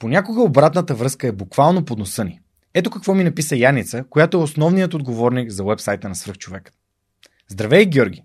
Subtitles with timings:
[0.00, 2.40] Понякога обратната връзка е буквално под носа ни.
[2.74, 6.74] Ето какво ми написа Яница, която е основният отговорник за вебсайта на Свръхчовекът.
[7.48, 8.24] Здравей, Георги!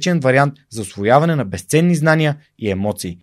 [0.01, 3.17] различен вариант за освояване на безценни знания и емоции.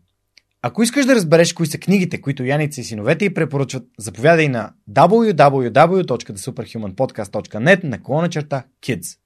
[0.62, 4.72] Ако искаш да разбереш кои са книгите, които Яница и синовете й препоръчват, заповядай на
[4.90, 9.18] www.thesuperhumanpodcast.net на колона черта Kids.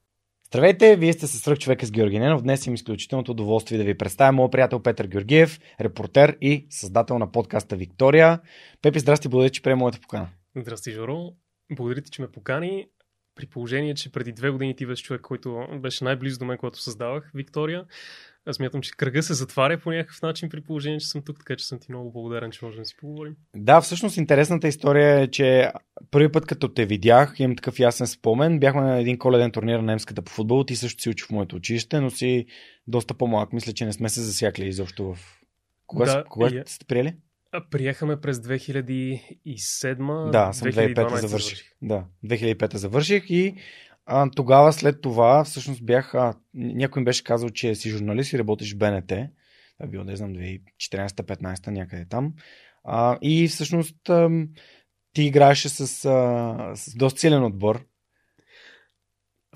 [0.46, 2.42] Здравейте, вие сте със човека с Георги Ненов.
[2.42, 7.32] Днес имам изключителното удоволствие да ви представя моят приятел Петър Георгиев, репортер и създател на
[7.32, 8.40] подкаста Виктория.
[8.82, 10.28] Пепи, здрасти, благодаря, че приема моята покана.
[10.56, 11.32] Здрасти, Жоро.
[11.76, 12.86] Благодаря ти, че ме покани
[13.34, 16.82] при положение, че преди две години ти беше човек, който беше най-близо до мен, когато
[16.82, 17.84] създавах Виктория.
[18.46, 21.56] Аз мятам, че кръга се затваря по някакъв начин при положение, че съм тук, така
[21.56, 23.36] че съм ти много благодарен, че можем да си поговорим.
[23.56, 25.72] Да, всъщност интересната история е, че
[26.10, 29.82] първи път като те видях, имам такъв ясен спомен, бяхме на един коледен турнир на
[29.82, 32.46] немската по футбол, ти също си учи в моето училище, но си
[32.86, 33.52] доста по-малък.
[33.52, 35.18] Мисля, че не сме се засякли изобщо в...
[35.86, 36.62] Кога, да, кога и...
[36.66, 37.16] сте приели?
[37.70, 40.30] Приехаме през 2007.
[40.30, 41.58] Да, съм 2005 завърших.
[41.82, 43.54] Да, 2005 завърших и
[44.06, 48.38] а, тогава след това всъщност бях, а, някой ми беше казал, че си журналист и
[48.38, 49.12] работиш в БНТ.
[49.78, 52.34] Това било, не знам, 2014-15 някъде там.
[52.84, 54.30] А, и всъщност а,
[55.12, 57.86] ти играеше с, а, с доста силен отбор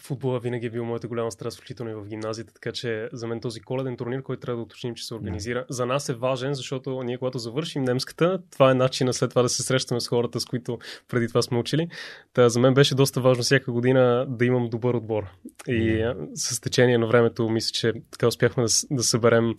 [0.00, 3.40] футбола винаги е бил моята голяма страст, включително и в гимназията, така че за мен
[3.40, 5.72] този коледен турнир, който трябва да уточним, че се организира, yeah.
[5.72, 9.48] за нас е важен, защото ние когато завършим немската, това е начина след това да
[9.48, 11.88] се срещаме с хората, с които преди това сме учили.
[12.32, 15.22] Та за мен беше доста важно всяка година да имам добър отбор.
[15.68, 16.28] И yeah.
[16.34, 19.54] с течение на времето мисля, че така успяхме да, да съберем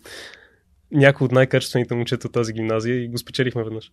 [0.91, 3.91] някои от най-качествените момчета от тази гимназия и го спечелихме веднъж.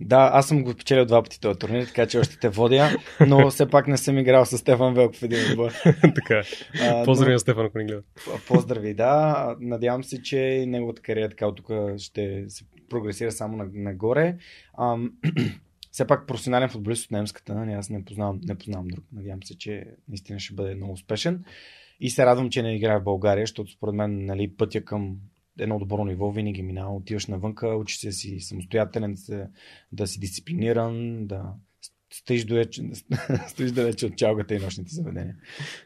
[0.00, 2.88] Да, аз съм го спечелил два пъти този турнир, така че още те водя,
[3.26, 5.72] но все пак не съм играл с Стефан Велков в един отбор.
[6.14, 7.04] така е.
[7.04, 8.02] Поздрави на Стефан, ако не гледа.
[8.48, 9.56] Поздрави, да.
[9.60, 14.36] Надявам се, че неговата кариера така от тук ще се прогресира само нагоре.
[14.78, 15.12] Ам,
[15.92, 19.04] все пак професионален футболист от немската, нали, аз не познавам, не познавам друг.
[19.12, 21.44] Надявам се, че наистина ще бъде много успешен.
[22.00, 25.16] И се радвам, че не играе в България, защото според мен нали, пътя към
[25.58, 26.96] едно добро ниво винаги минава.
[26.96, 29.16] Отиваш навънка, учиш се си самостоятелен,
[29.92, 31.54] да, си дисциплиниран, да
[32.12, 32.80] стоиш далеч,
[33.48, 35.36] стоиш далече от чалгата и нощните заведения.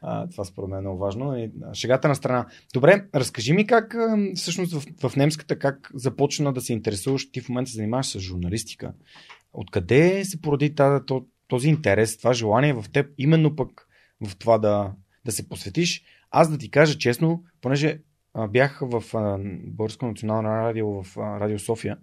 [0.03, 1.37] А, това според мен е много важно.
[1.37, 2.47] И, шегата на страна.
[2.75, 3.97] Добре, разкажи ми как
[4.35, 8.19] всъщност в, в немската как започна да се интересуваш, ти в момента се занимаваш с
[8.19, 8.95] журналистика.
[9.53, 11.05] Откъде се породи тази,
[11.49, 13.89] този интерес, това желание в теб, именно пък
[14.27, 14.93] в това да,
[15.25, 16.05] да се посветиш?
[16.31, 17.99] Аз да ти кажа честно, понеже
[18.49, 19.03] бях в
[19.65, 21.97] Българско национално радио в Радио София,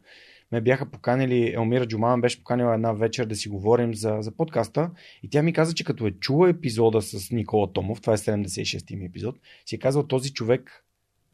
[0.51, 4.91] ме бяха поканили, Елмира Джуман беше поканила една вечер да си говорим за, за подкаста
[5.23, 8.95] и тя ми каза, че като е чула епизода с Никола Томов, това е 76-ти
[8.95, 9.35] ми епизод,
[9.65, 10.85] си е казал този човек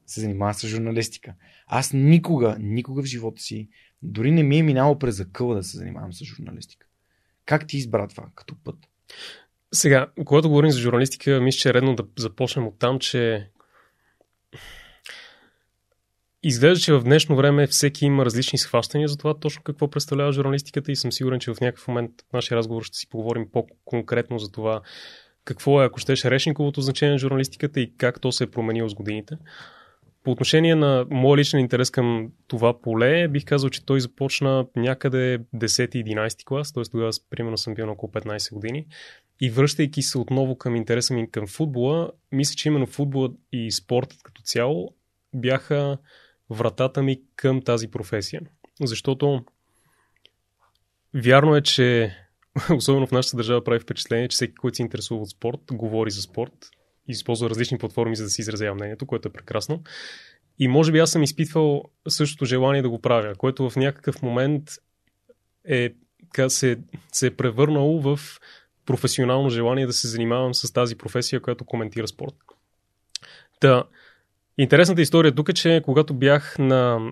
[0.07, 1.33] се занимава с журналистика.
[1.67, 3.69] Аз никога, никога в живота си,
[4.01, 6.87] дори не ми е минало през закъла да се занимавам с журналистика.
[7.45, 8.75] Как ти избра това като път?
[9.73, 13.49] Сега, когато говорим за журналистика, мисля, че е редно да започнем от там, че
[16.43, 20.91] Изглежда, че в днешно време всеки има различни схващания за това точно какво представлява журналистиката
[20.91, 24.51] и съм сигурен, че в някакъв момент в нашия разговор ще си поговорим по-конкретно за
[24.51, 24.81] това
[25.45, 28.93] какво е, ако щеше решниковото значение на журналистиката и как то се е променило с
[28.93, 29.37] годините.
[30.23, 35.39] По отношение на моя личен интерес към това поле, бих казал, че той започна някъде
[35.55, 36.83] 10-11 клас, т.е.
[36.83, 38.85] тогава примерно съм бил на около 15 години.
[39.41, 44.23] И връщайки се отново към интереса ми към футбола, мисля, че именно футбола и спортът
[44.23, 44.93] като цяло
[45.33, 45.97] бяха
[46.49, 48.41] вратата ми към тази професия.
[48.81, 49.45] Защото
[51.15, 52.15] вярно е, че
[52.75, 56.21] особено в нашата държава прави впечатление, че всеки, който се интересува от спорт, говори за
[56.21, 56.69] спорт
[57.07, 59.83] и използва различни платформи, за да си изразява мнението, което е прекрасно.
[60.59, 64.63] И може би аз съм изпитвал същото желание да го правя, което в някакъв момент
[65.65, 65.93] е,
[66.47, 66.79] се,
[67.11, 68.19] се е превърнало в
[68.85, 72.35] професионално желание да се занимавам с тази професия, която коментира спорт.
[73.59, 73.83] Та,
[74.57, 77.11] Интересната история тук е, че когато бях на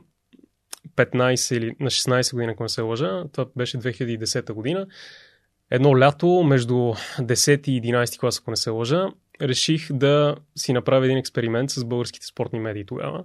[0.96, 4.88] 15 или на 16 година, ако не се лъжа, това беше 2010 година,
[5.72, 9.08] едно лято между 10 и 11 клас, ако не се лъжа,
[9.42, 13.24] реших да си направя един експеримент с българските спортни медии тогава.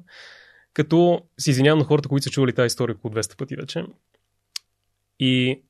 [0.73, 3.85] Като си извинявам на хората, които са чували тази история около 200 пъти вече.
[5.19, 5.63] И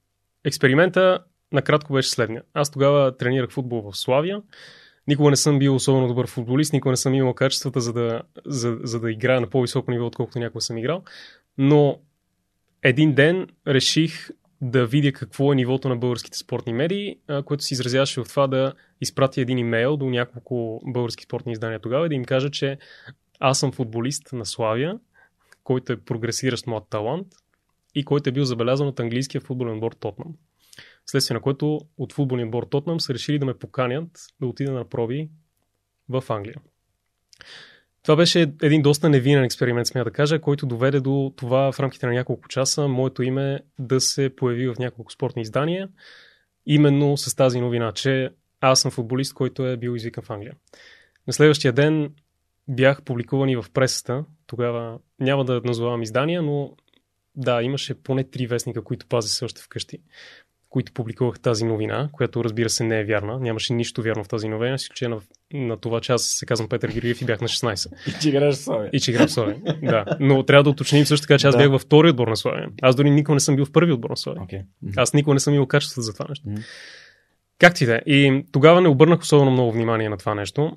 [0.44, 1.18] експеримента
[1.52, 2.42] накратко беше следния.
[2.54, 4.42] Аз тогава тренирах футбол в Славия
[5.06, 8.78] Никога не съм бил особено добър футболист, никога не съм имал качествата за да, за,
[8.82, 11.02] за да играя на по-високо ниво, отколкото някога съм играл.
[11.58, 11.98] Но
[12.82, 14.30] един ден реших
[14.60, 18.72] да видя какво е нивото на българските спортни медии, което се изразяваше в това да
[19.00, 22.78] изпратя един имейл до няколко български спортни издания тогава и да им кажа, че
[23.40, 24.98] аз съм футболист на Славия,
[25.64, 27.26] който е прогресиращ млад талант
[27.94, 30.34] и който е бил забелязан от английския футболен отбор Тотнам.
[31.10, 34.10] Следствие на което от футболния отбор Тотнам са решили да ме поканят
[34.40, 35.30] да отида на проби
[36.08, 36.56] в Англия.
[38.02, 42.06] Това беше един доста невинен експеримент, смея да кажа, който доведе до това в рамките
[42.06, 45.88] на няколко часа моето име да се появи в няколко спортни издания,
[46.66, 48.30] именно с тази новина, че
[48.60, 50.54] аз съм футболист, който е бил извикан в Англия.
[51.26, 52.14] На следващия ден
[52.68, 54.24] бях публикувани в пресата.
[54.46, 56.76] Тогава няма да назовавам издания, но
[57.36, 59.98] да, имаше поне три вестника, които пази се още вкъщи
[60.70, 63.38] които публикувах тази новина, която разбира се не е вярна.
[63.40, 65.16] Нямаше нищо вярно в тази новина, с изключение
[65.52, 67.92] на, на това, че аз се казвам Петър Георгиев и бях на 16.
[68.08, 68.90] И че играеш в Славия.
[68.92, 70.04] И че играх в Славия, да.
[70.20, 71.58] Но трябва да уточним също така, че аз да.
[71.58, 72.68] бях във втори отбор на Славия.
[72.82, 74.42] Аз дори никога не съм бил в първи отбор на Славия.
[74.42, 74.62] Okay.
[74.96, 76.48] Аз никога не съм имал качество за това нещо.
[76.48, 76.64] Mm-hmm.
[77.58, 78.00] Как ти да?
[78.06, 80.76] И тогава не обърнах особено много внимание на това нещо.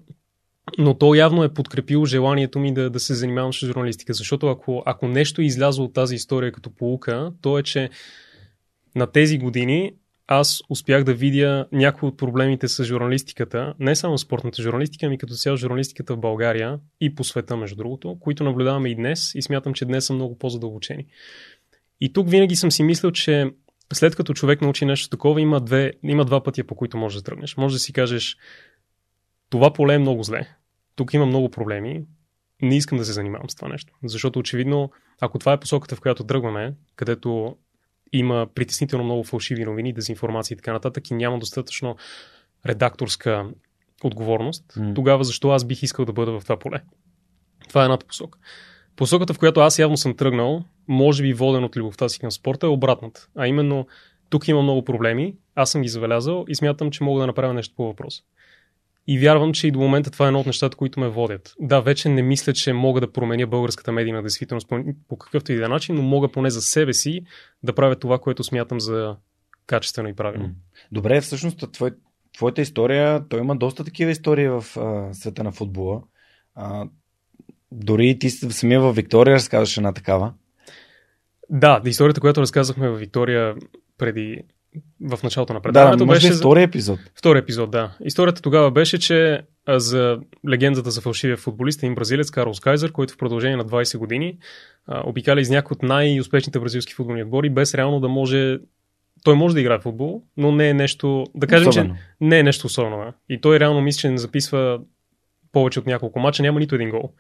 [0.78, 4.84] Но то явно е подкрепило желанието ми да, да се занимавам с журналистика, защото ако,
[4.86, 7.90] ако нещо е излязло от тази история като полука, то е, че
[8.96, 9.92] на тези години
[10.28, 15.34] аз успях да видя някои от проблемите с журналистиката, не само спортната журналистика, ами като
[15.34, 19.74] цяло журналистиката в България и по света, между другото, които наблюдаваме и днес и смятам,
[19.74, 21.06] че днес са много по-задълбочени.
[22.02, 23.52] И тук винаги съм си мислил, че
[23.94, 27.24] след като човек научи нещо такова, има, две, има два пътя, по които можеш да
[27.24, 27.58] тръгнеш.
[27.58, 28.38] Може да си кажеш,
[29.50, 30.48] това поле е много зле,
[30.96, 32.04] тук има много проблеми,
[32.62, 33.94] не искам да се занимавам с това нещо.
[34.04, 37.56] Защото очевидно, ако това е посоката, в която тръгваме, където
[38.14, 41.96] има притеснително много фалшиви новини, дезинформация и така нататък и няма достатъчно
[42.66, 43.46] редакторска
[44.04, 44.96] отговорност, mm.
[44.96, 46.82] тогава защо аз бих искал да бъда в това поле?
[47.70, 48.40] Това е едната посока.
[48.96, 52.66] Посоката, в която аз явно съм тръгнал, може би воден от любовта си към спорта,
[52.66, 53.28] е обратната.
[53.36, 53.88] А именно,
[54.30, 57.76] тук има много проблеми, аз съм ги забелязал и смятам, че мога да направя нещо
[57.76, 58.24] по въпроса.
[59.08, 61.54] И вярвам, че и до момента това е едно от нещата, които ме водят.
[61.60, 65.56] Да, вече не мисля, че мога да променя българската медийна действителност по, по какъвто и
[65.56, 67.22] да е начин, но мога поне за себе си
[67.64, 69.16] да правя това, което смятам за
[69.68, 70.50] качествено и правилно.
[70.92, 71.92] Добре, всъщност твой,
[72.34, 76.02] твоята история, той има доста такива истории в а, света на футбола.
[76.56, 76.86] А,
[77.72, 80.34] дори ти самия във Виктория разказваш една такава.
[81.50, 83.56] Да, историята, която разказахме във Виктория
[83.98, 84.42] преди
[85.02, 86.34] в началото на предаването да, беше...
[86.34, 87.00] Втори епизод.
[87.16, 87.98] Втори епизод, да.
[88.06, 93.18] Историята тогава беше, че за легендата за фалшивия футболист, един бразилец, Карлос Кайзер, който в
[93.18, 94.38] продължение на 20 години
[94.88, 98.58] обикаля из някои от най-успешните бразилски футболни отбори, без реално да може
[99.24, 101.96] той може да играе в футбол, но не е нещо, да кажем, особено.
[101.96, 102.98] че не е нещо особено.
[102.98, 103.14] Да.
[103.30, 104.80] И той реално мисля, че не записва
[105.52, 107.14] повече от няколко мача, няма нито един гол.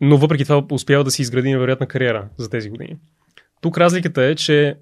[0.00, 2.96] Но въпреки това успява да си изгради невероятна кариера за тези години.
[3.60, 4.76] Тук разликата е, че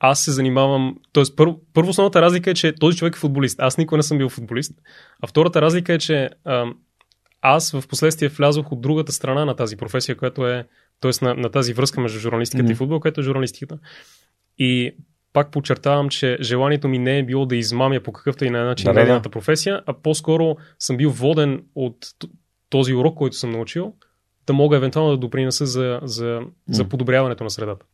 [0.00, 0.96] аз се занимавам.
[1.12, 3.60] Тоест, първо, първо основната разлика е, че този човек е футболист.
[3.60, 4.72] Аз никога не съм бил футболист.
[5.22, 6.64] А втората разлика е, че а,
[7.42, 10.66] аз в последствие влязох от другата страна на тази професия, която е.
[11.00, 12.72] Тоест на, на тази връзка между журналистиката mm-hmm.
[12.72, 13.78] и футбол, която е журналистиката.
[14.58, 14.94] И
[15.32, 18.92] пак подчертавам, че желанието ми не е било да измамя по какъвто и на начин
[18.92, 19.30] да, да, да.
[19.30, 21.96] професия, а по-скоро съм бил воден от
[22.70, 23.94] този урок, който съм научил,
[24.46, 27.86] да мога евентуално да допринеса за, за, за подобряването на средата.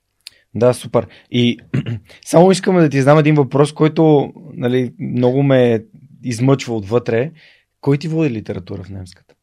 [0.54, 1.06] Да, супер.
[1.30, 1.58] И
[2.24, 5.84] само искаме да ти знам един въпрос, който нали, много ме
[6.22, 7.32] измъчва отвътре.
[7.80, 9.34] Кой ти води литература в немската?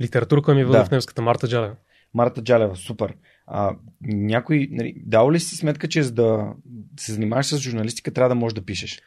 [0.00, 0.84] Литература, кой ми води да.
[0.84, 1.22] в немската?
[1.22, 1.76] Марта Джалева.
[2.14, 3.14] Марта Джалева, супер.
[3.46, 6.52] А, някой, нали, дал ли си сметка, че за да
[7.00, 9.00] се занимаваш с журналистика, трябва да можеш да пишеш?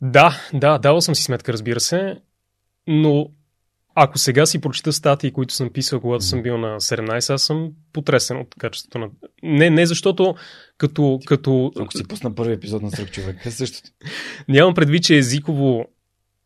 [0.00, 2.16] Да, да, дал съм си сметка, разбира се,
[2.86, 3.30] но
[3.94, 7.70] ако сега си прочита статии, които съм писал, когато съм бил на 17, аз съм
[7.92, 9.08] потресен от качеството на...
[9.42, 10.34] Не, не защото
[10.78, 11.18] като...
[11.26, 11.72] като...
[11.80, 13.90] Ако си пусна първи епизод на Сръх човек, е същото.
[14.48, 15.84] Нямам предвид, че езиково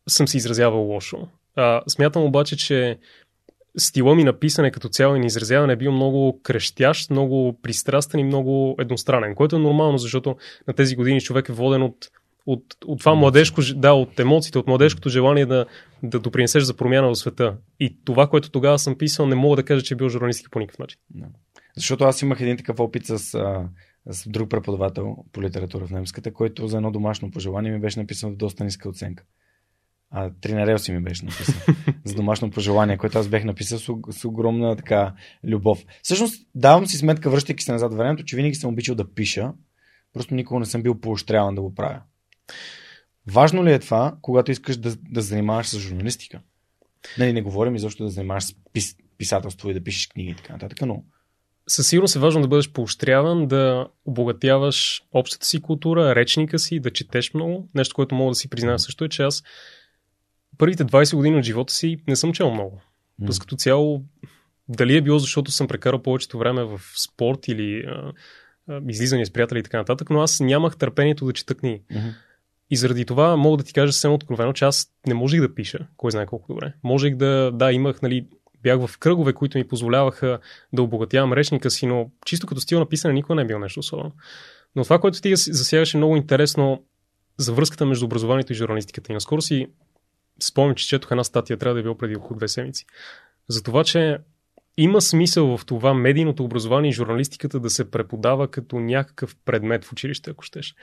[0.09, 1.27] съм се изразявал лошо.
[1.55, 2.97] А, смятам обаче, че
[3.77, 8.19] стила ми на писане като цяло и на изразяване е бил много крещящ, много пристрастен
[8.19, 10.35] и много едностранен, което е нормално, защото
[10.67, 12.09] на тези години човек е воден от,
[12.45, 15.65] от, от това младежко, да, от емоциите, от младежкото желание да,
[16.03, 17.57] да допринесеш за промяна в света.
[17.79, 20.59] И това, което тогава съм писал, не мога да кажа, че е бил журналистика по
[20.59, 20.99] никакъв начин.
[21.75, 23.69] Защото аз имах един такъв опит с, а,
[24.09, 28.35] с друг преподавател по литература в немската, който за едно домашно пожелание ми беше написан
[28.35, 29.23] доста ниска оценка.
[30.11, 31.55] А, три на релси ми беше написан
[32.03, 35.85] за домашно пожелание, което аз бех написал с, с огромна така любов.
[36.03, 39.53] Всъщност, давам си сметка, връщайки се назад времето, че винаги съм обичал да пиша,
[40.13, 42.01] просто никога не съм бил поощряван да го правя.
[43.27, 46.39] Важно ли е това, когато искаш да, да занимаваш с журналистика?
[47.17, 50.53] Не, не говорим изобщо да занимаваш с пис, писателство и да пишеш книги и така
[50.53, 51.03] нататък, но
[51.67, 56.91] със сигурност е важно да бъдеш поощряван, да обогатяваш общата си култура, речника си, да
[56.91, 57.69] четеш много.
[57.75, 59.43] Нещо, което мога да си призная също е, че аз
[60.57, 62.81] първите 20 години от живота си не съм чел много.
[63.21, 63.39] Mm.
[63.41, 64.03] като цяло,
[64.69, 68.13] дали е било защото съм прекарал повечето време в спорт или а,
[68.69, 71.83] а, излизане с приятели и така нататък, но аз нямах търпението да чета книги.
[71.91, 72.13] Mm-hmm.
[72.69, 75.87] И заради това мога да ти кажа съвсем откровено, че аз не можех да пиша,
[75.97, 76.73] кой знае колко добре.
[76.83, 78.27] Можех да, да, имах, нали,
[78.63, 80.39] бях в кръгове, които ми позволяваха
[80.73, 83.79] да обогатявам речника си, но чисто като стил на писане никога не е било нещо
[83.79, 84.11] особено.
[84.75, 86.83] Но това, което ти засягаше много интересно
[87.37, 89.11] за връзката между образованието и журналистиката.
[89.11, 89.67] И наскоро си
[90.39, 92.85] спомням, че четох една статия, трябва да е било преди около две седмици.
[93.47, 94.17] За това, че
[94.77, 99.91] има смисъл в това медийното образование и журналистиката да се преподава като някакъв предмет в
[99.91, 100.75] училище, ако щеш.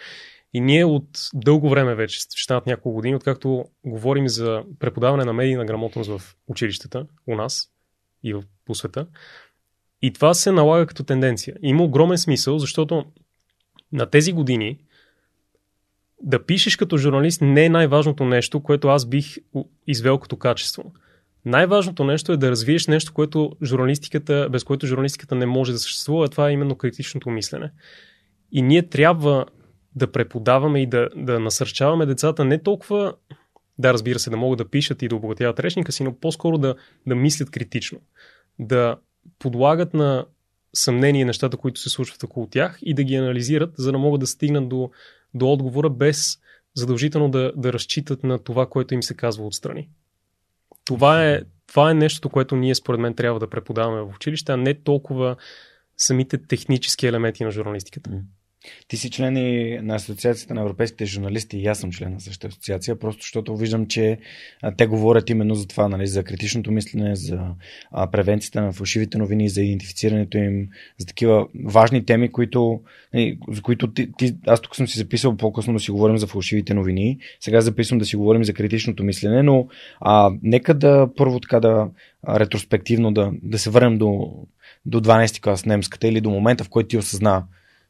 [0.54, 5.32] И ние от дълго време вече, ще станат няколко години, откакто говорим за преподаване на
[5.32, 7.70] медийна грамотност в училищата, у нас
[8.22, 9.06] и по света.
[10.02, 11.56] И това се налага като тенденция.
[11.62, 13.04] Има огромен смисъл, защото
[13.92, 14.78] на тези години
[16.22, 19.36] да пишеш като журналист не е най-важното нещо, което аз бих
[19.86, 20.92] извел като качество.
[21.44, 26.24] Най-важното нещо е да развиеш нещо, което журналистиката, без което журналистиката не може да съществува,
[26.24, 27.70] а това е именно критичното мислене.
[28.52, 29.46] И ние трябва
[29.96, 33.14] да преподаваме и да, да насърчаваме децата не толкова,
[33.78, 36.74] да разбира се, да могат да пишат и да обогатяват речника си, но по-скоро да,
[37.06, 38.00] да мислят критично.
[38.58, 38.96] Да
[39.38, 40.26] подлагат на
[40.74, 44.26] съмнение нещата, които се случват около тях и да ги анализират, за да могат да
[44.26, 44.90] стигнат до
[45.34, 46.38] до отговора, без
[46.74, 49.88] задължително да, да разчитат на това, което им се казва отстрани.
[50.84, 54.56] Това е, това е нещото, което ние според мен трябва да преподаваме в училище, а
[54.56, 55.36] не толкова
[55.96, 58.10] самите технически елементи на журналистиката.
[58.88, 61.58] Ти си член и на Асоциацията на европейските журналисти.
[61.58, 64.18] И аз съм член на същата асоциация, просто защото виждам, че
[64.76, 67.40] те говорят именно за това, нали, за критичното мислене, за
[68.12, 72.80] превенцията на фалшивите новини, за идентифицирането им, за такива важни теми, които,
[73.14, 76.26] нали, за които ти, ти, аз тук съм си записал по-късно да си говорим за
[76.26, 79.66] фалшивите новини, сега записвам да си говорим за критичното мислене, но
[80.00, 81.88] а, нека да първо така да
[82.28, 84.32] ретроспективно да, да се върнем до,
[84.86, 87.44] до 12 клас немската или до момента, в който ти осъзна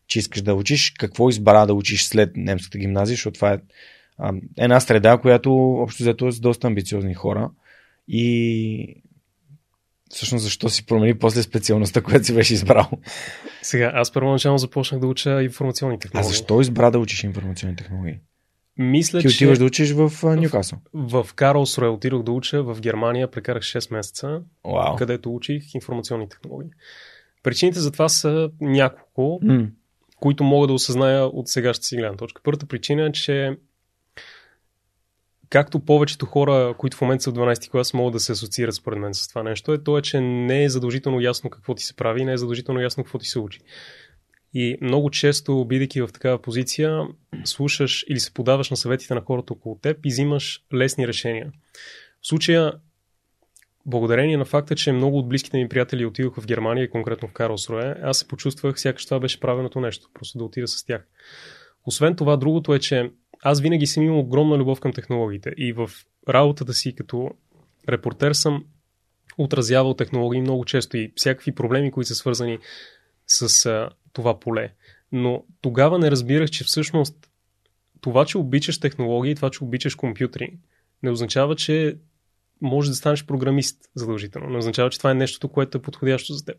[0.07, 3.59] че искаш да учиш, какво избра да учиш след немската гимназия, защото това е
[4.19, 7.51] а, една среда, която общо взето е с доста амбициозни хора.
[8.09, 9.03] И
[10.11, 12.91] всъщност защо си промени после специалността, която си беше избрал?
[13.63, 16.27] Сега, аз първоначално започнах да уча информационни технологии.
[16.27, 18.19] А защо избра да учиш информационни технологии?
[18.79, 20.79] Мисля, Ти отиваш да учиш в Ньюкасъл?
[20.95, 24.99] В, в Карлсруе отидох да уча, в Германия прекарах 6 месеца, wow.
[24.99, 26.71] където учих информационни технологии.
[27.43, 29.71] Причините за това са няколко, mm.
[30.23, 32.43] Които мога да осъзная от сегашната си гледна точка.
[32.45, 33.57] Първата причина е, че
[35.49, 38.99] както повечето хора, които в момента са в 12 клас, могат да се асоциират според
[38.99, 41.97] мен с това нещо, е то е, че не е задължително ясно какво ти се
[41.97, 43.61] прави, не е задължително ясно какво ти се учи.
[44.55, 47.03] И много често, бидейки в такава позиция,
[47.45, 51.53] слушаш или се подаваш на съветите на хората около теб и взимаш лесни решения.
[52.23, 52.73] В случая,
[53.87, 57.33] благодарение на факта, че много от близките ми приятели отидоха в Германия и конкретно в
[57.33, 61.07] Карлсруе, аз се почувствах сякаш това беше правеното нещо, просто да отида с тях.
[61.87, 63.11] Освен това, другото е, че
[63.43, 65.91] аз винаги съм имал огромна любов към технологиите и в
[66.29, 67.31] работата си като
[67.89, 68.65] репортер съм
[69.39, 72.59] отразявал технологии много често и всякакви проблеми, които са свързани
[73.27, 74.73] с а, това поле.
[75.13, 77.31] Но тогава не разбирах, че всъщност
[78.01, 80.59] това, че обичаш технологии, това, че обичаш компютри,
[81.03, 81.97] не означава, че
[82.63, 84.51] можеш да станеш програмист задължително.
[84.51, 86.57] Не означава, че това е нещото, което е подходящо за теб.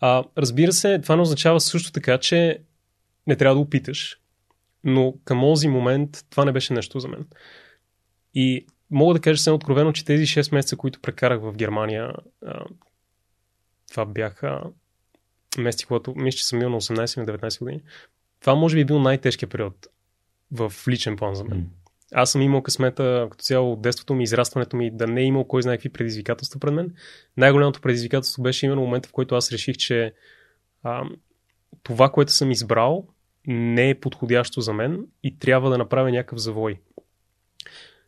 [0.00, 2.58] А, разбира се, това не означава също така, че
[3.26, 4.18] не трябва да опиташ.
[4.84, 7.26] Но към този момент това не беше нещо за мен.
[8.34, 12.12] И мога да кажа съвсем откровено, че тези 6 месеца, които прекарах в Германия,
[12.46, 12.64] а,
[13.90, 14.62] това бяха
[15.58, 17.82] месеци, когато мисля, че съм бил на 18 на 19 години.
[18.40, 19.86] Това може би е бил най-тежкият период
[20.52, 21.70] в личен план за мен.
[22.14, 25.44] Аз съм имал късмета като цяло от детството ми, израстването ми, да не е имал
[25.44, 26.94] кой знае какви предизвикателства пред мен.
[27.36, 30.12] Най-голямото предизвикателство беше именно момента, в който аз реших, че
[30.82, 31.04] а,
[31.82, 33.06] това, което съм избрал,
[33.46, 36.80] не е подходящо за мен и трябва да направя някакъв завой.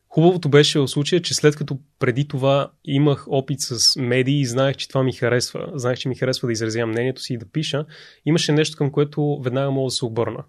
[0.09, 4.77] Хубавото беше в случая, че след като преди това имах опит с медии и знаех,
[4.77, 7.87] че това ми харесва, знаех, че ми харесва да изразявам мнението си и да пиша,
[8.25, 10.45] имаше нещо към което веднага мога да се обърна.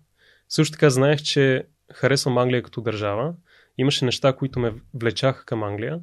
[0.49, 3.33] Също така знаех, че харесвам Англия като държава,
[3.77, 5.99] имаше неща, които ме влечаха към Англия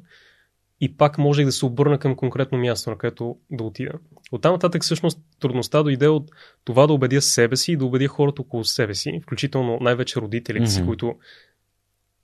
[0.81, 3.91] и пак можех да се обърна към конкретно място, на което да отида.
[4.31, 6.31] От там нататък всъщност трудността дойде от
[6.63, 10.65] това да убедя себе си и да убедя хората около себе си, включително най-вече родителите
[10.65, 10.69] mm-hmm.
[10.69, 11.15] си, които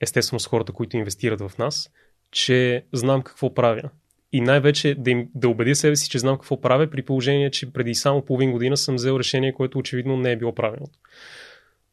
[0.01, 1.89] естествено с хората, които инвестират в нас,
[2.31, 3.89] че знам какво правя.
[4.31, 7.73] И най-вече да, им, да убедя себе си, че знам какво правя, при положение, че
[7.73, 10.99] преди само половин година съм взел решение, което очевидно не е било правилното.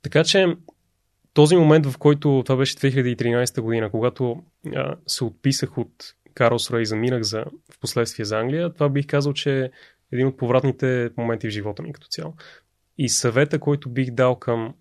[0.02, 0.46] Така че
[1.36, 4.42] този момент, в който това беше 2013 година, когато
[4.74, 9.32] а, се отписах от Карлсруе и заминах за, в последствие за Англия, това бих казал,
[9.32, 9.70] че е
[10.12, 12.34] един от повратните моменти в живота ми като цяло.
[12.98, 14.74] И съвета, който бих дал към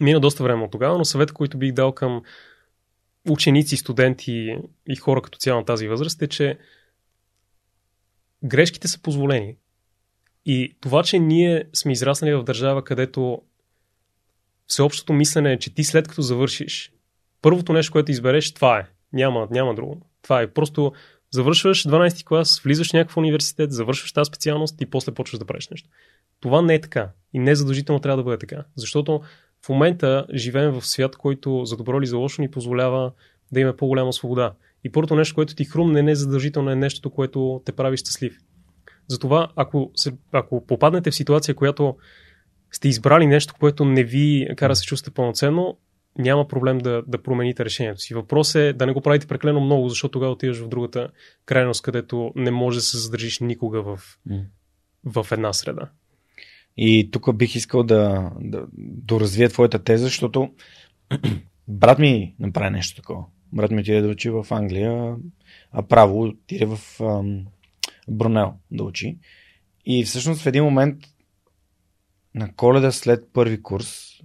[0.00, 2.22] Мина доста време от тогава, но съвет, който бих дал към
[3.30, 4.56] ученици, студенти
[4.88, 6.58] и хора като цяло на тази възраст е, че
[8.44, 9.56] грешките са позволени.
[10.44, 13.42] И това, че ние сме израснали в държава, където
[14.66, 16.92] всеобщото мислене е, че ти след като завършиш,
[17.42, 18.86] първото нещо, което избереш, това е.
[19.12, 20.00] Няма, няма друго.
[20.22, 20.46] Това е.
[20.46, 20.92] Просто
[21.30, 25.68] завършваш 12 клас, влизаш в някакъв университет, завършваш тази специалност и после почваш да правиш
[25.68, 25.88] нещо.
[26.40, 27.10] Това не е така.
[27.32, 28.64] И не задължително трябва да бъде така.
[28.76, 29.20] Защото
[29.66, 33.12] в момента живеем в свят, който за добро или за лошо ни позволява
[33.52, 34.52] да имаме по-голяма свобода.
[34.84, 38.38] И първото нещо, което ти хрумне, не е задължително е нещото, което те прави щастлив.
[39.08, 41.96] Затова, ако, се, ако попаднете в ситуация, която
[42.70, 45.78] сте избрали нещо, което не ви кара да се чувствате пълноценно,
[46.18, 48.14] няма проблем да, да промените решението си.
[48.14, 51.08] Въпрос е да не го правите преклено много, защото тогава отиваш в другата
[51.46, 54.00] крайност, където не може да се задържиш никога в,
[55.04, 55.90] в една среда.
[56.76, 60.50] И тук бих искал да, да доразвия твоята теза, защото
[61.68, 63.24] брат ми направи нещо такова.
[63.52, 65.16] Брат ми отиде да учи в Англия,
[65.72, 67.46] а право отиде в ам,
[68.08, 69.18] Брунел да учи.
[69.86, 70.98] И всъщност в един момент
[72.36, 74.16] на коледа след първи курс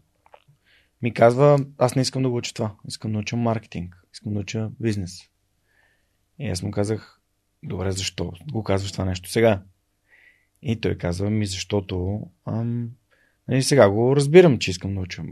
[1.01, 2.75] ми казва, аз не искам да го уча това.
[2.87, 4.03] Искам да уча маркетинг.
[4.13, 5.21] Искам да уча бизнес.
[6.39, 7.21] И аз му казах,
[7.63, 9.61] добре, защо го казваш това нещо сега?
[10.61, 12.89] И той казва ми, защото ам,
[13.47, 15.23] нали, сега го разбирам, че искам да уча.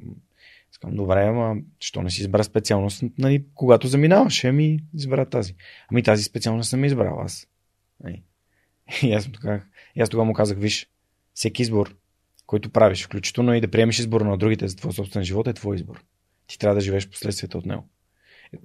[0.71, 5.55] Искам, добре, ама що не си избра специалност, нали, когато заминаваше, ами избра тази.
[5.91, 7.47] Ами тази специалност съм избрал аз.
[8.03, 8.23] Нали.
[9.03, 9.61] И аз, тогава,
[9.95, 10.87] и аз тогава му казах, виж,
[11.33, 11.95] всеки избор,
[12.49, 15.75] който правиш, включително и да приемеш избор на другите за твой собствен живот, е твой
[15.75, 16.03] избор.
[16.47, 17.89] Ти трябва да живееш последствията от него.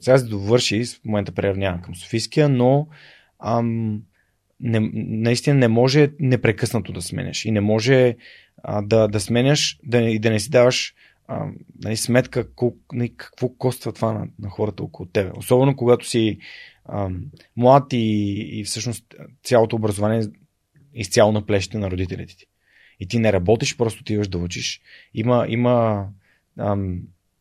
[0.00, 2.88] Сега се довърши, в момента приравнявам към Софийския, но
[3.38, 4.02] ам,
[4.60, 7.44] не, наистина не може непрекъснато да сменяш.
[7.44, 8.16] И не може
[8.62, 10.94] а, да, да сменяш да, и да не си даваш
[11.28, 11.46] а,
[11.82, 15.30] нали, сметка колко, нали, какво коства това на, на хората около тебе.
[15.36, 16.38] Особено когато си
[16.84, 17.10] а,
[17.56, 20.20] млад и, и всъщност цялото образование
[20.94, 22.46] е изцяло на плещите на родителите ти.
[23.04, 24.80] И ти не работиш, просто отиваш да учиш.
[25.14, 26.06] Има, има
[26.58, 27.00] ам,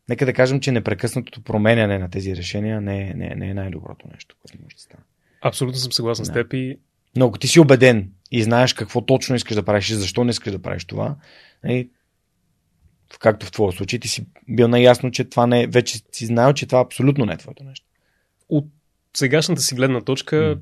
[0.10, 3.54] нека да кажем, че непрекъснатото променяне на тези решения не е, не, е, не е
[3.54, 5.04] най-доброто нещо, което може да стане.
[5.42, 6.32] Абсолютно съм съгласен да.
[6.32, 6.78] с теб и
[7.16, 10.30] но ако ти си убеден и знаеш какво точно искаш да правиш и защо не
[10.30, 11.16] искаш да правиш това,
[11.64, 11.90] и, нали,
[13.20, 16.54] както в твоя случай, ти си бил наясно, че това не е, вече си знаел,
[16.54, 17.86] че това абсолютно не е твоето нещо.
[18.50, 18.66] От
[19.14, 20.60] сегашната си гледна точка, mm.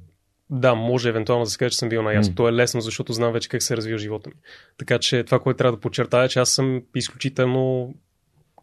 [0.52, 2.34] Да, може евентуално да се каже, че съм бил наясно.
[2.34, 2.38] Mm.
[2.38, 4.36] То е лесно, защото знам вече как се развива живота ми.
[4.78, 7.94] Така че това, което трябва да подчертая, е, че аз съм изключително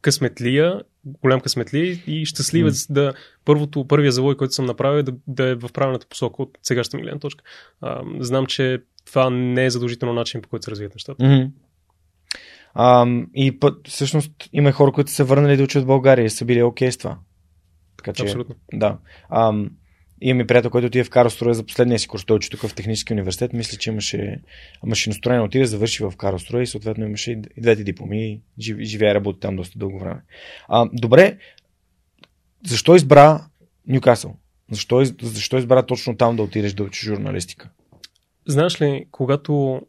[0.02, 2.92] късметлия, голям късметлия и щастливец mm.
[2.92, 3.12] да
[3.44, 7.02] първото, първия завой, който съм направил, да, да е в правилната посока от сегашната ми
[7.02, 7.44] гледна точка.
[7.80, 11.24] А, знам, че това не е задължително начин, по който се развият нещата.
[11.24, 11.50] Mm-hmm.
[12.74, 16.44] А, и път, всъщност има хора, които са върнали да учат в България и са
[16.44, 17.18] били окей okay с това.
[17.96, 18.54] Така че, Абсолютно.
[18.72, 18.98] Да.
[19.28, 19.52] А,
[20.20, 22.24] Имаме приятел, който отиде в Карлстроя за последния си курс.
[22.24, 23.52] Той учи тук в Технически университет.
[23.52, 24.40] Мисля, че имаше
[24.86, 28.40] машиностроение, отиде, завърши в Карлстроя и съответно имаше и двете дипломи.
[28.58, 30.20] Живее и работи там доста дълго време.
[30.68, 31.38] А, добре,
[32.66, 33.40] защо избра
[33.86, 34.36] Нюкасъл?
[34.70, 37.70] Защо, защо избра точно там да отидеш да учиш журналистика?
[38.46, 39.82] Знаеш ли, когато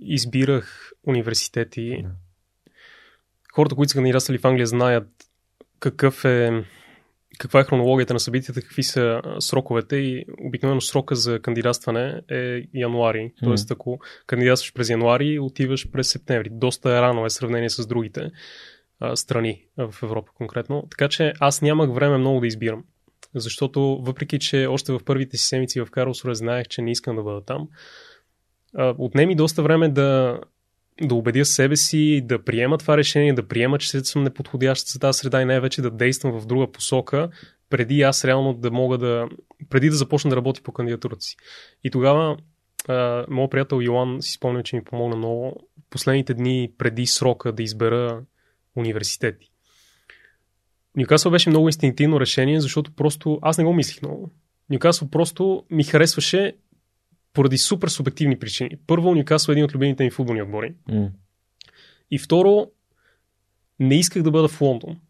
[0.00, 2.10] избирах университети, да.
[3.52, 5.08] хората, които са кандидатствали в Англия, знаят
[5.80, 6.64] какъв е
[7.38, 13.32] каква е хронологията на събитията, какви са сроковете и обикновено срока за кандидатстване е януари.
[13.44, 16.48] Тоест, ако кандидатстваш през януари, отиваш през септември.
[16.52, 18.30] Доста рано е сравнение с другите
[19.00, 20.86] а, страни в Европа конкретно.
[20.90, 22.84] Така че аз нямах време много да избирам.
[23.34, 27.22] Защото въпреки, че още в първите си седмици в Карлсруе знаех, че не искам да
[27.22, 27.68] бъда там,
[28.98, 30.40] отнеми доста време да
[31.02, 35.18] да убедя себе си да приема това решение, да приема, че съм неподходящ за тази
[35.18, 37.28] среда и най-вече да действам в друга посока,
[37.70, 39.28] преди аз реално да мога да.
[39.70, 41.36] преди да започна да работя по кандидатурата си.
[41.84, 42.36] И тогава
[43.28, 48.22] моят приятел Йоан си спомня, че ми помогна много последните дни преди срока да избера
[48.76, 49.50] университети.
[50.96, 54.30] Нюкасъл беше много инстинктивно решение, защото просто аз не го мислих много.
[54.70, 56.56] Нюкасъл просто ми харесваше
[57.36, 58.70] поради супер субективни причини.
[58.86, 60.74] Първо, Ньюкасъл е един от любимите ми футболни отбори.
[60.90, 61.10] Mm.
[62.10, 62.70] И второ,
[63.80, 65.00] не исках да бъда в Лондон.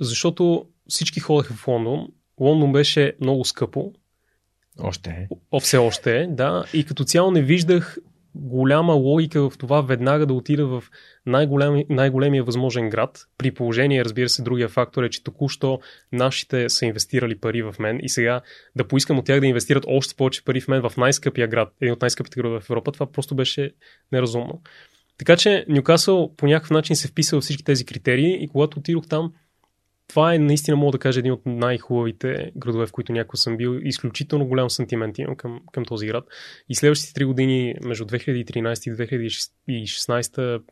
[0.00, 2.08] Защото всички ходеха в Лондон.
[2.40, 3.92] Лондон беше много скъпо.
[4.78, 5.28] Още е.
[5.50, 6.64] О, все още е, да.
[6.74, 7.98] И като цяло не виждах
[8.34, 10.84] голяма логика в това веднага да отида в
[11.26, 15.80] най-големи, най-големия възможен град, при положение, разбира се, другия фактор е, че току-що
[16.12, 18.40] нашите са инвестирали пари в мен и сега
[18.76, 21.92] да поискам от тях да инвестират още повече пари в мен в най-скъпия град, един
[21.92, 23.70] от най-скъпите градове в Европа, това просто беше
[24.12, 24.62] неразумно.
[25.18, 29.08] Така че Нюкасъл по някакъв начин се вписа във всички тези критерии и когато отидох
[29.08, 29.32] там,
[30.10, 33.78] това е наистина, мога да кажа, един от най-хубавите градове, в които някога съм бил.
[33.82, 36.24] Изключително голям сантимент имам към, към този град.
[36.68, 38.90] И следващите три години, между 2013
[39.68, 40.62] и 2016,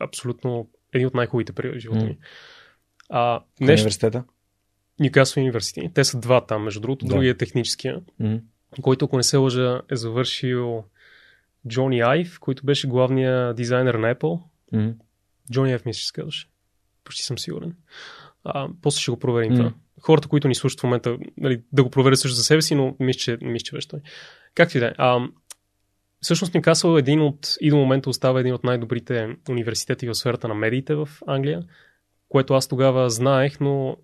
[0.00, 2.18] абсолютно един от най-хубавите периоди в живота ми.
[3.08, 3.82] А, нещо...
[3.82, 4.24] университета?
[5.00, 5.94] Ньюкасъл университет.
[5.94, 7.06] Те са два там, между другото.
[7.06, 7.14] Да.
[7.14, 8.40] Другия е техническия, mm-hmm.
[8.82, 10.84] който, ако не се лъжа, е завършил
[11.68, 14.42] Джони Айв, който беше главният дизайнер на Apple.
[14.74, 14.94] Mm-hmm.
[15.52, 16.48] Джони Айв, мисля, че се казваше.
[17.04, 17.74] Почти съм сигурен.
[18.44, 19.56] А, после ще го проверим mm.
[19.56, 19.72] това.
[20.00, 22.96] Хората, които ни слушат в момента, нали, да го проверят също за себе си, но
[23.00, 24.00] мисля, че, мисля, че беше той.
[24.54, 24.92] Както и да е.
[26.20, 30.48] Всъщност Нюкасъл е един от, и до момента остава един от най-добрите университети в сферата
[30.48, 31.62] на медиите в Англия,
[32.28, 33.96] което аз тогава знаех, но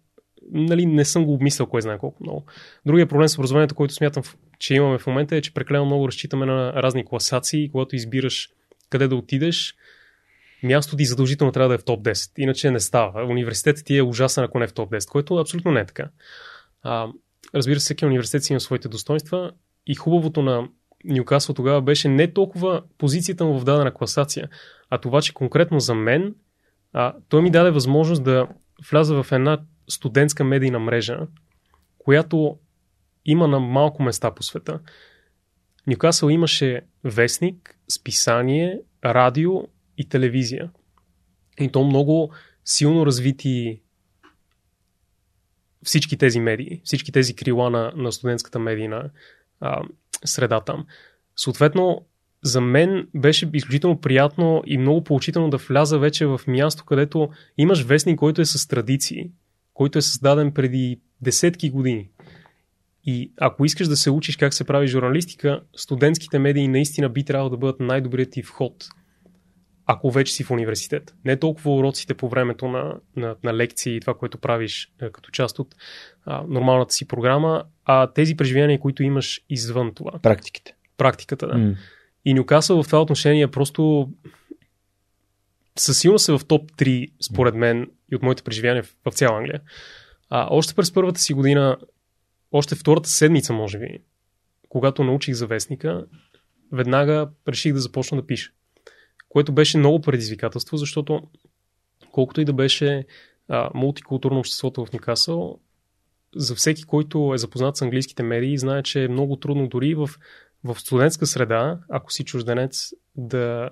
[0.52, 2.46] нали, не съм го обмислял кой знае колко много.
[2.86, 4.22] Другия проблем с образованието, който смятам,
[4.58, 8.50] че имаме в момента е, че прекалено много разчитаме на разни класации, когато избираш
[8.90, 9.76] къде да отидеш,
[10.62, 12.32] мястото ти задължително трябва да е в топ 10.
[12.38, 13.24] Иначе не става.
[13.24, 16.08] Университетът ти е ужасен, ако не е в топ 10, което абсолютно не е така.
[16.82, 17.08] А,
[17.54, 19.52] разбира се, всеки университет си има своите достоинства
[19.86, 20.68] и хубавото на
[21.04, 24.48] Ньюкасъл тогава беше не толкова позицията му в дадена класация,
[24.90, 26.34] а това, че конкретно за мен
[26.92, 28.48] а, той ми даде възможност да
[28.90, 31.18] вляза в една студентска медийна мрежа,
[31.98, 32.58] която
[33.24, 34.80] има на малко места по света.
[35.86, 39.62] Ньюкасъл имаше вестник, списание, радио
[39.98, 40.70] и телевизия.
[41.60, 42.32] И то много
[42.64, 43.80] силно развити
[45.84, 49.10] всички тези медии, всички тези крила на, на студентската медийна
[49.60, 49.82] а,
[50.24, 50.86] среда там.
[51.36, 52.06] Съответно,
[52.42, 57.82] за мен беше изключително приятно и много поучително да вляза вече в място, където имаш
[57.82, 59.30] вестник, който е с традиции,
[59.74, 62.08] който е създаден преди десетки години.
[63.04, 67.50] И ако искаш да се учиш как се прави журналистика, студентските медии наистина би трябвало
[67.50, 68.88] да бъдат най-добрият ти вход
[69.86, 71.14] ако вече си в университет.
[71.24, 75.30] Не толкова уроците по времето на, на, на лекции и това, което правиш а, като
[75.30, 75.74] част от
[76.24, 80.12] а, нормалната си програма, а тези преживявания, които имаш извън това.
[80.22, 80.74] Практиките.
[80.96, 81.54] Практиката, да.
[81.54, 81.76] Mm.
[82.24, 84.10] И Нюкасъл в това отношение просто
[85.78, 89.38] със сигурност се в топ 3, според мен, и от моите преживявания в, в цяла
[89.38, 89.60] Англия.
[90.30, 91.76] А, още през първата си година,
[92.52, 93.98] още втората седмица, може би,
[94.68, 96.06] когато научих за вестника,
[96.72, 98.52] веднага реших да започна да пиша.
[99.36, 101.22] Което беше много предизвикателство, защото
[102.12, 103.06] колкото и да беше
[103.48, 105.58] а, мултикултурно обществото в Никасъл,
[106.36, 110.10] за всеки, който е запознат с английските медии, знае, че е много трудно дори в,
[110.64, 113.70] в студентска среда, ако си чужденец, да,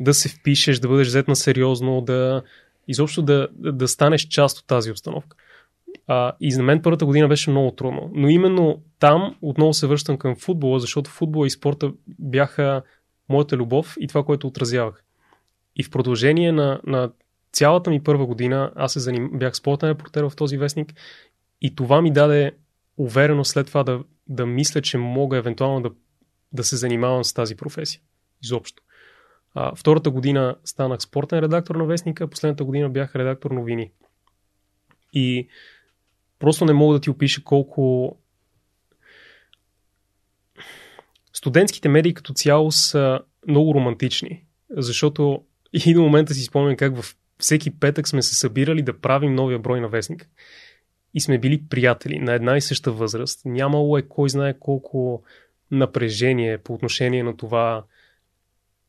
[0.00, 2.42] да се впишеш, да бъдеш взет на сериозно, да
[2.86, 5.36] изобщо да, да станеш част от тази обстановка.
[6.06, 8.10] А, и за мен първата година беше много трудно.
[8.14, 12.82] Но именно там отново се връщам към футбола, защото футбола и спорта бяха
[13.28, 15.04] моята любов и това, което отразявах.
[15.76, 17.10] И в продължение на, на
[17.52, 19.30] цялата ми първа година аз се заним...
[19.32, 20.94] бях спортен репортер в този вестник
[21.60, 22.52] и това ми даде
[22.96, 25.90] уверено след това да, да мисля, че мога евентуално да,
[26.52, 28.00] да се занимавам с тази професия.
[28.42, 28.82] Изобщо.
[29.54, 33.90] А, втората година станах спортен редактор на вестника, последната година бях редактор новини.
[35.12, 35.48] И
[36.38, 38.16] просто не мога да ти опиша колко
[41.32, 47.16] студентските медии като цяло са много романтични, защото и до момента си спомням как във
[47.38, 50.28] всеки петък сме се събирали да правим новия брой на вестник.
[51.14, 53.40] И сме били приятели на една и съща възраст.
[53.44, 55.22] Нямало е кой знае колко
[55.70, 57.84] напрежение по отношение на това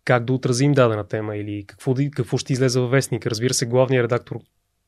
[0.04, 3.28] как да отразим дадена тема или какво, какво ще излезе във вестник.
[3.28, 4.39] Разбира се, главният редактор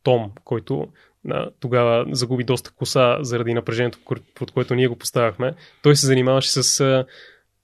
[0.03, 0.87] Том, който
[1.29, 3.99] а, тогава загуби доста коса заради напрежението,
[4.35, 7.05] под което ние го поставяхме, той се занимаваше с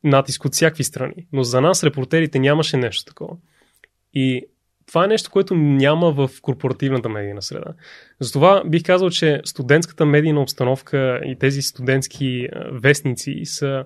[0.03, 1.27] натиск от всякакви страни.
[1.33, 3.35] Но за нас, репортерите, нямаше нещо такова.
[4.13, 4.45] И
[4.87, 7.73] това е нещо, което няма в корпоративната медийна среда.
[8.19, 13.85] Затова бих казал, че студентската медийна обстановка и тези студентски вестници са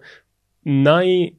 [0.66, 1.32] най-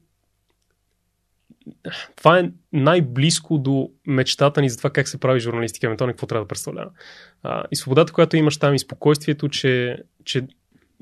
[2.15, 6.45] това е най-близко до мечтата ни за това как се прави журналистика, евентуално какво трябва
[6.45, 6.91] да представлява.
[7.71, 10.47] И свободата, която имаш там и спокойствието, че, че,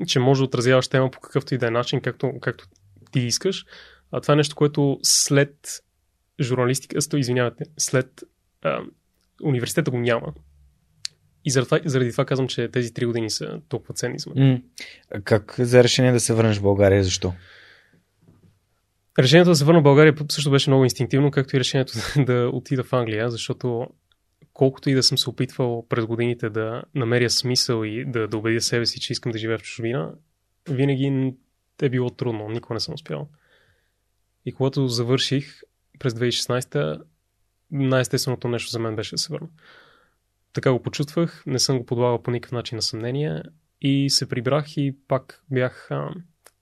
[0.08, 2.66] че може да отразяваш тема по какъвто и да е начин, както, както
[3.12, 3.66] ти искаш.
[4.12, 5.84] А, това е нещо, което след
[6.42, 8.24] журналистика, извинявате, след
[8.62, 8.82] а,
[9.44, 10.34] университета го няма.
[11.46, 14.64] И заради това, заради това казвам, че тези три години са толкова ценни за мен.
[15.24, 17.04] Как за решение да се върнеш в България?
[17.04, 17.34] Защо?
[19.20, 21.94] Решението да се върна в България също беше много инстинктивно, както и решението
[22.26, 23.88] да отида в Англия, защото
[24.54, 28.62] колкото и да съм се опитвал през годините да намеря смисъл и да, да убедя
[28.62, 30.14] себе си, че искам да живея в чужбина,
[30.70, 31.34] винаги
[31.82, 33.30] е било трудно, никога не съм успял.
[34.46, 35.62] И когато завърших
[36.00, 37.02] през 2016,
[37.72, 39.48] най-естественото нещо за мен беше да се върна.
[40.54, 43.44] Така го почувствах, не съм го подлагал по никакъв начин на съмнение
[43.82, 46.14] и се прибрах и пак бях а,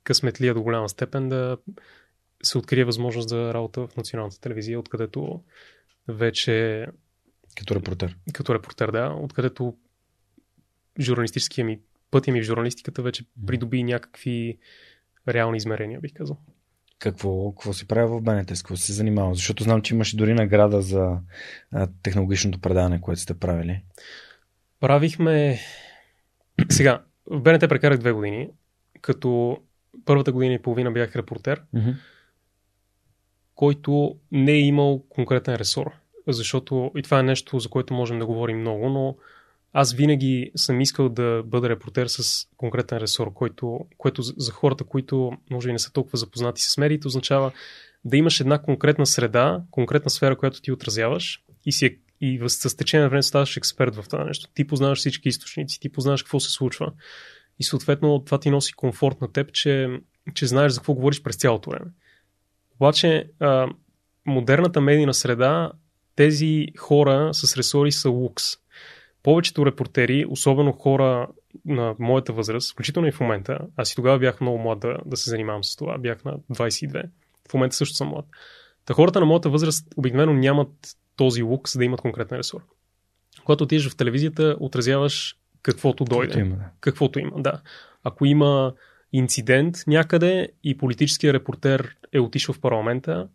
[0.04, 1.58] късметлия до голяма степен да
[2.43, 5.43] се открие възможност за работа в националната телевизия, откъдето
[6.08, 6.88] вече...
[7.58, 8.17] Като репортер.
[8.34, 9.15] Като репортер, да.
[9.22, 9.78] Откъдето
[11.00, 11.80] журналистическия ми
[12.12, 14.58] пътя ми в журналистиката вече придоби някакви
[15.33, 16.37] реални измерения, бих казал.
[16.99, 19.33] Какво, какво си правил в БНТ, с какво си занимавал?
[19.33, 21.17] Защото знам, че имаш дори награда за
[21.71, 23.83] а, технологичното предаване, което сте правили.
[24.79, 25.59] Правихме...
[26.69, 28.49] Сега, в БНТ прекарах две години,
[29.01, 29.57] като
[30.05, 31.63] първата година и половина бях репортер.
[31.75, 31.95] Mm-hmm
[33.59, 35.91] който не е имал конкретен ресор.
[36.27, 39.15] Защото и това е нещо, за което можем да говорим много, но
[39.73, 45.32] аз винаги съм искал да бъда репортер с конкретен ресор, който, което за хората, които
[45.51, 47.51] може би не са толкова запознати с медиите, означава
[48.05, 52.77] да имаш една конкретна среда, конкретна сфера, която ти отразяваш и, си, е, и с
[52.77, 54.49] течение на време ставаш експерт в това нещо.
[54.53, 56.91] Ти познаваш всички източници, ти познаваш какво се случва.
[57.60, 59.99] И съответно това ти носи комфорт на теб, че,
[60.34, 61.91] че знаеш за какво говориш през цялото време.
[62.75, 63.67] Обаче, а,
[64.25, 65.71] модерната медийна среда,
[66.15, 68.43] тези хора с ресори са лукс.
[69.23, 71.27] Повечето репортери, особено хора
[71.65, 75.17] на моята възраст, включително и в момента, аз и тогава бях много млад да, да
[75.17, 77.03] се занимавам с това, бях на 22.
[77.49, 78.25] В момента също съм млад.
[78.86, 80.69] Та хората на моята възраст обикновено нямат
[81.15, 82.62] този лукс да имат конкретен ресор.
[83.43, 86.34] Когато отидеш в телевизията, отразяваш каквото дойде.
[86.34, 86.69] Каквото има, да.
[86.79, 87.62] Каквото има, да.
[88.03, 88.73] Ако има
[89.13, 93.27] инцидент някъде и политическия репортер е отишъл в парламента,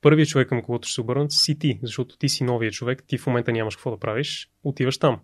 [0.00, 3.18] първият човек, към когото ще се обърнат, си ти, защото ти си новия човек, ти
[3.18, 5.20] в момента нямаш какво да правиш, отиваш там.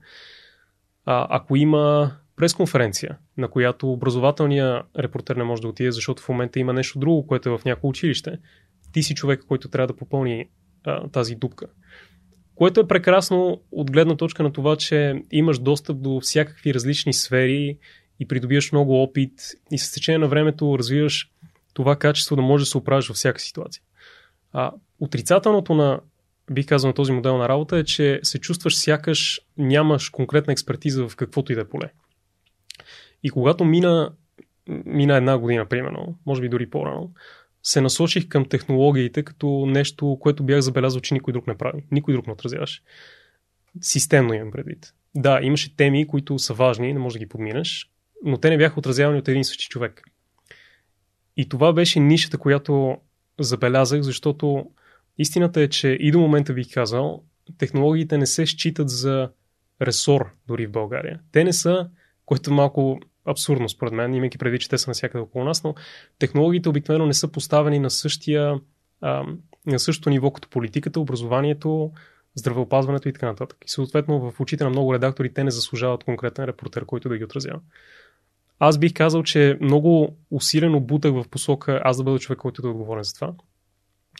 [1.05, 6.59] А, ако има пресконференция, на която образователният репортер не може да отиде, защото в момента
[6.59, 8.39] има нещо друго, което е в някое училище,
[8.93, 10.49] ти си човек, който трябва да попълни
[10.85, 11.67] а, тази дупка.
[12.55, 17.79] Което е прекрасно от гледна точка на това, че имаш достъп до всякакви различни сфери
[18.21, 19.33] и придобиваш много опит
[19.73, 21.31] и с течение на времето развиваш
[21.75, 23.83] това качество да може да се оправиш във всяка ситуация.
[24.53, 26.01] А, отрицателното на,
[26.51, 31.09] бих казал, на този модел на работа е, че се чувстваш сякаш нямаш конкретна експертиза
[31.09, 31.93] в каквото и да е поле.
[33.23, 34.13] И когато мина,
[34.69, 37.11] мина една година, примерно, може би дори по-рано,
[37.63, 41.85] се насочих към технологиите като нещо, което бях забелязал, че никой друг не прави.
[41.91, 42.83] Никой друг не отразяваше.
[43.81, 44.93] Системно имам предвид.
[45.15, 47.91] Да, имаше теми, които са важни, не можеш да ги подминеш,
[48.25, 50.03] но те не бяха отразявани от един същи човек.
[51.37, 52.97] И това беше нишата, която
[53.40, 54.70] забелязах, защото
[55.18, 57.22] истината е, че и до момента бих казал,
[57.59, 59.31] технологиите не се считат за
[59.83, 61.20] ресор дори в България.
[61.33, 61.88] Те не са,
[62.27, 65.75] което е малко абсурдно според мен, имайки преди, че те са навсякъде около нас, но
[66.18, 68.61] технологиите обикновено не са поставени на същия
[69.01, 69.25] а,
[69.66, 71.92] на същото ниво като политиката, образованието,
[72.35, 73.59] здравеопазването и така нататък.
[73.64, 77.25] И съответно в очите на много редактори те не заслужават конкретен репортер, който да ги
[77.25, 77.61] отразява.
[78.59, 82.69] Аз бих казал, че много усилено бутах в посока аз да бъда човек, който да
[82.69, 83.35] е отговорен за това.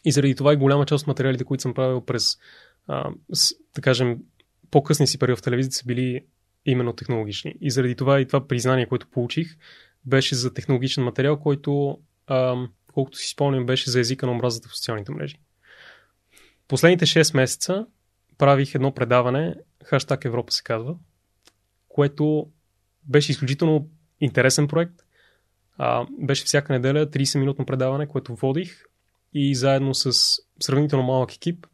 [0.05, 2.39] И заради това и голяма част от материалите, които съм правил през,
[2.87, 4.19] а, с, да кажем,
[4.71, 6.25] по-късни си период в телевизията са били
[6.67, 7.55] именно технологични.
[7.61, 9.57] И заради това и това признание, което получих,
[10.05, 14.77] беше за технологичен материал, който, а, колкото си спомням, беше за езика на омразата в
[14.77, 15.37] социалните мрежи.
[16.69, 17.87] Последните 6 месеца
[18.39, 20.97] правих едно предаване, хаштаг Европа се казва,
[21.89, 22.47] което
[23.05, 23.89] беше изключително
[24.21, 24.95] интересен проект.
[25.79, 28.85] А, беше всяка неделя 30-минутно предаване, което водих
[29.35, 30.13] и заедно с
[30.61, 31.67] сравнително малък екип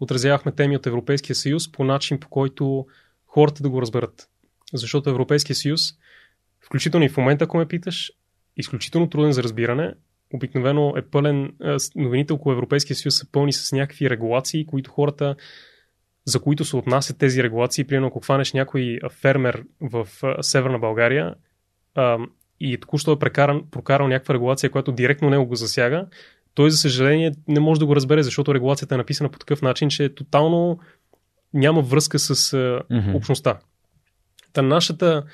[0.00, 2.86] отразявахме теми от Европейския съюз по начин, по който
[3.26, 4.28] хората да го разберат.
[4.74, 5.80] Защото Европейския съюз,
[6.60, 8.12] включително и в момента, ако ме питаш,
[8.56, 9.94] изключително труден за разбиране.
[10.34, 11.52] Обикновено е пълен,
[11.96, 15.36] новините около Европейския съюз са пълни с някакви регулации, които хората
[16.24, 17.84] за които се отнасят тези регулации.
[17.84, 20.08] Примерно, ако хванеш някой фермер в
[20.40, 21.34] Северна България
[21.94, 22.18] а,
[22.60, 26.06] и току-що е прекаран, прокарал някаква регулация, която директно него го засяга,
[26.54, 29.88] той, за съжаление, не може да го разбере, защото регулацията е написана по такъв начин,
[29.88, 30.78] че тотално
[31.54, 33.16] няма връзка с mm-hmm.
[33.16, 33.58] общността.
[34.52, 35.24] Та нашата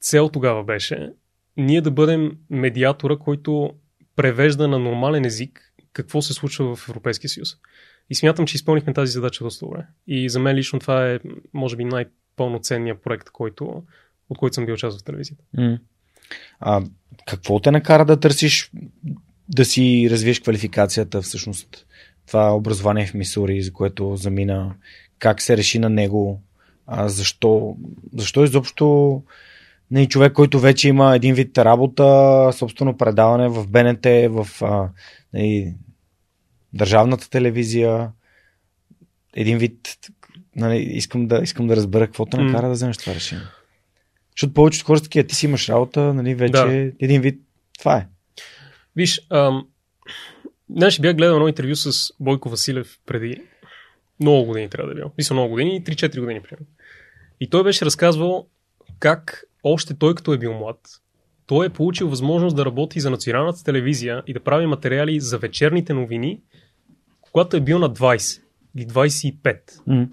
[0.00, 1.12] цел тогава беше
[1.56, 3.70] ние да бъдем медиатора, който
[4.16, 7.56] превежда на нормален език какво се случва в Европейския съюз.
[8.10, 9.86] И смятам, че изпълнихме тази задача доста добре.
[10.06, 11.18] И за мен лично това е,
[11.52, 13.82] може би, най-пълноценният проект, който,
[14.30, 15.44] от който съм бил част в телевизията.
[15.58, 15.78] Mm.
[16.60, 16.82] А
[17.26, 18.70] какво те накара да търсиш
[19.48, 21.86] да си развиеш квалификацията всъщност?
[22.26, 24.74] Това образование в Мисури, за което замина,
[25.18, 26.42] как се реши на него,
[26.86, 27.76] а защо,
[28.16, 29.22] защо изобщо
[29.90, 34.88] не, човек, който вече има един вид работа, собствено предаване в БНТ, в а,
[35.32, 35.76] не,
[36.72, 38.10] държавната телевизия,
[39.34, 39.98] един вид,
[40.56, 42.68] нали, искам, да, искам да разбера какво те накара mm.
[42.68, 43.44] да вземеш това решение.
[44.40, 46.92] Защото повечето хора са такива, ти си имаш работа, нали, вече да.
[47.00, 47.40] един вид,
[47.78, 48.06] това е.
[48.96, 49.66] Виж, ам,
[50.76, 53.42] знаеш, бях гледал едно интервю с Бойко Василев преди
[54.20, 55.10] много години трябва да е бил.
[55.18, 56.66] Мисля, много години, 3-4 години, примерно.
[57.40, 58.46] И той беше разказвал
[58.98, 60.78] как още той, като е бил млад,
[61.46, 65.94] той е получил възможност да работи за националната телевизия и да прави материали за вечерните
[65.94, 66.40] новини,
[67.22, 68.42] когато е бил на 20
[68.76, 69.60] или 25.
[69.88, 70.08] Mm.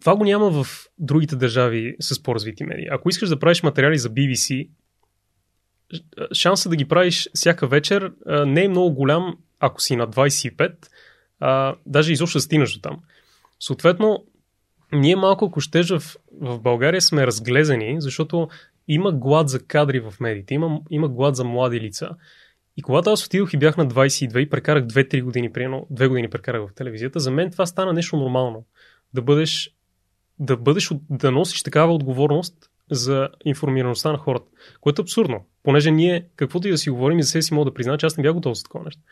[0.00, 0.66] Това го няма в
[0.98, 2.86] другите държави с по-развити медии.
[2.90, 4.68] Ако искаш да правиш материали за BBC,
[6.32, 8.12] шанса да ги правиш всяка вечер
[8.46, 10.72] не е много голям, ако си на 25,
[11.40, 13.00] а, даже изобщо да стигнеш до там.
[13.60, 14.24] Съответно,
[14.92, 16.02] ние малко, ако щеш, в,
[16.40, 18.48] в България сме разглезени, защото
[18.88, 22.10] има глад за кадри в медиите, има, има глад за млади лица.
[22.76, 26.30] И когато аз отидох и бях на 22 и прекарах 2-3 години, примерно 2 години
[26.30, 28.64] прекарах в телевизията, за мен това стана нещо нормално.
[29.14, 29.70] Да бъдеш,
[30.40, 32.54] да бъдеш, да носиш такава отговорност
[32.90, 34.46] за информираността на хората,
[34.80, 35.46] което е абсурдно.
[35.62, 38.06] Понеже ние, каквото и да си говорим, и за себе си мога да призна, че
[38.06, 39.02] аз не бях готов за такова нещо.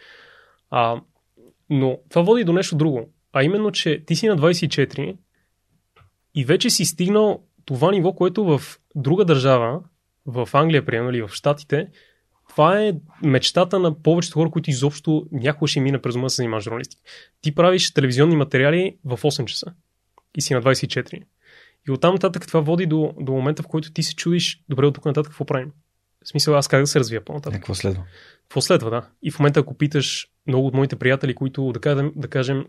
[0.70, 1.00] А,
[1.70, 3.12] но това води до нещо друго.
[3.32, 5.16] А именно, че ти си на 24
[6.34, 8.60] и вече си стигнал това ниво, което в
[8.94, 9.80] друга държава,
[10.26, 11.88] в Англия, примерно, или в Штатите,
[12.48, 16.37] това е мечтата на повечето хора, които изобщо някога ще мине през ума да се
[16.37, 17.02] занимаваш журналистика.
[17.40, 19.74] Ти правиш телевизионни материали в 8 часа
[20.37, 21.22] и си на 24.
[21.88, 24.94] И оттам нататък това води до, до момента, в който ти се чудиш, добре, от
[24.94, 25.72] тук нататък какво правим?
[26.24, 27.60] В смисъл, аз как да се развия по-нататък?
[27.60, 28.04] Какво следва?
[28.42, 29.08] Какво следва, да.
[29.22, 32.64] И в момента, ако питаш много от моите приятели, които, да кажем, да кажем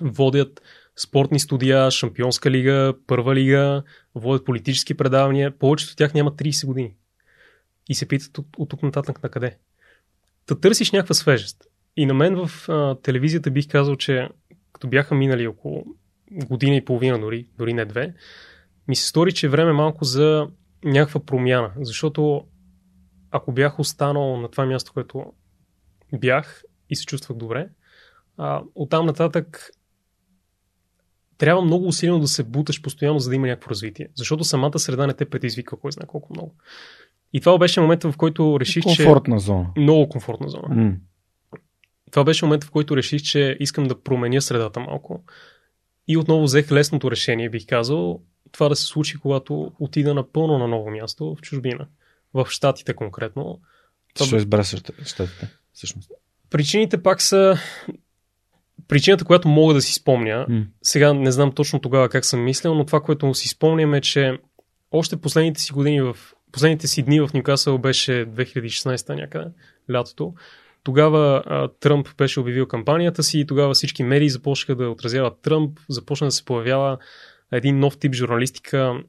[0.00, 0.62] водят
[0.96, 3.82] спортни студия, Шампионска лига, Първа лига,
[4.14, 5.58] водят политически предавания.
[5.58, 6.94] Повечето от тях нямат 30 години.
[7.88, 9.58] И се питат от, от тук нататък на къде.
[10.46, 11.64] Та търсиш някаква свежест.
[11.96, 14.28] и на мен в а, телевизията бих казал, че
[14.72, 15.84] като бяха минали около
[16.30, 18.14] година и половина, дори, дори не две,
[18.88, 20.48] ми се стори, че е време малко за
[20.84, 21.72] някаква промяна.
[21.80, 22.44] Защото
[23.30, 25.32] ако бях останал на това място, което
[26.18, 27.68] бях и се чувствах добре,
[28.36, 29.70] а, оттам нататък
[31.38, 34.08] трябва много усилено да се буташ постоянно, за да има някакво развитие.
[34.14, 36.54] Защото самата среда не те предизвика кой знае колко много.
[37.32, 39.04] И това беше момента, в който реших, комфортна че...
[39.04, 39.70] Комфортна зона.
[39.76, 40.68] Много комфортна зона.
[40.68, 40.96] Mm.
[42.10, 45.24] Това беше момента, в който реших, че искам да променя средата малко.
[46.08, 48.20] И отново взех лесното решение, бих казал,
[48.52, 51.86] това да се случи, когато отида напълно на ново място в чужбина.
[52.34, 53.60] В Штатите конкретно.
[54.18, 54.38] Защо това...
[54.38, 56.10] избра Штатите, всъщност?
[56.50, 57.58] Причините пак са
[58.88, 60.66] причината, която мога да си спомня, mm.
[60.82, 64.38] сега не знам точно тогава как съм мислил, но това, което си спомням е, че
[64.90, 66.16] още последните си години в
[66.52, 69.50] последните си дни в Нюкасъл беше 2016 някъде,
[69.92, 70.34] лятото.
[70.82, 75.78] Тогава а, Тръмп беше обявил кампанията си и тогава всички медии започнаха да отразяват Тръмп,
[75.88, 76.98] започна да се появява
[77.52, 79.02] един нов тип журналистика,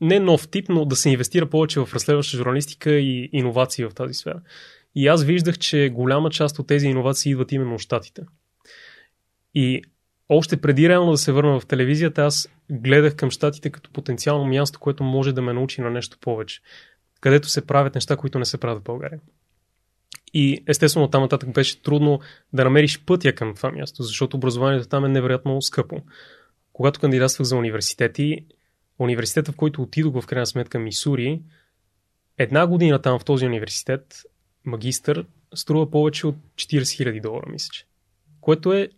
[0.00, 4.14] не нов тип, но да се инвестира повече в разследваща журналистика и иновации в тази
[4.14, 4.40] сфера.
[4.94, 8.22] И аз виждах, че голяма част от тези иновации идват именно от Штатите.
[9.54, 9.82] И
[10.28, 14.80] още преди реално да се върна в телевизията, аз гледах към щатите като потенциално място,
[14.80, 16.60] което може да ме научи на нещо повече.
[17.20, 19.20] Където се правят неща, които не се правят в България.
[20.34, 22.20] И естествено там нататък беше трудно
[22.52, 25.96] да намериш пътя към това място, защото образованието там е невероятно скъпо.
[26.72, 28.46] Когато кандидатствах за университети,
[28.98, 31.42] университета, в който отидох в крайна сметка Мисури,
[32.38, 34.22] една година там в този университет,
[34.64, 37.84] магистър, струва повече от 40 000 долара, мисля.
[38.40, 38.88] Което е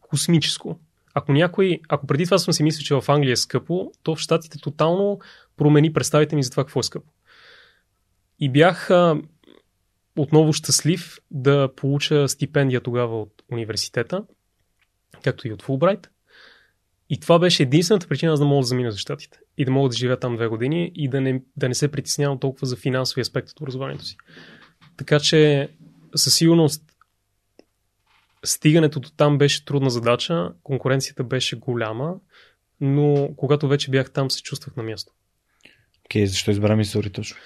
[0.00, 0.78] космическо.
[1.14, 4.18] Ако някой, ако преди това съм си мислил, че в Англия е скъпо, то в
[4.18, 5.18] Штатите тотално
[5.56, 7.12] промени представите ми за това какво е скъпо.
[8.40, 8.90] И бях
[10.18, 14.24] отново щастлив да получа стипендия тогава от университета,
[15.22, 16.10] както и от Фулбрайт.
[17.10, 19.38] И това беше единствената причина за да мога да замина за щатите.
[19.58, 22.38] И да мога да живея там две години и да не, да не се притеснявам
[22.38, 24.16] толкова за финансови аспект от образованието си.
[24.96, 25.68] Така че
[26.14, 26.82] със сигурност
[28.44, 32.14] стигането до там беше трудна задача, конкуренцията беше голяма,
[32.80, 35.12] но когато вече бях там, се чувствах на място.
[36.04, 37.36] Окей, okay, защо избра Мисури точно?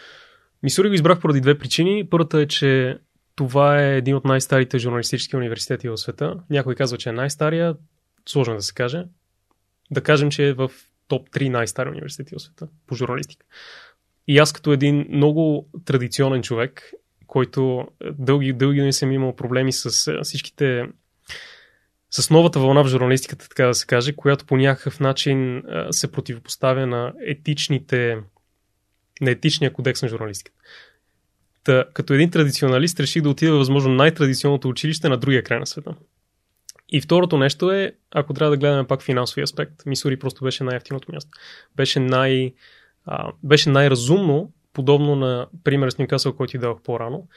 [0.63, 2.09] Мисури го избрах поради две причини.
[2.11, 2.99] Първата е, че
[3.35, 6.37] това е един от най-старите журналистически университети в света.
[6.51, 7.75] Някой казва, че е най-стария.
[8.29, 9.05] Сложно да се каже.
[9.91, 10.71] Да кажем, че е в
[11.09, 13.47] топ 3 най-стари университети в света по журналистика.
[14.29, 16.93] И аз като един много традиционен човек
[17.33, 20.87] който е, дълги, дълги дни съм имал проблеми с е, всичките
[22.11, 26.13] с новата вълна в журналистиката, така да се каже, която по някакъв начин е, се
[26.13, 28.19] противопоставя на етичните
[29.23, 30.59] на етичния кодекс на журналистиката.
[31.65, 35.95] Та, като един традиционалист реших да отида възможно най-традиционното училище на другия край на света.
[36.89, 41.13] И второто нещо е, ако трябва да гледаме пак финансови аспект, Мисури просто беше най-ефтиното
[41.13, 41.31] място.
[41.77, 42.53] Беше, най,
[43.07, 47.29] а, беше най-разумно подобно на пример с Ньюкасъл, който ти дадох по-рано,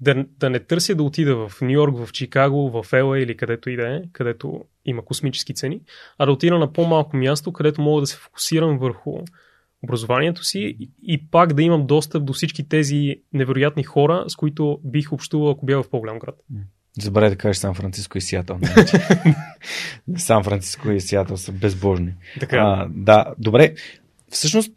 [0.00, 3.70] да, да не търся да отида в Нью Йорк, в Чикаго, в Ела или където
[3.70, 5.80] и да е, където има космически цени,
[6.18, 9.18] а да отида на по-малко място, където мога да се фокусирам върху
[9.84, 15.12] образованието си и, пак да имам достъп до всички тези невероятни хора, с които бих
[15.12, 16.34] общувал, ако бях в по-голям град.
[17.00, 18.58] Забравяй да кажеш Сан Франциско и Сиатъл.
[20.16, 22.14] Сан Франциско и Сиатъл са безбожни.
[22.40, 22.56] Така.
[22.56, 23.74] А, да, добре.
[24.30, 24.72] Всъщност,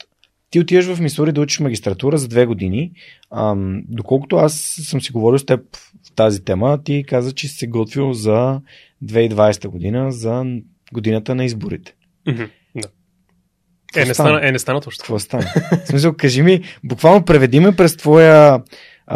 [0.50, 2.92] ти отиваш в Мисури да учиш магистратура за две години.
[3.32, 5.76] Ам, доколкото аз съм си говорил с теб
[6.08, 8.62] в тази тема, ти каза, че си се готвил за
[9.04, 10.46] 2020 година, за
[10.94, 11.96] годината на изборите.
[12.28, 12.50] Mm-hmm.
[13.96, 15.02] Е не, стана, е, не стана точно.
[15.02, 15.44] Какво стана?
[15.86, 18.62] В смисъл, кажи ми, буквално преведи ме през твоя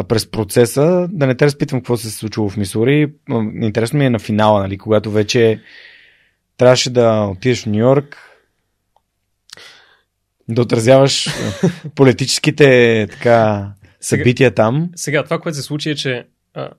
[0.04, 3.14] през процеса, да не те разпитвам какво се е случило в Мисури.
[3.62, 5.62] Интересно ми е на финала, нали, когато вече
[6.58, 8.18] трябваше да отидеш в Нью Йорк,
[10.50, 11.30] да отразяваш
[11.96, 13.72] политическите така,
[14.02, 14.90] събития сега, там.
[14.96, 16.70] Сега, това, което се случи е, че а,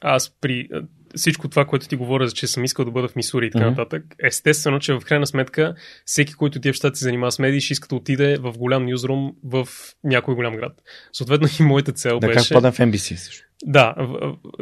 [0.00, 0.82] аз при а,
[1.16, 3.68] всичко това, което ти говоря, че съм искал да бъда в Мисури и така mm-hmm.
[3.68, 7.60] нататък, естествено, че в крайна сметка всеки, който ти в щати се занимава с медии,
[7.60, 9.68] ще иска да отиде в голям нюзрум в
[10.04, 10.72] някой голям град.
[11.12, 12.54] Съответно и моята цел да, беше...
[12.54, 13.44] Да, как в NBC също.
[13.64, 13.94] Да,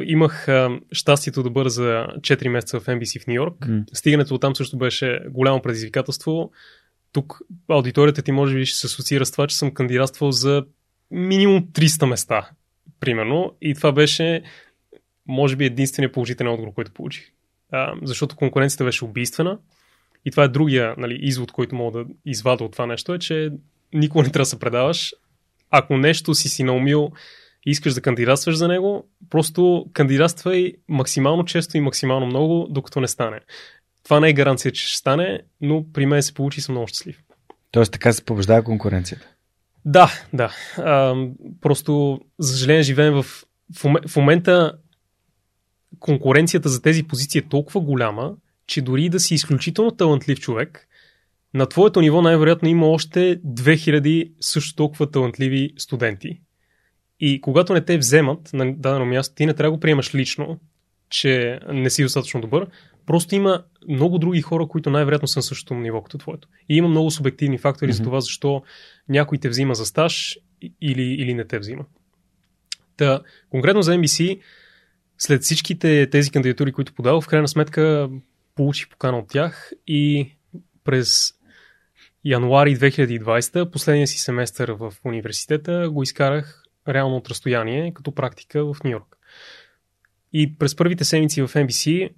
[0.04, 3.54] имах а, щастието да бъда за 4 месеца в NBC в Нью Йорк.
[3.60, 3.84] Mm.
[3.92, 6.50] Стигането от там също беше голямо предизвикателство
[7.12, 7.38] тук
[7.68, 10.64] аудиторията ти може би ще се асоциира с това, че съм кандидатствал за
[11.10, 12.50] минимум 300 места,
[13.00, 13.56] примерно.
[13.62, 14.42] И това беше,
[15.32, 17.24] може би, единствения положителен отговор, който получих.
[17.72, 19.58] А, защото конкуренцията беше убийствена.
[20.24, 23.50] И това е другия нали, извод, който мога да извада от това нещо, е, че
[23.94, 25.14] никога не трябва да се предаваш.
[25.70, 27.10] Ако нещо си си наумил
[27.66, 33.08] и искаш да кандидатстваш за него, просто кандидатствай максимално често и максимално много, докато не
[33.08, 33.40] стане.
[34.04, 36.86] Това не е гаранция, че ще стане, но при мен се получи и съм много
[36.86, 37.22] щастлив.
[37.70, 39.28] Тоест така се побеждава конкуренцията.
[39.84, 40.54] Да, да.
[40.78, 41.14] А,
[41.60, 43.26] просто, за съжаление, живеем в...
[44.08, 44.72] В момента
[45.98, 48.34] конкуренцията за тези позиции е толкова голяма,
[48.66, 50.88] че дори да си изключително талантлив човек,
[51.54, 56.40] на твоето ниво най-вероятно има още 2000 също толкова талантливи студенти.
[57.20, 60.60] И когато не те вземат на дадено място, ти не трябва да го приемаш лично,
[61.10, 62.66] че не си достатъчно добър.
[63.06, 66.48] Просто има много други хора, които най-вероятно са на същото ниво като твоето.
[66.68, 67.96] И има много субективни фактори mm-hmm.
[67.96, 68.62] за това, защо
[69.08, 70.38] някой те взима за стаж
[70.80, 71.84] или, или не те взима.
[72.96, 73.20] Та,
[73.50, 74.40] конкретно за NBC,
[75.22, 78.10] след всичките тези кандидатури, които подавах, в крайна сметка
[78.54, 80.30] получих покана от тях и
[80.84, 81.34] през
[82.24, 88.76] януари 2020, последния си семестър в университета, го изкарах реално от разстояние, като практика в
[88.84, 89.16] Нью Йорк.
[90.32, 92.10] И през първите седмици в NBC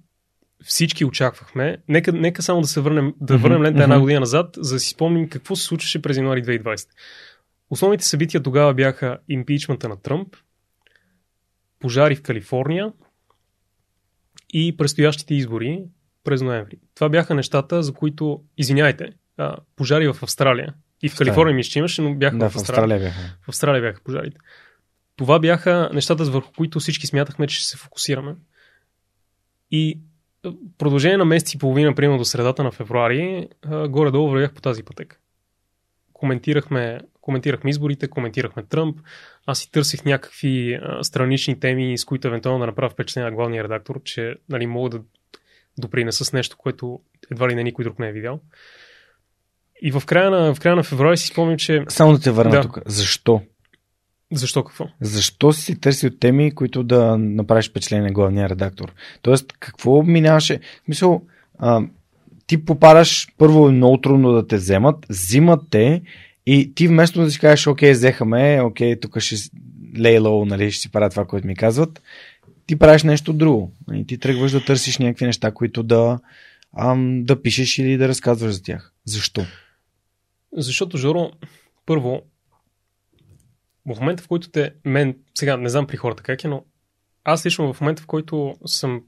[0.63, 1.77] всички очаквахме.
[1.87, 4.89] Нека, нека само да се върнем, да върнем лента една година назад, за да си
[4.89, 6.87] спомним какво се случваше през януари 2020.
[7.69, 10.35] Основните събития тогава бяха импичмента на Тръмп,
[11.85, 12.93] пожари в Калифорния
[14.53, 15.83] и предстоящите избори
[16.23, 16.77] през ноември.
[16.95, 19.13] Това бяха нещата, за които, извиняйте,
[19.75, 20.73] пожари в Австралия.
[21.01, 22.99] И в Калифорния мисля, че имаше, но бяха да, в Австралия.
[22.99, 23.37] бяха.
[23.41, 24.37] В Австралия бяха пожарите.
[25.15, 28.35] Това бяха нещата, върху които всички смятахме, че ще се фокусираме.
[29.71, 29.99] И
[30.77, 33.47] продължение на месец и половина, примерно до средата на февруари,
[33.87, 35.17] горе-долу вървях по тази пътека.
[36.13, 38.99] Коментирахме, коментирахме изборите, коментирахме Тръмп.
[39.45, 43.63] Аз си търсих някакви а, странични теми, с които евентуално да направя впечатление на главния
[43.63, 45.01] редактор, че нали, мога да
[45.77, 46.99] допринеса с нещо, което
[47.31, 48.39] едва ли не никой друг не е видял.
[49.81, 51.83] И в края на, в края на февруари си спомням, че...
[51.87, 52.61] Само да те върна да.
[52.61, 52.79] тук.
[52.85, 53.41] Защо?
[54.31, 54.87] Защо какво?
[55.01, 58.93] Защо си търсил теми, които да направиш впечатление на главния редактор?
[59.21, 60.59] Тоест, какво минаваше?
[60.59, 61.21] В смисъл,
[61.59, 61.81] а,
[62.47, 66.01] ти попадаш, първо е много трудно да те вземат, взимат те
[66.45, 69.35] и ти вместо да си кажеш, окей, взеха ме, окей, тук ще
[69.99, 72.01] лейлоу, нали, ще си правя това, което ми казват,
[72.65, 73.71] ти правиш нещо друго.
[73.93, 76.19] И ти тръгваш да търсиш някакви неща, които да,
[76.77, 78.93] ам, да пишеш или да разказваш за тях.
[79.05, 79.45] Защо?
[80.53, 81.31] Защото, Жоро,
[81.85, 82.21] първо,
[83.85, 86.63] в момента, в който те, мен, сега не знам при хората как е, но
[87.23, 89.01] аз лично в момента, в който съм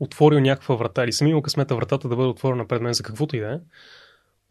[0.00, 3.36] отворил някаква врата или съм имал късмета вратата да бъде отворена пред мен за каквото
[3.36, 3.58] и да е,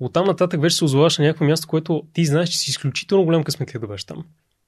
[0.06, 3.44] оттам нататък вече се озоваваш на някакво място, което ти знаеш, че си изключително голям
[3.44, 4.26] късмет да бъдеш там.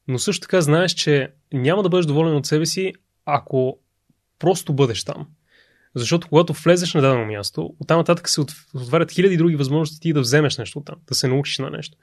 [0.07, 2.93] Но също така знаеш, че няма да бъдеш доволен от себе си,
[3.25, 3.77] ако
[4.39, 5.27] просто бъдеш там.
[5.95, 8.41] Защото когато влезеш на дадено място, оттам нататък се
[8.73, 11.97] отварят хиляди други възможности ти да вземеш нещо там, да се научиш на нещо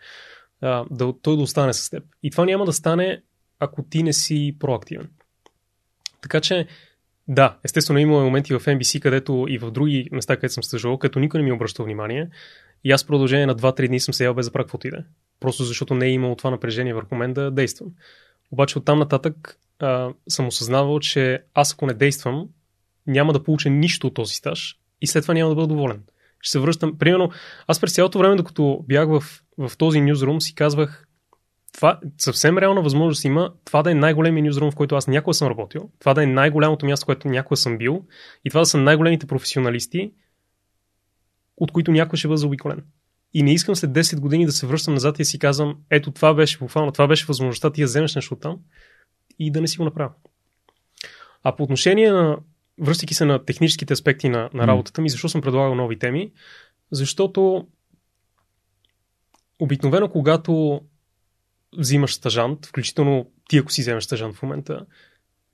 [0.91, 2.05] да, той да остане с теб.
[2.23, 3.23] И това няма да стане,
[3.59, 5.11] ако ти не си проактивен.
[6.23, 6.67] Така че,
[7.29, 11.19] да, естествено има моменти в NBC, където и в други места, където съм стъжувал, като
[11.19, 12.29] никой не ми е обръща внимание.
[12.85, 14.89] И аз в продължение на 2-3 дни съм седял без да правя каквото.
[15.41, 17.89] Просто защото не е имало това напрежение върху мен да действам.
[18.51, 22.49] Обаче оттам нататък а, съм осъзнавал, че аз ако не действам,
[23.07, 26.03] няма да получа нищо от този стаж и след това няма да бъда доволен
[26.43, 26.99] ще се връщам.
[26.99, 27.31] Примерно,
[27.67, 29.23] аз през цялото време, докато бях в,
[29.59, 31.07] в този нюзрум, си казвах,
[31.75, 35.49] това съвсем реална възможност има това да е най-големият нюзрум, в който аз някога съм
[35.49, 38.05] работил, това да е най-голямото място, което някога съм бил
[38.45, 40.13] и това да са най-големите професионалисти,
[41.63, 42.85] от които някой ще бъде заобиколен.
[43.35, 46.35] И не искам след 10 години да се връщам назад и си казвам, ето това
[46.35, 48.59] беше буквално, това беше възможността ти да вземеш нещо там
[49.39, 50.13] и да не си го направя.
[51.43, 52.39] А по отношение на
[52.81, 56.33] връщайки се на техническите аспекти на, на работата ми, защо съм предлагал нови теми?
[56.91, 57.67] Защото
[59.59, 60.81] обикновено, когато
[61.79, 64.87] взимаш стажант, включително ти ако си вземеш стажант в момента,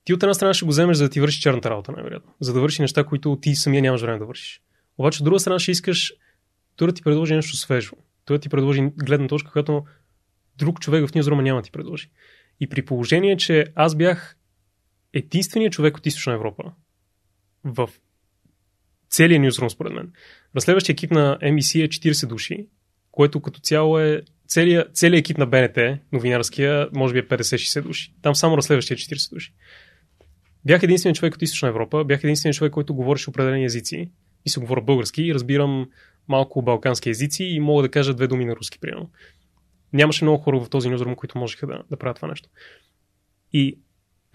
[0.03, 2.33] ти от една страна ще го вземеш за да ти върши черната работа, най-вероятно.
[2.39, 4.61] За да върши неща, които ти самия нямаш време да вършиш.
[4.99, 6.13] Обаче от друга страна ще искаш
[6.75, 7.95] той да ти предложи нещо свежо.
[8.25, 9.85] Той да ти предложи гледна точка, която
[10.57, 12.09] друг човек в Ньюзрума няма да ти предложи.
[12.59, 14.37] И при положение, че аз бях
[15.13, 16.63] единственият човек от Източна Европа,
[17.63, 17.89] в
[19.09, 20.13] целия нюзрум, според мен.
[20.55, 22.67] Разследващия екип на NBC е 40 души,
[23.11, 25.77] което като цяло е целият, целият екип на БНТ,
[26.11, 28.13] новинарския, може би е 50-60 души.
[28.21, 29.53] Там само разследващия е 40 души.
[30.65, 34.09] Бях единственият човек от Източна Европа, бях единственият човек, който говореше определени езици.
[34.45, 35.89] И се говоря български и разбирам
[36.27, 39.09] малко балкански езици и мога да кажа две думи на руски, примерно.
[39.93, 42.49] Нямаше много хора в този нюзрум, които можеха да, да правят това нещо.
[43.53, 43.79] И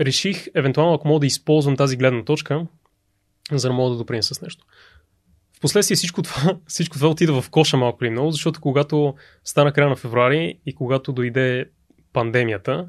[0.00, 2.66] реших, евентуално, ако мога да използвам тази гледна точка,
[3.52, 4.64] за да мога да допринеса с нещо.
[5.56, 9.88] Впоследствие всичко това, всичко това отида в коша малко или много, защото когато стана края
[9.88, 11.70] на февруари и когато дойде
[12.12, 12.88] пандемията,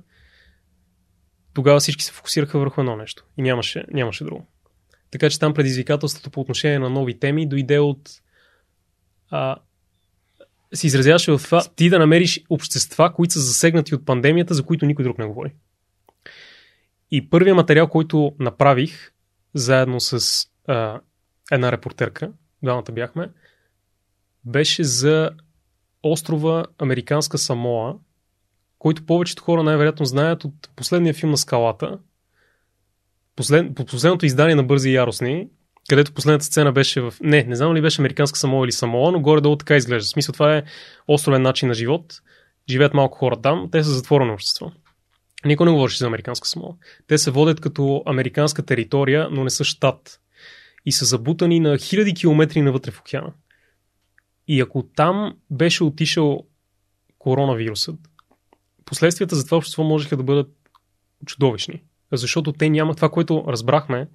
[1.53, 4.47] тогава всички се фокусираха върху едно нещо и нямаше, нямаше друго.
[5.15, 8.09] Така че там предизвикателството по отношение на нови теми дойде от
[9.29, 9.55] а,
[10.73, 14.85] се изразяваше в това ти да намериш общества, които са засегнати от пандемията, за които
[14.85, 15.53] никой друг не говори.
[17.11, 19.11] И първият материал, който направих,
[19.53, 20.99] заедно с а,
[21.51, 22.31] една репортерка,
[22.63, 23.29] двамата бяхме,
[24.45, 25.31] беше за
[26.03, 27.95] острова Американска Самоа,
[28.79, 31.99] който повечето хора най-вероятно знаят от последния филм на скалата,
[33.35, 35.47] послед, последното издание на Бързи и яростни,
[35.89, 37.13] където последната сцена беше в...
[37.21, 40.05] Не, не знам ли беше Американска Самоа или Самоа, но горе-долу така изглежда.
[40.05, 40.63] В смисъл това е
[41.07, 42.21] островен начин на живот.
[42.69, 44.71] Живеят малко хора там, те са затворено общество.
[45.45, 46.73] Никой не говореше за Американска Самоа.
[47.07, 50.21] Те се водят като американска територия, но не са щат.
[50.85, 53.33] И са забутани на хиляди километри навътре в океана.
[54.47, 56.45] И ако там беше отишъл
[57.17, 57.95] коронавирусът,
[58.85, 60.49] последствията за това общество можеха да бъдат
[61.25, 61.83] чудовищни.
[62.17, 64.07] Защото те нямат, това, което разбрахме,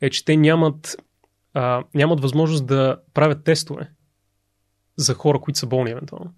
[0.00, 0.96] е, че те нямат,
[1.54, 3.90] а, нямат възможност да правят тестове
[4.96, 6.34] за хора, които са болни евентуално.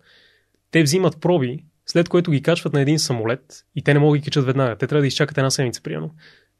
[0.70, 4.18] Те взимат проби, след което ги качват на един самолет и те не могат да
[4.18, 4.76] ги качат веднага.
[4.76, 6.14] Те трябва да изчакат една седмица, примерно.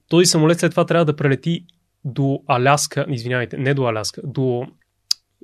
[0.09, 1.64] Този самолет след това трябва да прелети
[2.05, 4.66] до Аляска, извинявайте, не до Аляска, до,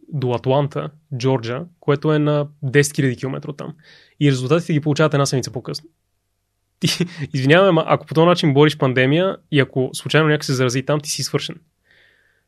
[0.08, 3.74] до Атланта, Джорджа, което е на 10 000 км от там.
[4.20, 5.88] И резултатите ги получават една седмица по-късно.
[6.80, 11.00] Ти, извиняваме, ако по този начин бориш пандемия и ако случайно някой се зарази там,
[11.00, 11.56] ти си свършен.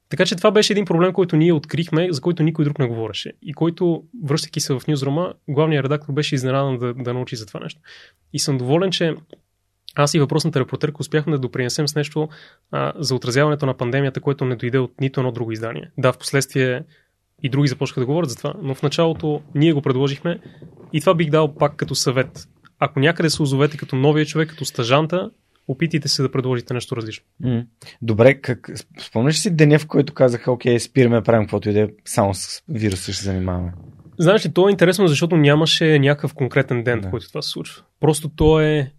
[0.08, 3.32] Така че това беше един проблем, който ние открихме, за който никой друг не говореше.
[3.42, 7.60] И който, връщайки се в Ньюзрума, главният редактор беше изненадан да, да научи за това
[7.60, 7.80] нещо.
[8.32, 9.14] И съм доволен, че
[9.94, 12.28] аз и въпросната репортерка успяхме да допринесем с нещо
[12.70, 15.90] а, за отразяването на пандемията, което не дойде от нито едно друго издание.
[15.98, 16.82] Да, в последствие
[17.42, 20.40] и други започнаха да говорят за това, но в началото ние го предложихме
[20.92, 22.48] и това бих дал пак като съвет.
[22.78, 25.30] Ако някъде се озовете като новия човек, като стажанта,
[25.68, 27.24] опитайте се да предложите нещо различно.
[27.44, 27.66] Mm.
[28.02, 28.70] Добре, как,
[29.00, 32.62] спомняш си деня, в който казаха, окей, спираме, правим каквото и да е, само с
[32.68, 33.72] вируса ще се занимаваме?
[34.18, 37.08] Знаеш ли, то е интересно, защото нямаше някакъв конкретен ден, да.
[37.08, 37.82] в който това се случва.
[38.00, 38.92] Просто то е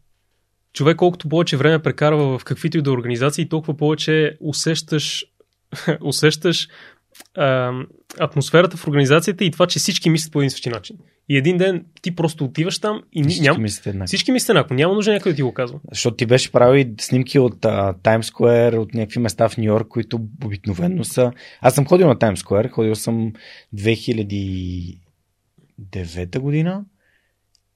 [0.73, 5.25] човек колкото повече време прекарва в каквито и да организации, толкова повече усещаш,
[6.01, 6.67] усещаш
[7.35, 7.73] а,
[8.19, 10.97] атмосферата в организацията и това, че всички мислят по един същи начин.
[11.29, 13.61] И един ден ти просто отиваш там и, всички ням...
[13.61, 14.07] мислите еднакво.
[14.07, 14.75] Всички мислят еднакво.
[14.75, 15.79] Няма нужда някой да ти го казва.
[15.91, 20.19] Защото ти беше правил снимки от uh, Square, от някакви места в Нью Йорк, които
[20.45, 21.31] обикновено са...
[21.61, 23.33] Аз съм ходил на Таймс Square, ходил съм
[23.75, 24.99] 2009
[26.39, 26.85] година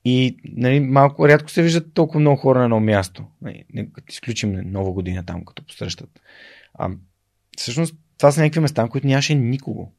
[0.06, 3.24] и нали, малко рядко се виждат толкова много хора на едно място.
[3.41, 3.64] Нали,
[4.10, 6.10] изключим нова година там, като посрещат.
[6.74, 6.89] А,
[7.58, 9.91] всъщност това са някакви места, които нямаше никого.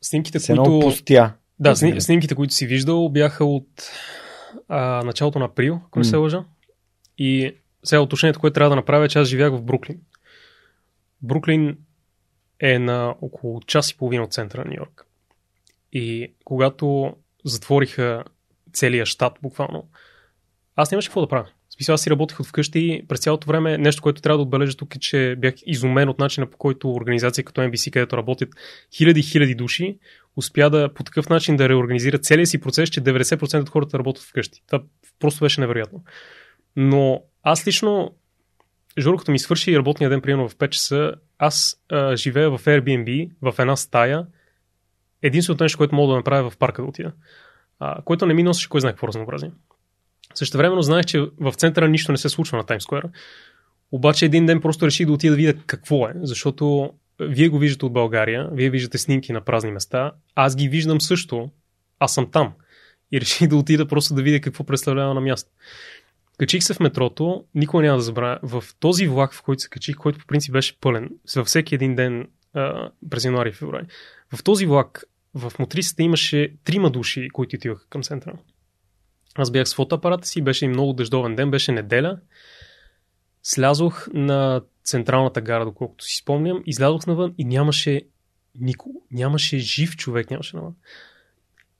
[0.00, 0.80] Снимките, Се които...
[0.80, 1.32] пустя.
[1.60, 3.90] Да, сни, снимките, които си виждал, бяха от
[4.68, 6.44] а, началото на април, ако не се лъжа.
[7.18, 10.00] И сега уточнението, което трябва да направя, е, че аз живях в Бруклин.
[11.22, 11.78] Бруклин
[12.60, 15.06] е на около час и половина от центъра на Нью Йорк.
[15.92, 18.24] И когато затвориха
[18.72, 19.88] целия щат, буквално,
[20.76, 21.48] аз нямаше какво да правя.
[21.78, 23.78] Смисъл, аз си работех от вкъщи през цялото време.
[23.78, 27.44] Нещо, което трябва да отбележа тук е, че бях изумен от начина по който организация
[27.44, 28.48] като NBC, където работят
[28.96, 29.98] хиляди хиляди души,
[30.36, 34.24] успя да по такъв начин да реорганизира целия си процес, че 90% от хората работят
[34.24, 34.62] вкъщи.
[34.66, 34.82] Това
[35.18, 36.04] просто беше невероятно.
[36.76, 38.14] Но аз лично,
[38.98, 43.30] Жоро, като ми свърши работния ден, примерно в 5 часа, аз а, живея в Airbnb,
[43.42, 44.26] в една стая.
[45.22, 47.12] Единственото нещо, което мога да направя е в парка да отида.
[47.78, 49.50] А, което не ми носеше кой знае какво разнообразие.
[50.34, 53.10] Също времено знаех, че в центъра нищо не се случва на Times Square.
[53.92, 57.86] Обаче един ден просто реших да отида да видя какво е, защото вие го виждате
[57.86, 61.50] от България, вие виждате снимки на празни места, аз ги виждам също,
[61.98, 62.52] аз съм там.
[63.12, 65.50] И реших да отида просто да видя какво представлява на място.
[66.38, 68.38] Качих се в метрото, никога няма да забравя.
[68.42, 71.94] В този влак, в който се качих, който по принцип беше пълен, във всеки един
[71.94, 73.86] ден а, през януари и февруари,
[74.34, 75.04] в този влак,
[75.34, 78.38] в мотрисата имаше трима души, които отиваха към центъра.
[79.38, 82.18] Аз бях с фотоапарата си, беше и много дъждовен ден, беше неделя.
[83.42, 88.02] Слязох на централната гара, доколкото си спомням, излязох навън и нямаше
[88.60, 89.02] никого.
[89.10, 90.74] Нямаше жив човек, нямаше навън.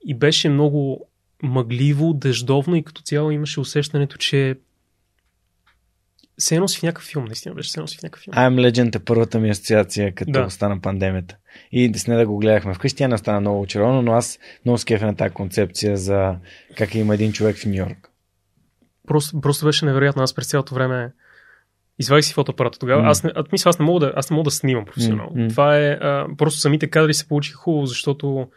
[0.04, 1.08] И беше много
[1.42, 4.58] мъгливо, дъждовно и като цяло имаше усещането, че
[6.38, 8.34] се едно си в някакъв филм, наистина беше се едно си в някакъв филм.
[8.34, 10.50] I'm Legend е първата ми асоциация, като да.
[10.50, 11.36] стана пандемията.
[11.72, 14.78] И с не да го гледахме вкъщи, тя не стана много очарована, но аз много
[14.78, 16.36] скефя на тази концепция за
[16.76, 18.10] как има един човек в Нью Йорк.
[19.08, 20.22] Просто, просто беше невероятно.
[20.22, 21.12] Аз през цялото време
[21.98, 23.02] извадих си фотоапарата тогава.
[23.02, 23.10] Mm.
[23.10, 25.36] Аз, не, мисля, аз, не мога да, аз не мога да снимам професионално.
[25.36, 25.50] Mm.
[25.50, 28.48] Това е, а, просто самите кадри се получиха хубаво, защото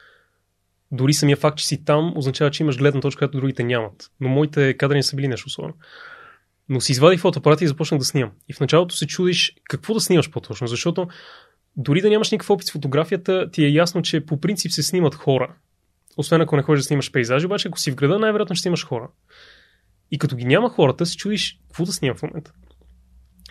[0.92, 4.12] дори самия факт, че си там, означава, че имаш гледна точка, която другите нямат.
[4.20, 5.74] Но моите кадри не са били нещо особено.
[6.70, 8.32] Но си извадих фотоапарата и започнах да снимам.
[8.50, 11.08] И в началото се чудиш какво да снимаш по-точно, защото
[11.78, 15.16] дори да нямаш никакъв опит с фотографията, ти е ясно, че по принцип се снимат
[15.16, 15.56] хора.
[16.18, 18.86] Освен ако не ходиш да снимаш пейзажи, обаче ако си в града, най-вероятно ще снимаш
[18.86, 19.10] хора.
[20.12, 22.52] И като ги няма хората, се чудиш какво да снимам в момента.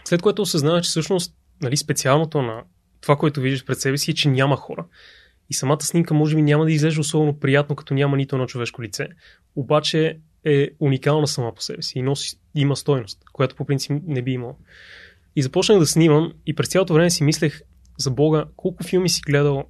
[0.04, 2.62] След което осъзнава, че всъщност нали, специалното на
[3.00, 4.86] това, което виждаш пред себе си е, че няма хора.
[5.50, 8.82] И самата снимка може би няма да изглежда особено приятно, като няма нито едно човешко
[8.82, 9.08] лице.
[9.56, 14.22] Обаче е уникална сама по себе си и носи, има стойност, която по принцип не
[14.22, 14.54] би имала.
[15.36, 17.60] И започнах да снимам и през цялото време си мислех
[17.98, 19.64] за Бога, колко филми си гледал,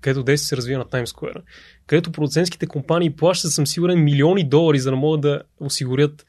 [0.00, 1.42] където действие се развива на Times Square,
[1.86, 6.26] където продуцентските компании плащат, съм сигурен, милиони долари, за да могат да осигурят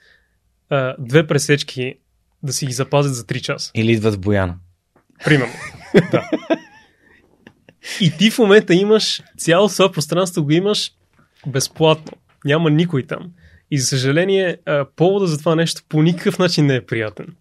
[0.70, 1.96] а, две пресечки
[2.44, 3.72] да си ги запазят за 3 часа.
[3.76, 4.58] Или идват в Бояна.
[5.26, 5.54] Примерно.
[6.12, 6.30] да.
[8.02, 10.92] И ти в момента имаш цяло това пространство го имаш
[11.48, 12.12] безплатно.
[12.46, 13.32] Няма никой там.
[13.72, 14.58] И за съжаление,
[14.96, 17.36] повода за това нещо по никакъв начин не е приятен.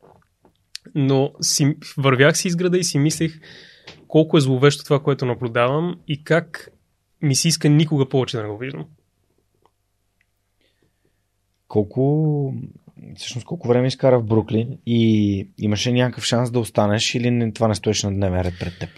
[0.94, 3.40] Но си, вървях си изграда и си мислех
[4.08, 6.68] колко е зловещо това, което наблюдавам и как
[7.22, 8.86] ми се иска никога повече да не го виждам.
[11.68, 12.54] Колко,
[13.16, 17.74] всъщност колко време изкара в Бруклин и имаше някакъв шанс да останеш или това не
[17.74, 18.90] стоеше на дневен ред пред теб?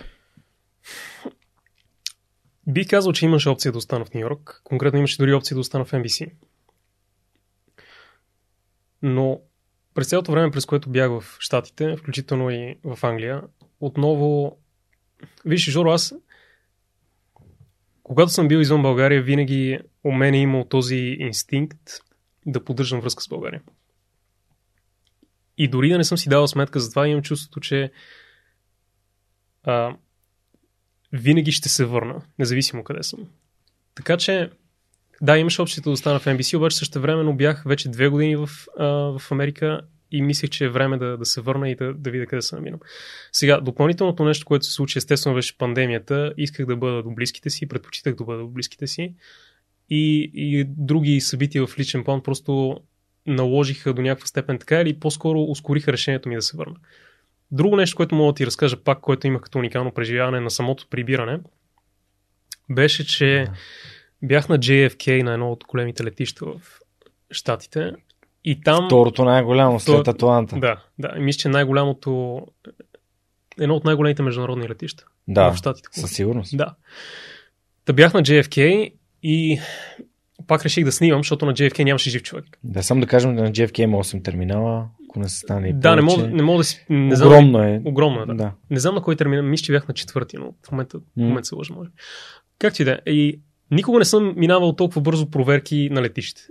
[2.66, 4.60] Бих казал, че имаше опция да остана в Нью Йорк.
[4.64, 6.30] Конкретно имаше дори опция да остана в NBC.
[9.02, 9.40] Но
[9.94, 13.42] през цялото време, през което бях в Штатите, включително и в Англия,
[13.80, 14.58] отново...
[15.44, 16.14] Виж, Жоро, аз
[18.08, 21.90] когато съм бил извън България, винаги у мен е имал този инстинкт
[22.46, 23.62] да поддържам връзка с България.
[25.58, 27.92] И дори да не съм си давал сметка за това, имам чувството, че
[29.62, 29.96] а,
[31.12, 33.28] винаги ще се върна, независимо къде съм.
[33.94, 34.50] Така че,
[35.22, 38.50] да, имаш общите да остана в NBC, обаче също времено бях вече две години в,
[38.78, 42.10] а, в Америка и мислех, че е време да, да се върна и да, да
[42.10, 42.80] видя къде се намирам.
[43.32, 46.32] Сега, допълнителното нещо, което се случи, естествено беше пандемията.
[46.36, 49.14] Исках да бъда до близките си, предпочитах да бъда до близките си.
[49.90, 52.80] И, и други събития в личен план просто
[53.26, 56.76] наложиха до някаква степен така или по-скоро ускориха решението ми да се върна.
[57.50, 60.86] Друго нещо, което мога да ти разкажа пак, което имах като уникално преживяване на самото
[60.90, 61.40] прибиране,
[62.70, 63.46] беше, че
[64.22, 66.80] бях на JFK на едно от големите летища в
[67.30, 67.92] Штатите
[68.44, 68.86] и там...
[68.86, 70.56] Второто най-голямо след То- Атланта.
[70.58, 71.14] Да, да.
[71.16, 72.40] И мисля, че най-голямото...
[73.60, 75.88] Едно от най-големите международни летища Да, в Штатите.
[75.92, 76.56] със сигурност.
[76.56, 76.74] Да.
[77.84, 78.92] Та бях на JFK
[79.22, 79.60] и
[80.46, 82.44] пак реших да снимам, защото на JFK нямаше жив човек.
[82.64, 86.02] Да, само да кажем, на JFK има 8 терминала, ако не се стане Да, не
[86.02, 86.86] мога, не мога да си...
[86.90, 87.82] Не знам, Огромно е.
[87.84, 88.34] Огромно е, да.
[88.34, 88.52] Да.
[88.70, 91.44] Не знам на кой терминал, мисля, че бях на четвърти, но в момента, в момента
[91.44, 91.90] се лъжа, може.
[92.58, 93.10] Както и да е.
[93.12, 93.40] И
[93.70, 96.42] никога не съм минавал толкова бързо проверки на летище.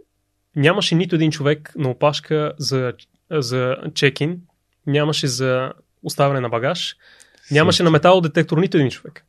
[0.55, 2.93] Нямаше нито един човек на опашка за,
[3.31, 4.41] за чекин,
[4.87, 6.95] нямаше за оставяне на багаж,
[7.51, 9.25] нямаше на металодетектор нито един човек.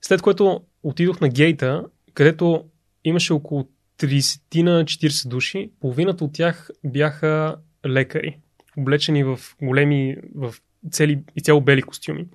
[0.00, 1.84] След което отидох на гейта,
[2.14, 2.64] където
[3.04, 3.68] имаше около
[3.98, 8.38] 30 на 40 души, половината от тях бяха лекари,
[8.76, 10.54] облечени в големи, в
[10.90, 12.26] цели и цяло бели костюми.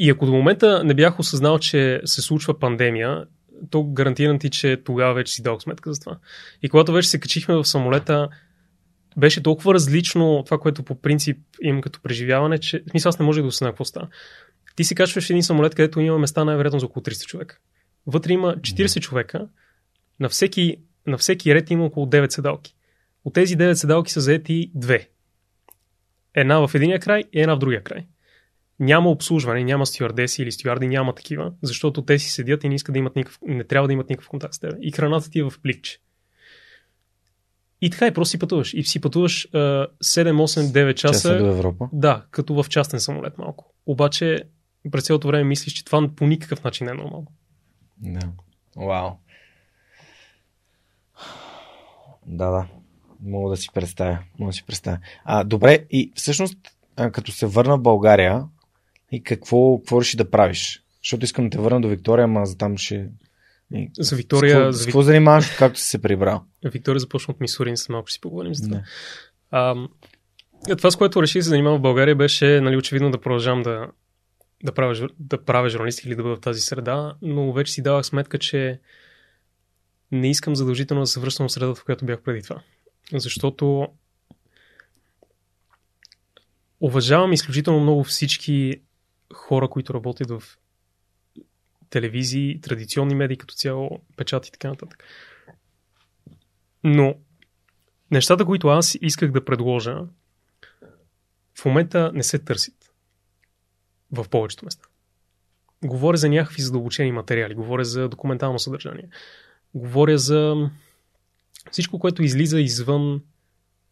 [0.00, 3.24] И ако до момента не бях осъзнал, че се случва пандемия,
[3.70, 6.18] то гарантирам ти, че тогава вече си дал сметка за това.
[6.62, 8.28] И когато вече се качихме в самолета,
[9.16, 13.24] беше толкова различно това, което по принцип имам като преживяване, че в смисъл аз не
[13.24, 14.08] може да осъзна какво става.
[14.76, 17.58] Ти си качваш един самолет, където има места най-вероятно за около 300 човека.
[18.06, 19.48] Вътре има 40 човека,
[20.20, 20.76] на всеки,
[21.06, 22.74] на всеки ред има около 9 седалки.
[23.24, 25.08] От тези 9 седалки са заети две.
[26.34, 28.06] Една в единия край и една в другия край.
[28.80, 32.92] Няма обслужване, няма стюардеси или стюарди, няма такива, защото те си седят и не искат
[32.92, 34.74] да имат никакъв, не трябва да имат никакъв контакт с теб.
[34.80, 35.98] И храната ти е в пликче.
[37.80, 38.74] И така и просто си пътуваш.
[38.74, 41.12] И си пътуваш а, 7, 8, 9 часа.
[41.12, 41.88] Часа до Европа.
[41.92, 43.74] Да, като в частен самолет малко.
[43.86, 44.42] Обаче
[44.90, 47.26] през цялото време мислиш, че това по никакъв начин не е нормално.
[47.96, 48.28] Да.
[48.76, 49.10] Вау.
[52.26, 52.66] Да, да.
[53.20, 54.18] Мога да си представя.
[54.38, 54.98] Мога да си представя.
[55.24, 56.58] А, добре, и всъщност,
[57.12, 58.44] като се върна в България,
[59.12, 60.82] и какво, какво реши да правиш?
[61.02, 63.08] Защото искам да те върна до Виктория, ама за там ще...
[63.74, 63.90] И...
[63.98, 66.44] За С Виктория, какво, за с какво занимаваш, както си се прибрал?
[66.64, 68.82] Виктория започна от Мисурин, след малко ще си поговорим за това.
[69.50, 69.88] А,
[70.76, 73.86] това, с което реших да се занимавам в България, беше нали, очевидно да продължавам да,
[74.64, 78.06] да, правя, да правя журналист или да бъда в тази среда, но вече си давах
[78.06, 78.80] сметка, че
[80.12, 82.60] не искам задължително да се връщам в средата, в която бях преди това.
[83.12, 83.88] Защото
[86.80, 88.80] уважавам изключително много всички
[89.34, 90.42] хора, които работят в
[91.90, 95.04] телевизии, традиционни медии като цяло, печат и така нататък.
[96.84, 97.14] Но
[98.10, 100.04] нещата, които аз исках да предложа,
[101.58, 102.94] в момента не се търсят
[104.12, 104.88] в повечето места.
[105.84, 109.08] Говоря за някакви задълбочени материали, говоря за документално съдържание,
[109.74, 110.70] говоря за
[111.70, 113.22] всичко, което излиза извън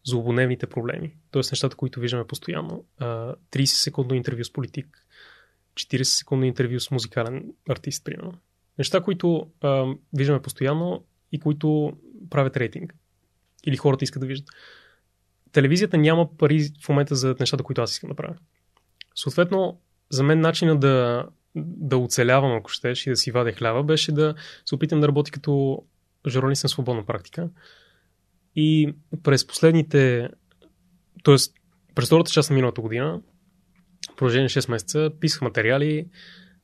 [0.05, 1.41] злободневните проблеми, т.е.
[1.51, 2.85] нещата, които виждаме постоянно.
[2.99, 5.06] 30 секундно интервю с политик,
[5.77, 8.33] 40 секундно интервю с музикален артист, примерно.
[8.77, 11.93] Неща, които а, виждаме постоянно и които
[12.29, 12.95] правят рейтинг.
[13.65, 14.49] Или хората искат да виждат.
[15.51, 18.35] Телевизията няма пари в момента за нещата, които аз искам да правя.
[19.15, 21.25] Съответно, за мен начина да,
[21.55, 25.31] да оцелявам, ако щеш, и да си вадя хляба, беше да се опитам да работя
[25.31, 25.83] като
[26.27, 27.49] журналист на свободна практика.
[28.55, 30.29] И през последните,
[31.23, 31.35] т.е.
[31.95, 33.21] през втората част на миналата година,
[34.17, 36.07] продължение 6 месеца, писах материали,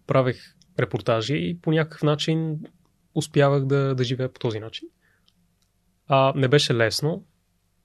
[0.07, 2.59] правех репортажи и по някакъв начин
[3.15, 4.87] успявах да, да живея по този начин.
[6.07, 7.25] А, не беше лесно,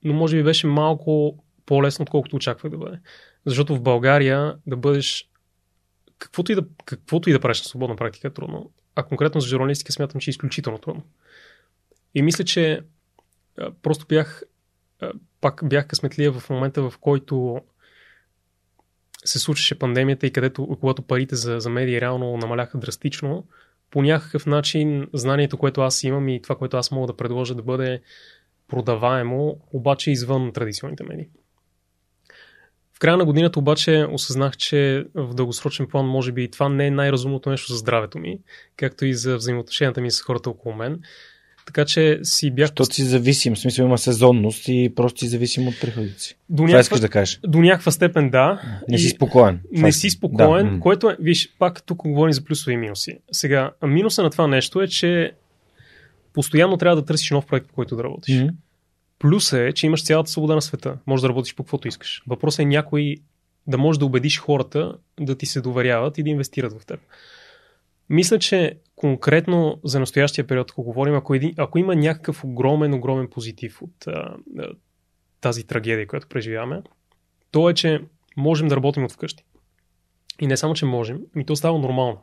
[0.05, 2.99] но може би беше малко по-лесно, отколкото очаквах да бъде.
[3.47, 5.31] Защото в България да бъдеш
[6.19, 8.71] каквото и да, каквото и да правиш на свободна практика е трудно.
[8.95, 11.03] А конкретно за журналистика смятам, че е изключително трудно.
[12.15, 12.81] И мисля, че
[13.83, 14.43] просто бях
[15.41, 17.61] пак бях късметлия в момента, в който
[19.29, 23.45] се случваше пандемията и където, когато парите за, за медии реално намаляха драстично,
[23.91, 27.63] по някакъв начин знанието, което аз имам и това, което аз мога да предложа да
[27.63, 28.01] бъде
[28.69, 31.29] продаваемо, обаче извън традиционните медии.
[32.95, 36.91] В края на годината обаче осъзнах, че в дългосрочен план може би това не е
[36.91, 38.41] най-разумното нещо за здравето ми,
[38.77, 41.01] както и за взаимоотношенията ми с хората около мен.
[41.69, 42.69] Така че си бях...
[42.69, 46.37] Защото си зависим, в смисъл има сезонност и просто си зависим от приходите си.
[46.49, 47.41] До някаква, искаш да кажеш?
[47.43, 48.61] До някаква степен да.
[48.89, 49.61] Не си спокоен.
[49.73, 50.81] Не си спокоен, да.
[50.81, 53.19] което е, виж, пак тук говорим за плюсове и минуси.
[53.33, 55.33] Сега, минуса на това нещо е, че
[56.33, 58.35] постоянно трябва да търсиш нов проект, по който да работиш.
[58.35, 58.55] Mm-hmm.
[59.19, 60.99] Плюсът е, че имаш цялата свобода на света.
[61.07, 62.23] Може да работиш по каквото искаш.
[62.27, 63.17] Въпросът е някой
[63.67, 67.01] да можеш да убедиш хората да ти се доверяват и да инвестират в теб.
[68.11, 73.29] Мисля, че конкретно за настоящия период, ако говорим, ако, един, ако има някакъв огромен, огромен
[73.31, 74.37] позитив от а,
[75.41, 76.83] тази трагедия, която преживяваме,
[77.51, 78.01] то е, че
[78.37, 79.45] можем да работим от вкъщи.
[80.41, 82.21] И не само, че можем, ми то става нормално.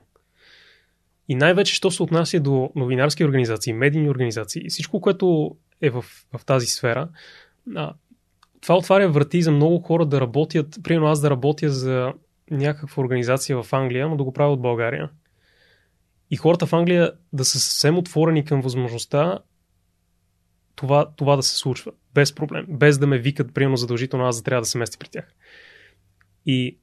[1.27, 6.05] И най-вече, що се отнася до новинарски организации, медийни организации, всичко, което е в,
[6.37, 7.09] в тази сфера,
[7.75, 7.93] а,
[8.61, 12.13] това отваря врати за много хора да работят, примерно аз да работя за
[12.51, 15.09] някаква организация в Англия, но да го правя от България.
[16.31, 19.39] И хората в Англия да са съвсем отворени към възможността
[20.75, 21.91] това, това да се случва.
[22.13, 22.65] Без проблем.
[22.69, 25.33] Без да ме викат, примерно, задължително аз да трябва да се мести при тях.
[26.45, 26.77] И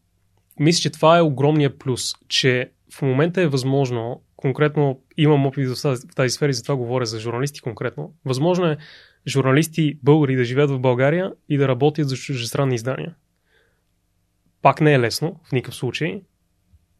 [0.61, 5.82] мисля, че това е огромния плюс, че в момента е възможно, конкретно имам опит в
[6.16, 8.76] тази, сфера и затова говоря за журналисти конкретно, възможно е
[9.26, 13.14] журналисти българи да живеят в България и да работят за чуждестранни издания.
[14.62, 16.22] Пак не е лесно, в никакъв случай,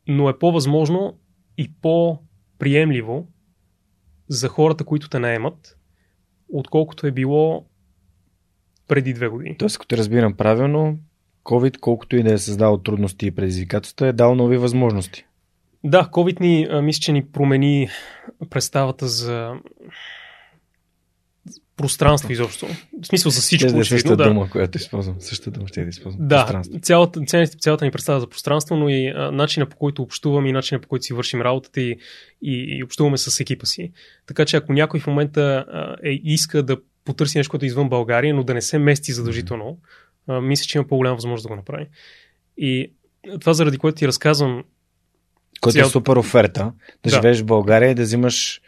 [0.09, 1.18] но е по-възможно
[1.59, 2.18] и по-
[2.63, 3.29] приемливо
[4.29, 5.79] за хората, които те наемат,
[6.53, 7.65] отколкото е било
[8.89, 9.57] преди две години.
[9.59, 10.99] Тоест, като разбирам правилно,
[11.45, 15.25] COVID, колкото и да е създал трудности и предизвикателства, е дал нови възможности.
[15.85, 17.89] Да, COVID ни, мисля, че ни промени
[18.51, 19.55] представата за
[21.77, 22.66] пространство изобщо.
[23.03, 23.68] В смисъл за всичко.
[23.68, 24.29] Ще е същата да.
[24.29, 25.16] дума, която използвам.
[25.18, 26.29] Същата дума ще я използвам.
[26.29, 27.20] Да, цялата,
[27.61, 30.89] цялата ни представа за пространство, но и а, начина по който общуваме и начина по
[30.89, 31.99] който си вършим работата и,
[32.43, 33.93] и, и общуваме с екипа си.
[34.27, 37.89] Така че ако някой в момента а, е, иска да потърси нещо, което е извън
[37.89, 39.79] България, но да не се мести задължително,
[40.27, 41.87] а, мисля, че има по-голяма възможност да го направи.
[42.57, 42.93] И
[43.41, 44.64] това заради което ти разказвам.
[45.61, 45.87] Което цял...
[45.87, 46.73] е супер оферта, да,
[47.05, 48.62] да живееш в България и да взимаш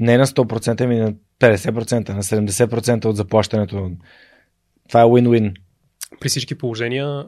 [0.00, 3.90] не на 100%, ами на 50%, на 70% от заплащането.
[4.88, 5.56] Това е win-win.
[6.20, 7.26] При всички положения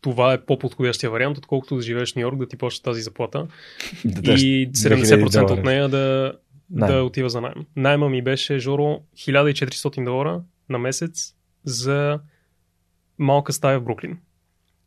[0.00, 3.46] това е по-подходящия вариант, отколкото да живееш в Нью Йорк, да ти плащаш тази заплата
[4.04, 6.32] и 70% от нея да,
[6.70, 7.66] да отива за найем.
[7.76, 12.20] Найма ми беше, Жоро, 1400 долара на месец за
[13.18, 14.18] малка стая в Бруклин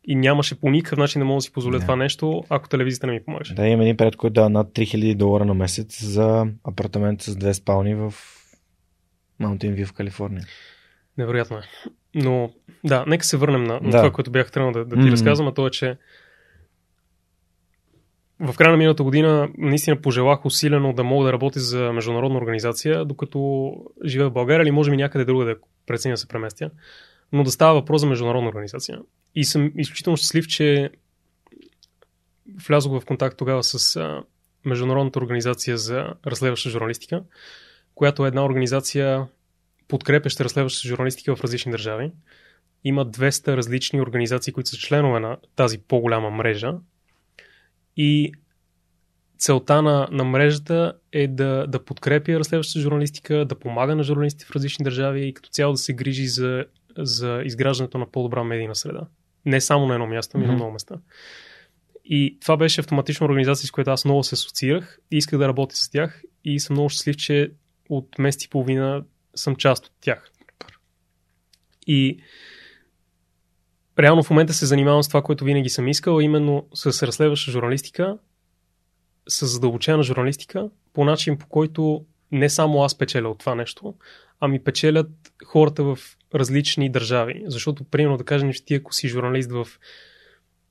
[0.04, 1.80] и нямаше по никакъв начин да мога да си позволя yeah.
[1.80, 3.54] това нещо, ако телевизията не ми помагаше.
[3.54, 7.54] Да, има един приятел, който дава над 3000 долара на месец за апартамент с две
[7.54, 8.14] спални в
[9.40, 10.44] Mountain View в Калифорния.
[11.18, 11.62] Невероятно е.
[12.14, 12.50] Но
[12.84, 13.98] да, нека се върнем на, на да.
[13.98, 15.12] това, което бях тръгнал да, да ти mm-hmm.
[15.12, 15.96] разказвам, а то е, че
[18.40, 23.04] в края на миналата година наистина пожелах усилено да мога да работя за международна организация,
[23.04, 23.72] докато
[24.04, 26.70] живея в България или може би някъде друга да преценя да се преместя
[27.32, 28.98] но да става въпрос за международна организация.
[29.34, 30.90] И съм изключително щастлив, че
[32.66, 34.22] влязох в контакт тогава с а,
[34.64, 37.22] Международната организация за разследваща журналистика,
[37.94, 39.26] която е една организация
[39.88, 42.12] подкрепяща разследваща журналистика в различни държави.
[42.84, 46.74] Има 200 различни организации, които са членове на тази по-голяма мрежа.
[47.96, 48.32] И
[49.38, 54.50] целта на, на мрежата е да, да подкрепя разследваща журналистика, да помага на журналисти в
[54.50, 56.64] различни държави и като цяло да се грижи за,
[57.00, 59.06] за изграждането на по-добра медийна среда.
[59.46, 60.48] Не само на едно място, ами mm-hmm.
[60.48, 60.94] на много места.
[62.04, 65.76] И това беше автоматична организация, с която аз много се асоциирах и исках да работя
[65.76, 67.52] с тях и съм много щастлив, че
[67.88, 70.30] от месец и половина съм част от тях.
[71.86, 72.22] И
[73.98, 78.18] реално в момента се занимавам с това, което винаги съм искал, именно с разследваща журналистика,
[79.28, 83.94] с задълбочена журналистика, по начин по който не само аз печеля от това нещо,
[84.40, 85.10] ами печелят
[85.44, 85.98] хората в
[86.34, 87.42] различни държави.
[87.46, 89.66] Защото, примерно, да кажем, че ти ако си журналист в,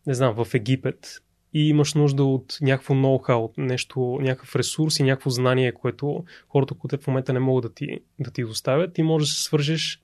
[0.07, 1.21] не знам, в Египет
[1.53, 6.97] и имаш нужда от някакво ноу-хау, нещо, някакъв ресурс и някакво знание, което хората, които
[6.97, 10.01] в момента не могат да ти, да ти доставят, ти можеш да се свържеш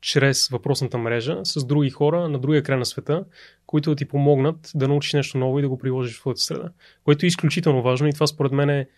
[0.00, 3.24] чрез въпросната мрежа с други хора на другия край на света,
[3.66, 6.70] които да ти помогнат да научиш нещо ново и да го приложиш в твоята среда.
[7.04, 8.88] Което е изключително важно и това според мен е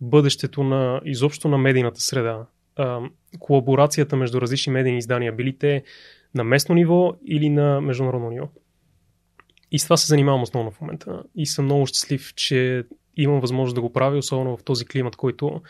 [0.00, 2.46] бъдещето на изобщо на медийната среда.
[3.38, 5.82] Колаборацията между различни медийни издания, били те
[6.34, 8.48] на местно ниво или на международно ниво.
[9.70, 11.22] И с това се занимавам основно в момента.
[11.34, 12.84] И съм много щастлив, че
[13.16, 15.62] имам възможност да го правя, особено в този климат, който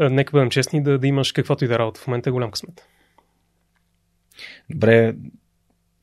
[0.00, 2.88] нека бъдем честни, да, да имаш каквато и да работа в момента е голям късмет.
[4.70, 5.14] Добре,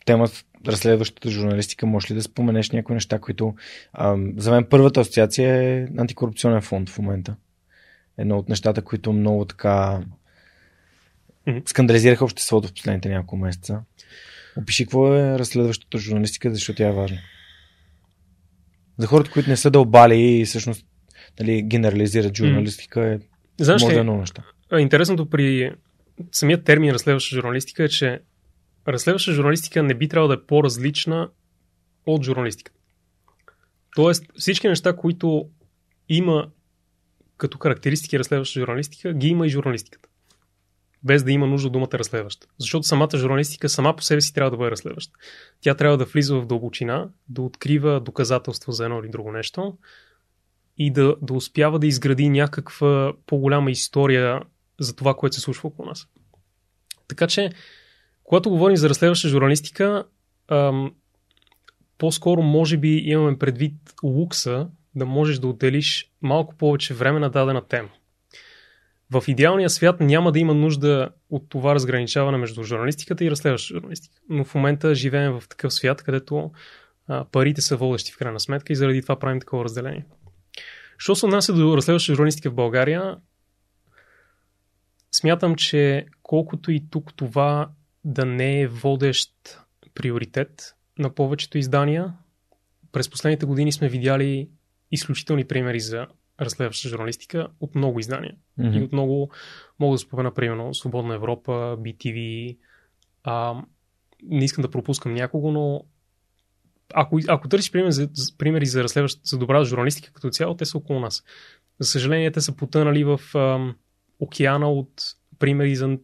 [0.06, 0.28] тема
[0.68, 3.56] разследващата журналистика, може ли да споменеш някои неща, които
[3.94, 7.36] а, за мен първата асоциация е антикорупционен фонд в момента.
[8.18, 10.02] Едно от нещата, които много така
[11.48, 11.70] mm-hmm.
[11.70, 13.82] скандализираха обществото в последните няколко месеца.
[14.58, 17.18] Опиши какво е разследващата журналистика, защото тя е важна.
[18.98, 20.86] За хората, които не са дълбали и всъщност
[21.40, 23.20] нали, генерализират журналистика, е
[23.64, 24.44] Знаеш може ли, е много неща.
[24.80, 25.72] Интересното при
[26.32, 28.20] самият термин разследваща журналистика е, че
[28.88, 31.30] разследваща журналистика не би трябвало да е по-различна
[32.06, 32.80] от журналистиката.
[33.96, 35.50] Тоест, всички неща, които
[36.10, 36.50] има
[37.42, 40.10] като характеристики разследваща журналистика, ги има и журналистиката.
[41.04, 42.48] Без да има нужда думата разследваща.
[42.58, 45.14] Защото самата журналистика сама по себе си трябва да бъде разследваща.
[45.62, 49.78] Тя трябва да влиза в дълбочина, да открива доказателства за едно или друго нещо
[50.78, 54.42] и да, да успява да изгради някаква по-голяма история
[54.80, 56.08] за това, което се случва около нас.
[57.08, 57.50] Така че,
[58.24, 60.04] когато говорим за разследваща журналистика,
[60.48, 60.94] ам,
[61.98, 63.74] по-скоро може би имаме предвид
[64.04, 67.90] лукса да можеш да отделиш малко повече време на дадена тема.
[69.12, 74.16] В идеалния свят няма да има нужда от това разграничаване между журналистиката и разследваща журналистика.
[74.30, 76.52] Но в момента живеем в такъв свят, където
[77.08, 80.06] а, парите са водещи в крайна сметка и заради това правим такова разделение.
[80.98, 83.18] Що се отнася до разследваща журналистика в България,
[85.12, 87.70] смятам, че колкото и тук това
[88.04, 89.32] да не е водещ
[89.94, 92.14] приоритет на повечето издания,
[92.92, 94.50] през последните години сме видяли
[94.92, 96.08] изключителни примери за
[96.42, 98.36] разследваща журналистика от много издания.
[98.60, 98.80] Mm-hmm.
[98.80, 99.32] И от много,
[99.80, 102.58] мога да спомена, примерно, Свободна Европа, BTV.
[103.24, 103.64] А,
[104.24, 105.86] не искам да пропускам някого, но
[106.94, 110.78] ако, ако търсиш примери за, примери за, разследващ, за добра журналистика като цяло, те са
[110.78, 111.24] около нас.
[111.80, 113.76] За съжаление, те са потънали в ам,
[114.20, 115.02] океана от
[115.40, 115.98] примери за,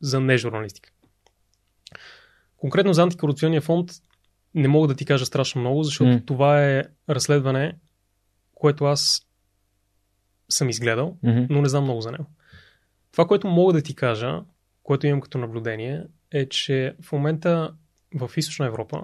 [0.00, 0.90] за нежурналистика.
[2.56, 3.90] Конкретно за антикорупционния фонд
[4.54, 6.26] не мога да ти кажа страшно много, защото mm.
[6.26, 7.74] това е разследване,
[8.60, 9.26] което аз
[10.48, 11.46] съм изгледал, mm-hmm.
[11.50, 12.26] но не знам много за него.
[13.12, 14.42] Това, което мога да ти кажа,
[14.82, 17.74] което имам като наблюдение, е, че в момента
[18.14, 19.02] в Източна Европа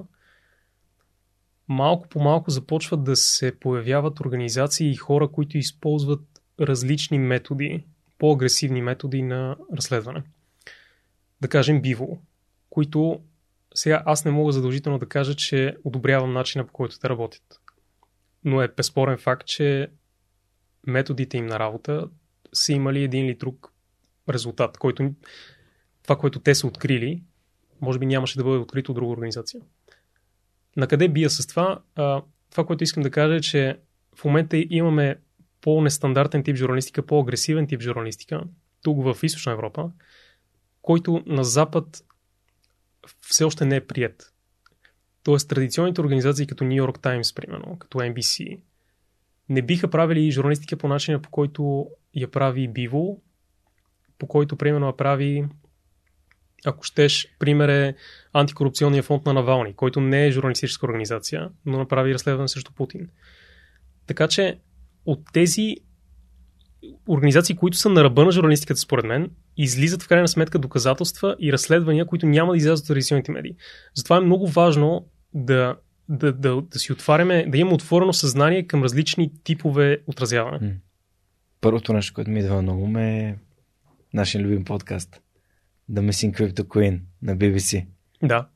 [1.68, 7.84] малко по малко започват да се появяват организации и хора, които използват различни методи,
[8.18, 10.22] по-агресивни методи на разследване.
[11.40, 12.18] Да кажем биво,
[12.70, 13.20] които
[13.74, 17.60] сега аз не мога задължително да кажа, че одобрявам начина по който те работят.
[18.46, 19.90] Но е безспорен факт, че
[20.86, 22.08] методите им на работа
[22.52, 23.72] са имали един или друг
[24.28, 25.14] резултат, който
[26.02, 27.22] това, което те са открили,
[27.80, 29.60] може би нямаше да бъде открито от друга организация.
[30.76, 31.82] На къде бия с това?
[32.50, 33.78] Това, което искам да кажа е, че
[34.16, 35.20] в момента имаме
[35.60, 38.42] по-нестандартен тип журналистика, по-агресивен тип журналистика,
[38.82, 39.90] тук в Източна Европа,
[40.82, 42.04] който на Запад
[43.20, 44.32] все още не е прият.
[45.26, 48.60] Тоест, традиционните организации като New York Times, примерно, като NBC,
[49.48, 53.18] не биха правили журналистика по начина, по който я прави Биво,
[54.18, 55.44] по който, примерно, я прави
[56.66, 57.94] ако щеш, пример е
[58.32, 63.08] антикорупционния фонд на Навални, който не е журналистическа организация, но направи разследване срещу Путин.
[64.06, 64.58] Така че
[65.06, 65.76] от тези
[67.08, 71.52] организации, които са на ръба на журналистиката, според мен, излизат в крайна сметка доказателства и
[71.52, 73.56] разследвания, които няма да излязат от традиционните медии.
[73.94, 75.06] Затова е много важно
[75.36, 75.76] да,
[76.08, 80.76] да, да, да си отваряме, да имаме отворено съзнание към различни типове отразяване.
[81.60, 83.36] Първото нещо, което ми идва много ме е
[84.14, 85.20] нашия любим подкаст.
[85.92, 87.86] The Missing Crypto Queen на BBC.
[88.22, 88.48] Да.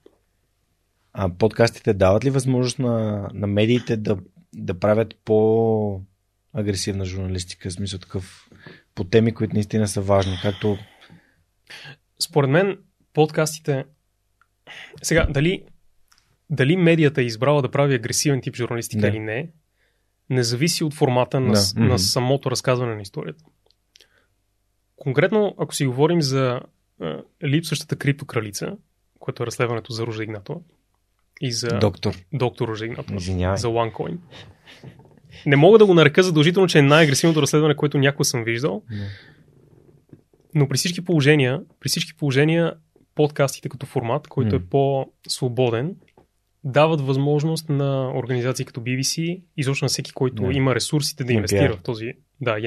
[1.12, 4.18] А подкастите дават ли възможност на, на медиите да,
[4.54, 6.00] да правят по
[6.52, 8.50] агресивна журналистика, в смисъл такъв
[8.94, 10.78] по теми, които наистина са важни, както...
[12.22, 12.78] Според мен
[13.12, 13.84] подкастите...
[15.02, 15.64] Сега, дали,
[16.50, 19.08] дали медията е избрала да прави агресивен тип журналистика Да.
[19.08, 19.50] или не,
[20.30, 21.80] не зависи от формата на, Да.
[21.80, 23.44] на самото разказване на историята.
[24.96, 26.60] Конкретно, ако си говорим за
[27.00, 28.76] а, липсващата криптокралица,
[29.18, 30.60] което е разследването за Ружа Игнатова
[31.40, 33.56] и за Доктор, доктор Ружа Игнатова, извинявай.
[33.56, 34.16] за OneCoin.
[35.46, 38.96] Не мога да го нарека задължително, че е най-агресивното разследване, което някога съм виждал, Да.
[40.54, 42.74] но при всички положения, при всички положения
[43.14, 44.56] подкастите като формат, който М.
[44.56, 45.96] е по-свободен,
[46.64, 50.52] дават възможност на организации като BBC, изобщо на всеки, който Да.
[50.52, 52.58] има ресурсите да инвестира в този, да,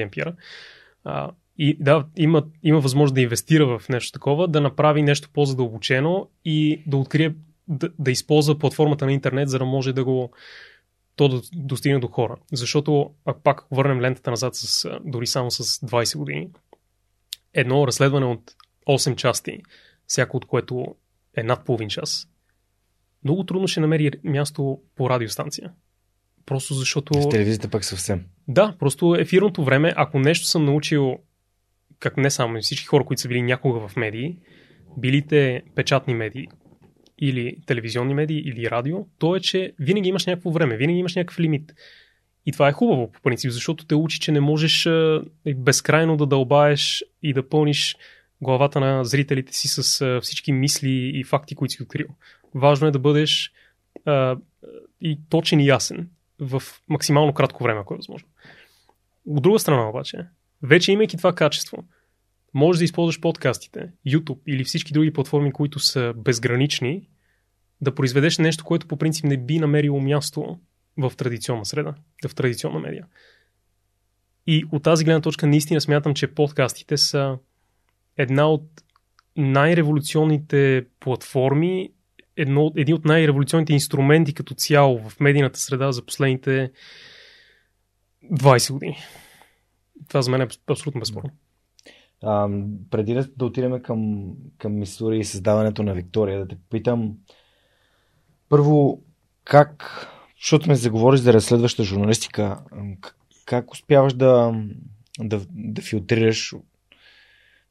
[1.04, 6.28] а, и да, има, има възможност да инвестира в нещо такова, да направи нещо по-задълбочено
[6.44, 7.34] и да открие,
[7.68, 10.32] да, да използва платформата на интернет, за да може да го
[11.16, 12.36] то да достигне до хора.
[12.52, 16.48] Защото, ако пак върнем лентата назад с, дори само с 20 години,
[17.54, 18.54] едно разследване от
[18.88, 19.58] 8 части,
[20.06, 20.94] всяко от което
[21.36, 22.28] е над половин час,
[23.24, 25.72] много трудно ще намери място по радиостанция.
[26.46, 27.20] Просто защото...
[27.20, 28.24] В телевизията пък съвсем.
[28.48, 31.18] Да, просто ефирното време, ако нещо съм научил,
[31.98, 34.38] как не само всички хора, които са били някога в медии,
[34.98, 36.48] били те печатни медии
[37.18, 41.40] или телевизионни медии или радио, то е, че винаги имаш някакво време, винаги имаш някакъв
[41.40, 41.72] лимит.
[42.46, 44.88] И това е хубаво по принцип, защото те учи, че не можеш
[45.56, 47.96] безкрайно да дълбаеш и да пълниш
[48.40, 52.06] главата на зрителите си с всички мисли и факти, които си открил.
[52.54, 53.52] Важно е да бъдеш
[54.04, 54.36] а,
[55.00, 58.28] и точен и ясен в максимално кратко време, ако е възможно.
[59.26, 60.26] От друга страна обаче,
[60.62, 61.84] вече имайки това качество,
[62.54, 67.08] можеш да използваш подкастите, YouTube или всички други платформи, които са безгранични,
[67.80, 70.58] да произведеш нещо, което по принцип не би намерило място
[70.96, 71.94] в традиционна среда,
[72.28, 73.06] в традиционна медия.
[74.46, 77.38] И от тази гледна точка наистина смятам, че подкастите са
[78.16, 78.62] една от
[79.36, 81.92] най-революционните платформи,
[82.36, 86.70] едно, един от най-революционните инструменти като цяло в медийната среда за последните
[88.32, 88.96] 20 години.
[90.08, 91.30] Това за мен е абсолютно безспорно.
[92.90, 97.14] Преди да, да отидем към, към Мисури и създаването на Виктория, да те попитам
[98.48, 99.02] първо
[99.44, 100.06] как,
[100.40, 102.58] защото ме заговориш за разследваща журналистика,
[103.46, 104.62] как успяваш да,
[105.20, 106.54] да, да филтрираш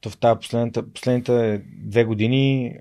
[0.01, 2.76] то в тази последната, последните две години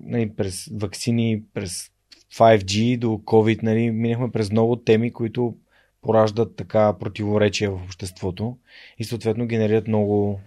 [0.00, 1.90] нали, през вакцини, през
[2.34, 5.56] 5G до COVID, нали, минахме през много теми, които
[6.02, 8.58] пораждат така противоречия в обществото
[8.98, 10.40] и съответно генерират много,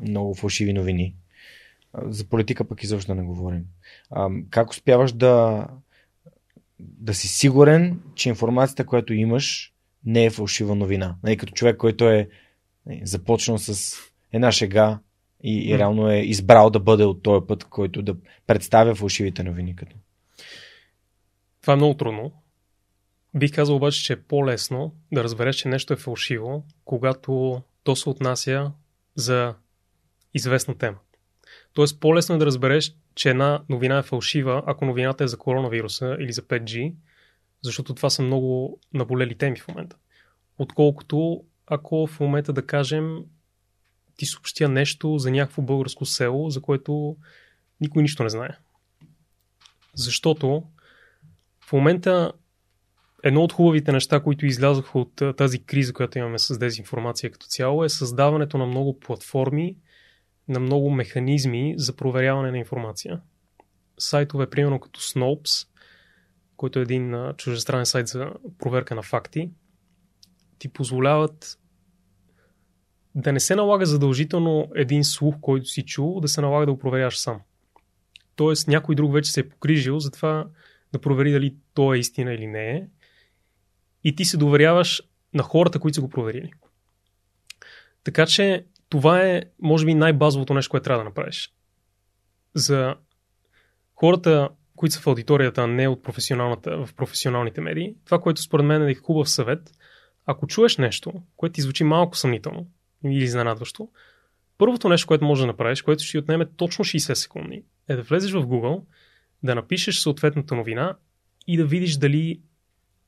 [0.00, 1.14] много фалшиви новини.
[2.06, 3.64] За политика пък изобщо да не говорим.
[4.10, 5.66] А, как успяваш да,
[6.80, 9.72] да си сигурен, че информацията, която имаш,
[10.04, 11.16] не е фалшива новина?
[11.22, 12.28] Нали, като човек, който е
[12.86, 13.96] нали, започнал с
[14.32, 14.98] една шега
[15.42, 18.16] и, и реално е избрал да бъде от този път, който да
[18.46, 19.76] представя фалшивите новини.
[19.76, 19.96] Като.
[21.60, 22.32] Това е много трудно.
[23.34, 28.08] Бих казал обаче, че е по-лесно да разбереш, че нещо е фалшиво, когато то се
[28.08, 28.72] отнася
[29.14, 29.54] за
[30.34, 30.98] известна тема.
[31.72, 36.16] Тоест по-лесно е да разбереш, че една новина е фалшива, ако новината е за коронавируса
[36.20, 36.94] или за 5G,
[37.62, 39.96] защото това са много наболели теми в момента.
[40.58, 43.18] Отколкото ако в момента да кажем
[44.18, 47.16] ти съобщя нещо за някакво българско село, за което
[47.80, 48.58] никой нищо не знае.
[49.94, 50.64] Защото
[51.64, 52.32] в момента
[53.22, 57.84] едно от хубавите неща, които излязоха от тази криза, която имаме с дезинформация като цяло,
[57.84, 59.76] е създаването на много платформи,
[60.48, 63.20] на много механизми за проверяване на информация.
[63.98, 65.68] Сайтове, примерно като Snopes,
[66.56, 69.50] който е един а, чуждестранен сайт за проверка на факти,
[70.58, 71.58] ти позволяват
[73.18, 76.78] да не се налага задължително един слух, който си чул, да се налага да го
[76.78, 77.40] проверяваш сам.
[78.36, 80.46] Тоест някой друг вече се е покрижил за това
[80.92, 82.86] да провери дали то е истина или не е.
[84.04, 85.02] И ти се доверяваш
[85.34, 86.52] на хората, които са го проверили.
[88.04, 91.52] Така че това е, може би, най-базовото нещо, което трябва да направиш.
[92.54, 92.96] За
[93.94, 98.66] хората, които са в аудиторията, а не от професионалната, в професионалните медии, това, което според
[98.66, 99.72] мен е хубав съвет,
[100.26, 102.66] ако чуеш нещо, което ти звучи малко съмнително,
[103.04, 103.88] или изненадващо,
[104.58, 108.02] първото нещо, което можеш да направиш, което ще ти отнеме точно 60 секунди, е да
[108.02, 108.82] влезеш в Google,
[109.42, 110.96] да напишеш съответната новина
[111.46, 112.40] и да видиш дали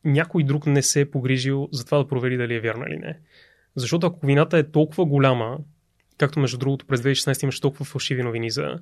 [0.05, 3.19] някой друг не се е погрижил за това да провери дали е вярна или не.
[3.75, 5.59] Защото ако вината е толкова голяма,
[6.19, 8.79] както между другото през 2016 имаше толкова фалшиви новини за,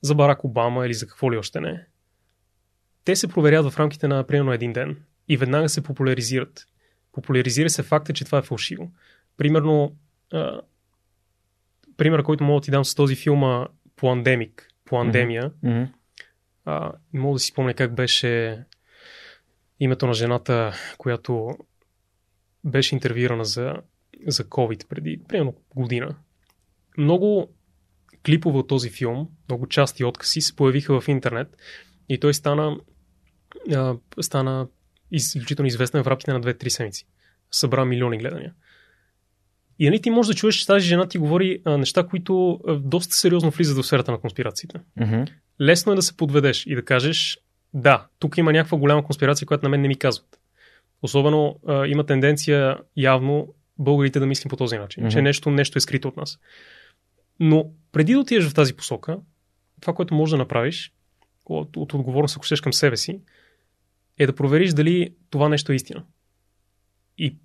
[0.00, 1.86] за Барак Обама или за какво ли още не,
[3.04, 4.96] те се проверят в рамките на примерно един ден
[5.28, 6.66] и веднага се популяризират.
[7.12, 8.90] Популяризира се факта, че това е фалшиво.
[9.36, 9.96] Примерно,
[10.32, 10.60] а,
[11.96, 15.88] пример, който мога да ти дам с този филма Пландемик, Пландемия, Mm-hmm.
[16.64, 18.64] а, мога да си спомня как беше
[19.80, 21.50] името на жената, която
[22.64, 23.74] беше интервюирана за,
[24.26, 26.16] за COVID преди примерно година.
[26.98, 27.54] Много
[28.26, 31.56] клипове от този филм, много части откази се появиха в интернет
[32.08, 32.76] и той стана,
[33.74, 34.68] а, стана
[35.10, 37.06] изключително известен в рамките на 2-3 седмици.
[37.50, 38.54] Събра милиони гледания.
[39.78, 42.74] И нали ти можеш да чуеш, че тази жена ти говори а, неща, които а,
[42.74, 45.30] доста сериозно влизат в сферата на конспирациите Mm-hmm.
[45.60, 47.38] лесно е да се подведеш и да кажеш,
[47.74, 50.40] да, тук има някаква голяма конспирация, която на мен не ми казват.
[51.02, 55.10] Особено а, има тенденция явно българите да мислим по този начин, Мгм.
[55.10, 56.38] че нещо, нещо е скрито от нас.
[57.40, 59.18] Но преди да отидеш в тази посока,
[59.80, 60.92] това, което можеш да направиш,
[61.46, 63.20] от, от отговорност, ако щеш към себе си,
[64.18, 66.04] е да провериш дали това нещо е истина.
[67.18, 67.36] И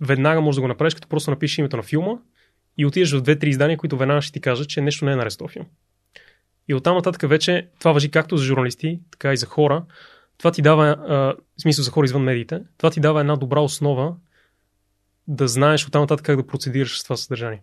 [0.00, 2.12] веднага можеш да го направиш, като просто напишеш името на филма
[2.78, 5.32] и отидеш в две-три издания, които веднага ще ти кажат, че нещо не е наред
[5.32, 5.66] с този филм.
[6.68, 9.84] И оттам нататък вече това въжи както за журналисти, така и за хора.
[10.38, 10.96] Това ти дава,
[11.58, 14.16] в смисъл за хора извън медиите, това ти дава една добра основа
[15.28, 17.62] да знаеш оттам нататък как да процедираш с това съдържание.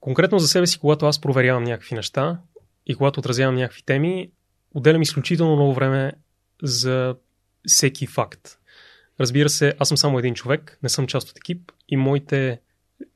[0.00, 2.40] Конкретно за себе си, когато аз проверявам някакви неща
[2.86, 4.30] и когато отразявам някакви теми,
[4.74, 6.12] отделям изключително много време
[6.62, 7.16] за
[7.66, 8.57] всеки факт.
[9.20, 12.60] Разбира се, аз съм само един човек, не съм част от екип и моите,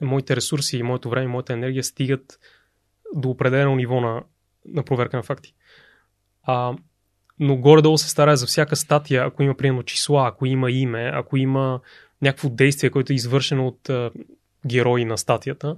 [0.01, 2.39] моите ресурси и моето време и моята енергия стигат
[3.15, 4.23] до определено ниво на,
[4.67, 5.55] на проверка на факти.
[6.43, 6.77] А,
[7.39, 11.37] но горе-долу се старая за всяка статия, ако има примерно числа, ако има име, ако
[11.37, 11.81] има
[12.23, 14.11] някакво действие, което е извършено от а,
[14.67, 15.77] герои на статията,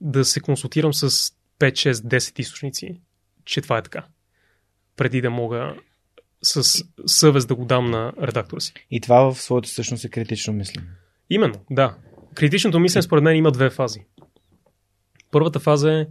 [0.00, 3.00] да се консултирам с 5, 6, 10 източници,
[3.44, 4.04] че това е така.
[4.96, 5.76] Преди да мога
[6.44, 8.72] с съвест да го дам на редактора си.
[8.90, 10.86] И това в своята същност е критично мислене.
[11.30, 11.96] Именно, да.
[12.34, 14.00] Критичното мислене според мен има две фази.
[15.30, 16.06] Първата фаза е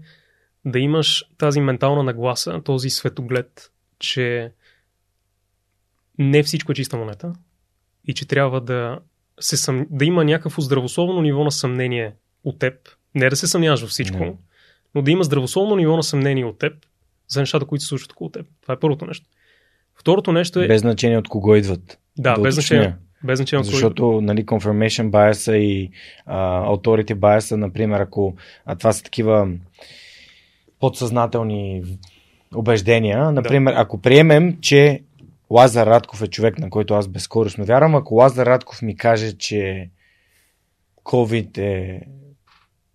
[0.65, 4.51] да имаш тази ментална нагласа, този светоглед, че
[6.19, 7.33] не всичко е чиста монета
[8.05, 8.99] и че трябва да,
[9.39, 9.87] се съм...
[9.89, 12.73] да има някакво здравословно ниво на съмнение от теб.
[13.15, 14.35] Не да се съмняваш във всичко, Не.
[14.95, 16.73] но да има здравословно ниво на съмнение от теб
[17.27, 18.47] за нещата, които се случват около теб.
[18.61, 19.25] Това е първото нещо.
[19.99, 20.67] Второто нещо е...
[20.67, 21.99] Без значение от кого идват.
[22.17, 22.95] да, да без значение.
[23.23, 25.89] Без значение кой- Защото нали, confirmation bias и
[26.25, 29.49] а, authority bias, например, ако а, това са такива
[30.79, 31.83] подсъзнателни
[32.55, 35.01] убеждения, например, ако приемем, че
[35.49, 39.89] Лазар Радков е човек, на който аз безкорисно вярвам, ако Лазар Радков ми каже, че
[41.03, 42.01] COVID е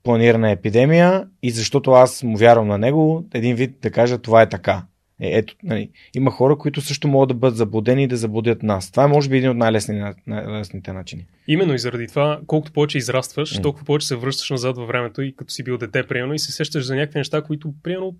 [0.02, 4.48] планирана епидемия и защото аз му вярвам на него, един вид да кажа това е
[4.48, 4.82] така.
[5.20, 8.90] Е, ето, нали, има хора, които също могат да бъдат заблудени и да заблудят нас.
[8.90, 11.26] Това е може би един от най-лесни, най-лесните начини.
[11.48, 13.62] Именно и заради това, колкото повече израстваш, М.
[13.62, 16.52] толкова повече се връщаш назад във времето и като си бил дете, примерно, и се
[16.52, 18.16] сещаш за някакви неща, които, примерно,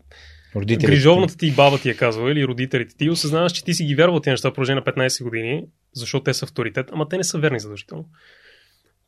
[0.57, 0.87] Родителите.
[0.87, 3.95] грижовната ти баба ти е казала или родителите ти, и осъзнаваш, че ти си ги
[3.95, 7.25] вярвал тези неща в продължение на 15 години, защото те са авторитет, ама те не
[7.25, 8.05] са верни задължително.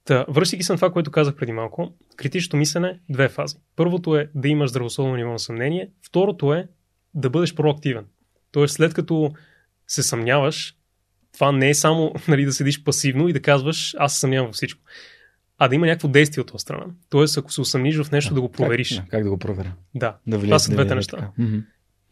[0.04, 3.56] Та, връщайки се на това, което казах преди малко, критичното мислене две фази.
[3.76, 6.68] Първото е да имаш здравословно ниво на съмнение, второто е
[7.14, 8.04] да бъдеш проактивен.
[8.52, 9.32] Тоест, след като
[9.86, 10.76] се съмняваш,
[11.32, 14.54] това не е само нали, да седиш пасивно и да казваш аз се съмнявам във
[14.54, 14.80] всичко,
[15.58, 16.86] а да има някакво действие от това страна.
[17.10, 18.96] Тоест, ако се усъмниш в нещо, да го провериш.
[18.96, 19.72] Как, как да го проверя?
[19.94, 21.16] Да, Да влияе, това са да двете влияе неща.
[21.16, 21.62] така.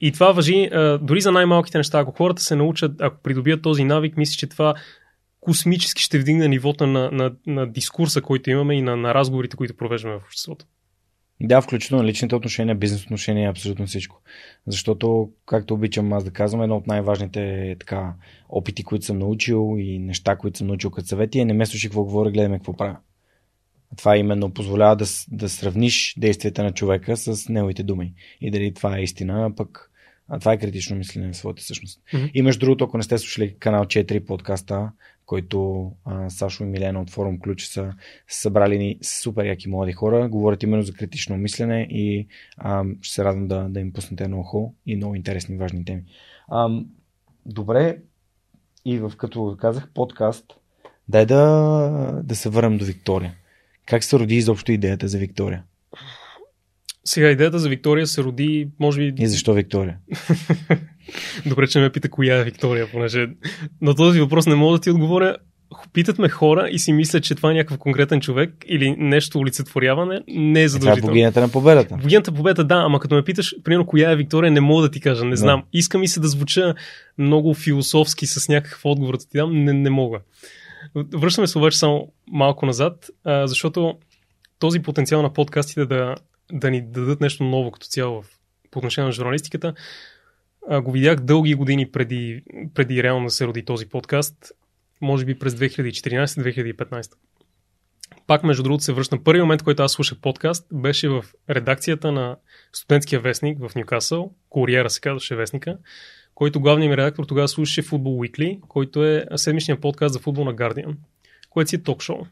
[0.01, 1.99] И това въжи а, дори за най-малките неща.
[1.99, 4.75] Ако хората се научат, ако придобият този навик, мисля, че това
[5.41, 9.77] космически ще вдигне нивото на, на, на дискурса, който имаме и на, на разговорите, които
[9.77, 10.67] провеждаме в обществото.
[11.41, 14.21] Да, включително личните отношения, бизнес отношения, абсолютно всичко.
[14.67, 18.15] Защото, както обичам аз да казвам, едно от най-важните така,
[18.49, 21.89] опити, които съм научил и неща, които съм научил като съвети е не ме слушай
[21.89, 22.97] какво говоря, гледаме какво правя.
[23.97, 28.15] Това именно позволява да, да сравниш действията на човека с неговите думи.
[28.41, 29.88] И дали това е истина, пък
[30.29, 32.01] а това е критично мислене в своята същност.
[32.15, 32.27] Мгм.
[32.35, 34.91] И между другото, ако не сте слушали канал 4 подкаста,
[35.27, 37.93] който а, Сашо и Милена от форум Ключ са
[38.29, 42.27] събрали ни супер яки млади хора, говорят именно за критично мислене и
[42.57, 46.03] а, ще се радвам да, да им пуснете едно ухо и много интересни, важни теми.
[46.49, 46.69] А,
[47.47, 47.99] добре,
[48.85, 50.45] и в като казах подкаст,
[51.09, 53.35] дай да, да се върнем до Виктория.
[53.87, 55.65] Как се роди изобщо идеята за Виктория?
[57.05, 59.23] Сега идеята за Виктория се роди, може би...
[59.23, 59.97] И защо Виктория?
[61.47, 63.29] Добре, че ме пита коя е Виктория, понеже
[63.81, 65.37] на този въпрос не мога да ти отговоря.
[65.93, 70.21] Питат ме хора и си мислят, че това е някакъв конкретен човек или нещо олицетворяване.
[70.29, 71.01] Не е задължително.
[71.01, 71.97] Това е богинята на победата.
[71.97, 75.01] Богинята победа, да, ама като ме питаш, примерно, коя е Виктория, не мога да ти
[75.01, 75.61] кажа, не знам.
[75.61, 75.79] Не.
[75.79, 76.75] Иска ми се да звуча
[77.19, 80.19] много философски с някакъв отговор да ти дам, не, не мога.
[80.95, 83.95] Връщаме се обаче само малко назад, а, защото
[84.59, 86.15] този потенциал на подкастите да,
[86.53, 88.27] да ни дадат нещо ново като цяло в,
[88.71, 89.75] по отношение на журналистиката,
[90.69, 92.43] а, го видях дълги години преди,
[92.75, 94.53] преди реално да се роди този подкаст,
[95.01, 97.13] може би през 2014-2015.
[98.27, 99.25] Пак, между другото, се връщам.
[99.25, 102.37] Първият момент, който аз слушах подкаст, беше в редакцията на
[102.73, 104.35] студентския вестник в Ньюкасъл.
[104.49, 105.79] Куриера се казваше вестника
[106.39, 110.55] който главният ми редактор тогава слушаше Football Weekly, който е седмичният подкаст за футбол на
[110.55, 110.97] Guardian,
[111.51, 112.27] което си е ток-шоу.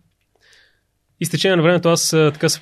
[1.20, 2.60] И с течение на времето аз така се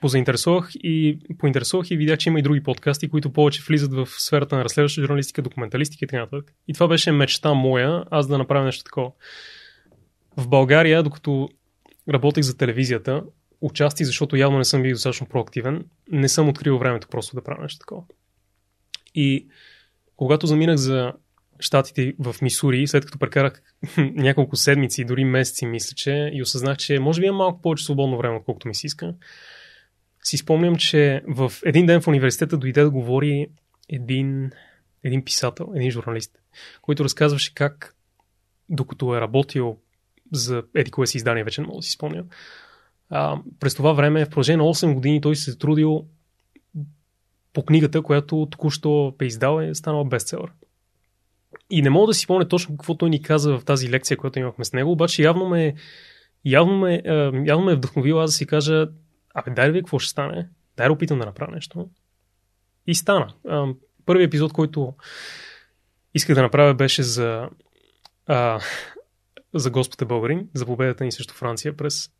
[0.00, 4.56] позаинтересувах и поинтересувах и видях, че има и други подкасти, които повече влизат в сферата
[4.56, 6.52] на разследваща журналистика, документалистика и така нататък.
[6.68, 9.10] И това беше мечта моя, аз да направя нещо такова.
[10.36, 11.48] В България, докато
[12.08, 13.22] работех за телевизията,
[13.60, 17.62] участие, защото явно не съм бил достатъчно проактивен, не съм открил времето просто да правя
[17.62, 18.02] нещо такова.
[19.14, 19.46] И
[20.16, 21.12] когато заминах за
[21.58, 23.62] щатите в Мисури, след като прекарах
[23.98, 28.18] няколко седмици, дори месеци, мисля, че, и осъзнах, че може би има малко повече свободно
[28.18, 29.14] време, отколкото ми се иска,
[30.30, 33.46] си спомням, че в един ден в университета дойде да говори
[33.88, 34.50] един,
[35.04, 36.38] един писател, един журналист,
[36.82, 37.96] който разказваше как,
[38.68, 39.76] докато е работил
[40.32, 42.26] за еди кое си издание, вече не мога да си спомням,
[43.10, 46.04] а, през това време, в продължение на 8 години, той се е трудил
[47.52, 50.52] по книгата, която току-що е издал е станала бестселър.
[51.70, 54.38] И не мога да си помня точно какво той ни каза в тази лекция, която
[54.38, 55.74] имахме с него, обаче явно ме,
[56.44, 57.02] явно ме,
[57.46, 58.88] явно ме е вдъхновил аз да си кажа,
[59.34, 61.88] абе дай да ви какво ще стане, дай да опитам да направя нещо.
[62.86, 63.34] И стана.
[64.06, 64.94] Първият епизод, който
[66.14, 67.48] исках да направя беше за,
[68.26, 68.60] а,
[69.54, 72.10] за Господа българин, за победата ни срещу Франция през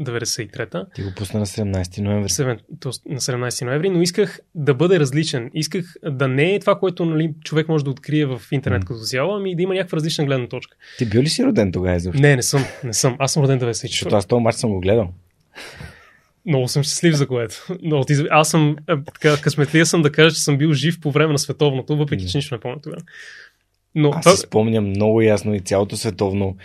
[0.00, 0.86] 93-та.
[0.94, 2.28] Ти го пусна на 17 ноември.
[2.28, 2.58] 7,
[3.06, 5.50] на 17 ноември, но исках да бъде различен.
[5.54, 8.86] Исках да не е това, което нали, човек може да открие в интернет mm.
[8.86, 10.76] като цяло, ами да има някаква различна гледна точка.
[10.98, 12.22] Ти бил ли си роден тогава изобщо?
[12.22, 12.64] Не, не съм.
[12.84, 13.16] Не съм.
[13.18, 13.72] Аз съм роден 94.
[13.72, 15.12] Защото аз този матч съм го гледал.
[16.46, 17.66] Много съм щастлив за което.
[17.82, 21.32] Но, аз съм, е, така, късметлия съм да кажа, че съм бил жив по време
[21.32, 23.02] на световното, въпреки че нищо не помня тогава.
[23.94, 24.36] Но, аз това...
[24.36, 26.56] си спомням много ясно и цялото световно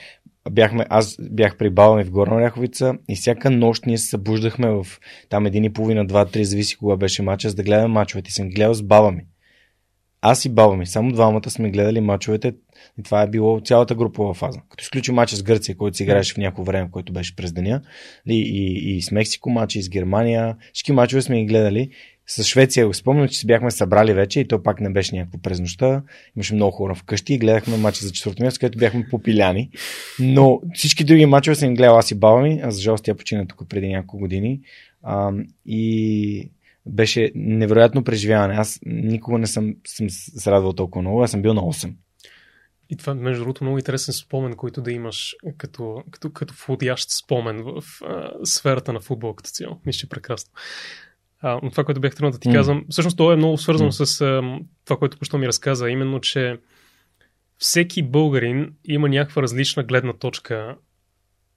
[0.52, 4.69] бяхме, аз бях при баба ми в Горна Оряховица и всяка нощ ние се събуждахме
[4.69, 4.88] в
[5.30, 8.27] там един и половина, два, три, зависи кога беше мача, за да гледаме мачовете.
[8.27, 9.22] И съм гледал с баба ми.
[10.21, 12.53] Аз и баба ми, само двамата сме гледали мачовете
[12.99, 14.59] и това е било цялата групова фаза.
[14.69, 17.81] Като изключи мача с Гърция, който си играеше в някакво време, който беше през деня,
[18.29, 21.89] и, и, и с Мексико мачи, и с Германия, всички мачове сме ги гледали
[22.27, 25.37] с Швеция го спомням, че се бяхме събрали вече и то пак не беше някакво
[25.37, 26.03] през нощта.
[26.35, 29.69] Имаше много хора вкъщи и гледахме мача за четвърто място, където бяхме попиляни.
[30.19, 33.45] Но всички други мачове съм гледал аз и баба ми, а за жалост тя почина
[33.47, 34.61] тук преди няколко години.
[35.03, 35.31] А,
[35.65, 36.49] и
[36.85, 38.53] беше невероятно преживяване.
[38.53, 41.23] Аз никога не съм, съм се радвал толкова много.
[41.23, 41.93] Аз съм бил на 8.
[42.89, 47.63] И това, между другото, много интересен спомен, който да имаш като, като, като входящ спомен
[47.63, 49.81] в а, сферата на футбол като цяло.
[49.85, 50.53] Мисля, че е прекрасно.
[51.41, 52.53] А, но това, което бях тръгнал да ти mm.
[52.53, 54.03] казвам, всъщност това е много свързано mm.
[54.03, 56.57] с а, това, което пощо ми разказа, именно, че
[57.57, 60.77] всеки българин има някаква различна гледна точка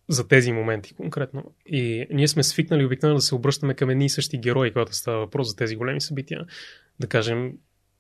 [0.08, 1.44] за тези моменти конкретно.
[1.66, 5.18] И ние сме свикнали обикновено да се обръщаме към едни и същи герои, когато става
[5.18, 6.46] въпрос за тези големи събития.
[7.00, 7.52] Да кажем,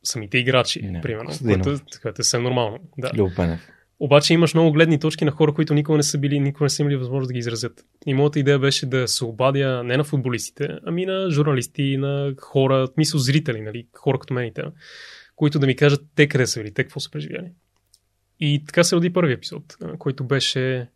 [0.02, 2.78] самите играчи, Не, примерно, което, което е съвсем нормално.
[2.98, 3.10] Да.
[3.14, 3.68] Любопенев.
[4.00, 6.82] Обаче имаш много гледни точки на хора, които никога не са били, никога не са
[6.82, 7.84] имали възможност да ги изразят.
[8.06, 12.88] И моята идея беше да се обадя не на футболистите, ами на журналисти, на хора,
[12.96, 14.62] мисъл зрители, нали, хора като мените,
[15.36, 17.52] които да ми кажат те къде са били, те какво са преживяли.
[18.40, 20.88] И така се роди първи епизод, който беше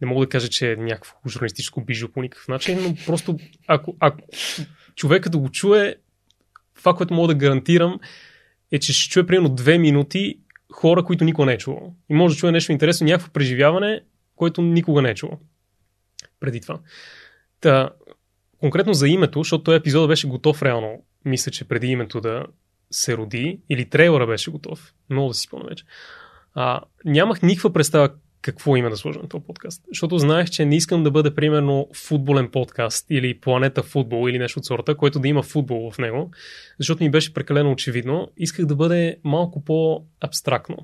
[0.00, 3.96] не мога да кажа, че е някакво журналистическо бижо по никакъв начин, но просто ако,
[4.00, 4.18] ако
[4.94, 5.94] човекът да го чуе,
[6.74, 8.00] това, което мога да гарантирам,
[8.72, 10.38] е, че ще чуе примерно две минути
[10.72, 11.94] хора, които никога не е чувал.
[12.10, 14.00] И може да чуе нещо интересно, някакво преживяване,
[14.36, 15.40] което никога не е чувал.
[16.40, 16.80] Преди това.
[17.60, 17.90] Та,
[18.60, 22.46] конкретно за името, защото този епизод беше готов реално, мисля, че преди името да
[22.90, 25.84] се роди, или трейлера беше готов, много да си спомня вече.
[26.54, 28.14] А, нямах никаква представа
[28.46, 29.82] какво има да сложа на този подкаст.
[29.88, 34.58] Защото знаех, че не искам да бъде примерно футболен подкаст или планета футбол или нещо
[34.58, 36.30] от сорта, който да има футбол в него,
[36.78, 38.28] защото ми беше прекалено очевидно.
[38.36, 40.76] Исках да бъде малко по-абстрактно.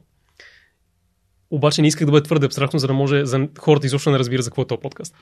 [1.50, 4.42] Обаче не исках да бъде твърде абстрактно, за да може за хората изобщо не разбира
[4.42, 5.14] за какво е този подкаст.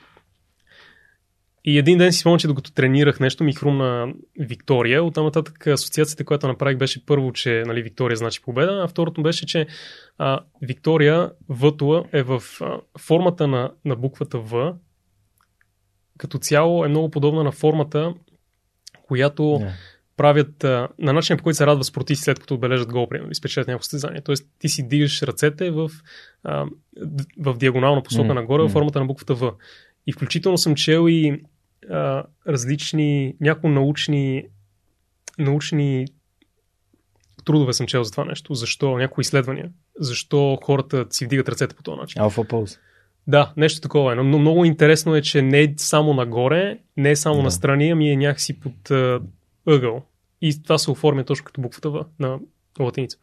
[1.65, 5.03] И един ден си спомням, че докато тренирах нещо, ми хрумна Виктория.
[5.03, 9.45] Оттам нататък асоциацията, която направих, беше първо, че нали, Виктория значи победа, а второто беше,
[9.45, 9.67] че
[10.17, 14.73] а, Виктория Вътла е в а, формата на, на буквата В.
[16.17, 18.13] Като цяло е много подобна на формата,
[19.07, 19.71] която yeah.
[20.17, 23.35] правят а, на начина по който се радва спортисти след като отбележат гол, примерно, и
[23.35, 24.21] спечелят някакво състезание.
[24.21, 25.91] Тоест ти си дигаш ръцете в,
[26.43, 26.65] а,
[27.39, 28.33] в диагонална посока mm.
[28.33, 28.67] нагоре, mm.
[28.67, 29.53] в формата на буквата В.
[30.07, 31.41] И включително съм чел и
[31.89, 34.43] а, различни, някои научни,
[35.39, 36.05] научни
[37.45, 38.53] трудове съм чел за това нещо.
[38.53, 38.97] Защо?
[38.97, 39.71] Някои изследвания.
[39.99, 42.21] Защо хората си вдигат ръцете по този начин.
[42.21, 42.79] Алфа полз.
[43.27, 44.15] Да, нещо такова е.
[44.15, 47.43] Но много интересно е, че не е само нагоре, не е само да.
[47.43, 49.19] настрани, ами е някакси под а,
[49.67, 50.03] ъгъл.
[50.41, 52.39] И това се оформя точно като буквата В на
[52.79, 53.17] латиница.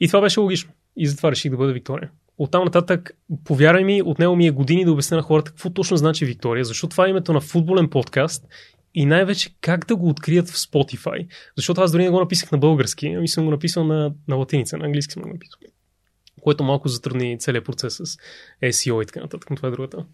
[0.00, 0.72] И това беше логично.
[0.96, 2.10] И затова реших да бъда Виктория.
[2.42, 6.24] Оттам нататък, повярвай ми, отнело ми е години да обясня на хората какво точно значи
[6.24, 8.46] Виктория, защото това е името на футболен подкаст
[8.94, 11.26] и най-вече как да го открият в Spotify.
[11.56, 14.78] Защото аз дори не го написах на български, ами съм го написал на, на латиница,
[14.78, 15.58] на английски съм го написал.
[16.40, 18.16] Което малко затрудни целият процес с
[18.62, 20.04] SEO и така нататък, но това е другата.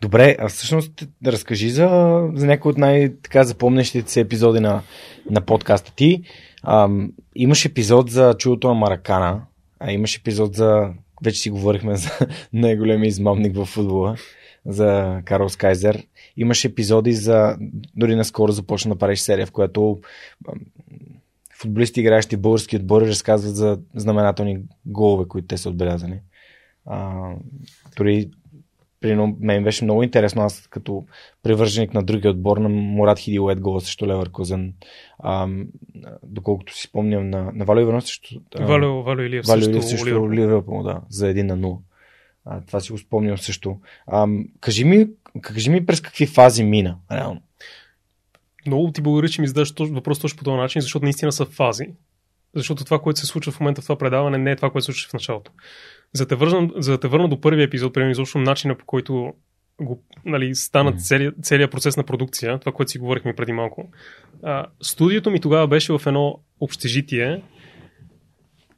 [0.00, 4.82] Добре, а всъщност разкажи за, за някои от най-така запомнящите се епизоди на,
[5.30, 6.22] на подкаста ти.
[6.62, 9.42] Ам, имаш епизод за чудото на Маракана,
[9.80, 10.92] а имаш епизод за
[11.24, 12.10] вече си говорихме за
[12.52, 14.16] най-големия измамник в футбола,
[14.66, 16.06] за Карлос Кайзер.
[16.36, 17.56] Имаше епизоди за...
[17.96, 20.00] Дори наскоро започна да правиш серия, в която
[21.62, 26.20] футболисти, играещи български отбори, разказват за знаменателни голове, които те са отбелязани.
[26.86, 27.30] А,
[27.96, 28.30] дори
[29.02, 31.04] при мен беше много интересно, аз като
[31.42, 34.74] привърженик на другия отбор на Мурат Хидилет гола срещу Леверкозен.
[36.22, 38.40] доколкото си спомням на, на Валю Иванов срещу...
[38.60, 41.78] Валю, Валю Илиев Илиев срещу Ливърпул, да, за един на 0.
[42.44, 43.76] А, това си го спомням също.
[44.06, 44.28] А,
[44.60, 45.06] кажи, ми,
[45.40, 47.40] кажи ми през какви фази мина, реално.
[48.66, 51.86] Много ти благодаря, че ми задаш въпрос точно по този начин, защото наистина са фази.
[52.54, 54.92] Защото това, което се случва в момента в това предаване, не е това, което се
[54.92, 55.52] случва в началото.
[56.12, 58.86] За да те върна, за да те върна до първия епизод, примерно изобщо начина по
[58.86, 59.32] който
[59.80, 60.98] го, нали, стана mm.
[60.98, 63.90] целият, целият процес на продукция, това, което си говорихме преди малко.
[64.42, 67.42] А, студиото ми тогава беше в едно общежитие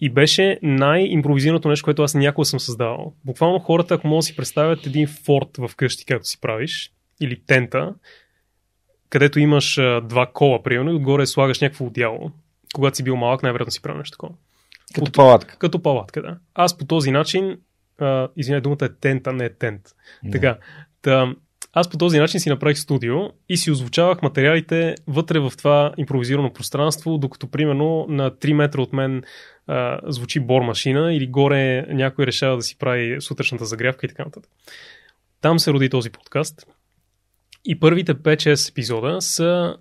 [0.00, 3.14] и беше най-импровизираното нещо, което аз някога съм създавал.
[3.24, 7.42] Буквално хората, ако могат да си представят един форт в къщи, както си правиш, или
[7.46, 7.94] тента,
[9.08, 12.30] където имаш а, два кола, примерно, и отгоре слагаш някакво одяло.
[12.74, 14.34] Когато си бил малък, най-вероятно си правил нещо такова.
[14.94, 15.56] Като палатка.
[15.58, 16.38] Като палатка, да.
[16.54, 17.58] Аз по този начин,
[18.36, 19.82] извиня, думата е тента, не е тент.
[20.22, 20.30] Не.
[20.30, 20.58] Така,
[21.02, 21.34] та,
[21.72, 23.16] аз по този начин си направих студио
[23.48, 28.92] и си озвучавах материалите вътре в това импровизирано пространство, докато примерно на 3 метра от
[28.92, 29.22] мен
[29.66, 34.24] а, звучи бор машина или горе някой решава да си прави сутрешната загрявка и така
[34.24, 34.50] нататък.
[35.40, 36.66] Там се роди този подкаст.
[37.64, 39.76] И първите 5-6 епизода са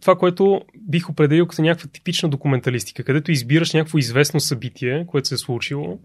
[0.00, 5.34] това, което бих определил като някаква типична документалистика, където избираш някакво известно събитие, което се
[5.34, 5.98] е случило,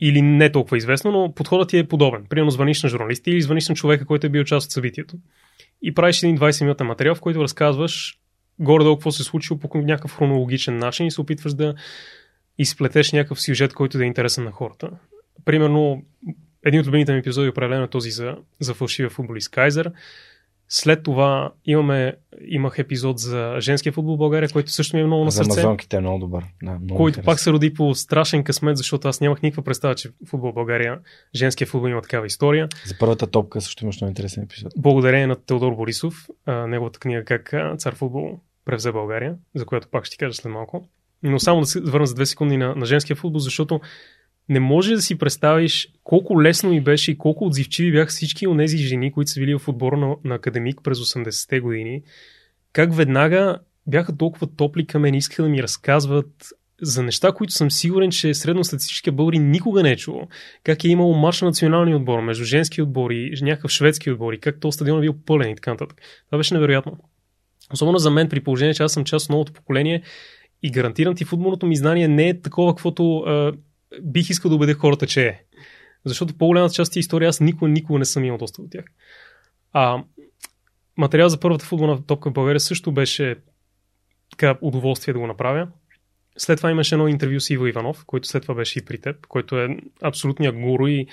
[0.00, 2.26] или не толкова известно, но подходът ти е подобен.
[2.28, 5.16] Примерно звъниш на журналисти или звъниш на човека, който е бил част от събитието.
[5.82, 8.18] И правиш един 20 минутен материал, в който разказваш
[8.58, 11.74] горе-долу какво се е случило по някакъв хронологичен начин и се опитваш да
[12.58, 14.90] изплетеш някакъв сюжет, който да е интересен на хората.
[15.44, 16.02] Примерно,
[16.64, 19.92] един от любимите ми епизоди е този за, за фалшивия футболист Кайзер
[20.74, 22.14] след това имаме,
[22.46, 25.50] имах епизод за женския футбол в България, който също ми е много на сърце.
[25.50, 26.44] За амазонките е много добър.
[26.62, 27.24] Да, много който интересен.
[27.24, 30.98] пак се роди по страшен късмет, защото аз нямах никаква представа, че футбол в България,
[31.34, 32.68] женския футбол има такава история.
[32.86, 34.72] За първата топка също имаш много интересен епизод.
[34.76, 40.12] Благодарение на Теодор Борисов, неговата книга как цар футбол превзе България, за която пак ще
[40.12, 40.88] ти кажа след малко.
[41.22, 43.80] Но само да се върна за две секунди на, на женския футбол, защото
[44.48, 48.58] не може да си представиш колко лесно ми беше и колко отзивчиви бяха всички от
[48.58, 52.02] тези жени, които са били в отбора на, на академик през 80-те години.
[52.72, 56.48] Как веднага бяха толкова топли към мен, искаха да ми разказват
[56.82, 60.28] за неща, които съм сигурен, че средностатистическия българи никога не е чувал.
[60.64, 64.60] Как е имало марш на националния отбор, между женски отбори, някакъв шведски отбор и как
[64.60, 66.00] то стадион е бил пълен и така нататък.
[66.26, 66.98] Това беше невероятно.
[67.72, 70.02] Особено за мен, при положение, че аз съм част от новото поколение
[70.62, 73.24] и гарантирам ти футболното ми знание не е такова, каквото
[74.02, 75.44] бих искал да убедя хората, че е.
[76.04, 78.84] Защото по-голямата част от история аз никога, никога не съм имал доста от тях.
[79.72, 80.04] А
[80.96, 83.36] материал за първата футболна топка в България също беше
[84.30, 85.68] така удоволствие да го направя.
[86.36, 89.26] След това имаше едно интервю с Иво Иванов, който след това беше и при теб,
[89.26, 91.06] който е абсолютният гуру и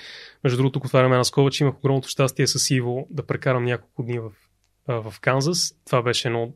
[0.44, 4.02] между другото, тук отваряме една скова, че имах огромното щастие с Иво да прекарам няколко
[4.02, 4.30] дни в,
[4.88, 5.74] в Канзас.
[5.86, 6.52] Това беше едно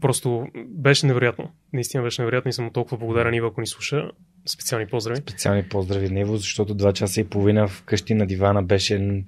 [0.00, 1.52] просто беше невероятно.
[1.72, 4.10] Наистина беше невероятно и съм толкова благодарен Иво, ако ни слуша
[4.46, 5.20] Специални поздрави.
[5.20, 9.22] Специални поздрави Нево, защото два часа и половина вкъщи на дивана беше...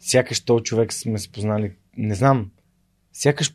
[0.00, 1.72] Сякаш този човек сме се познали...
[1.96, 2.50] Не знам.
[3.12, 3.54] Сякаш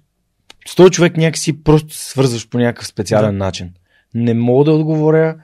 [0.68, 3.46] с този човек някакси просто свързваш по някакъв специален да.
[3.46, 3.74] начин.
[4.14, 5.36] Не мога да отговоря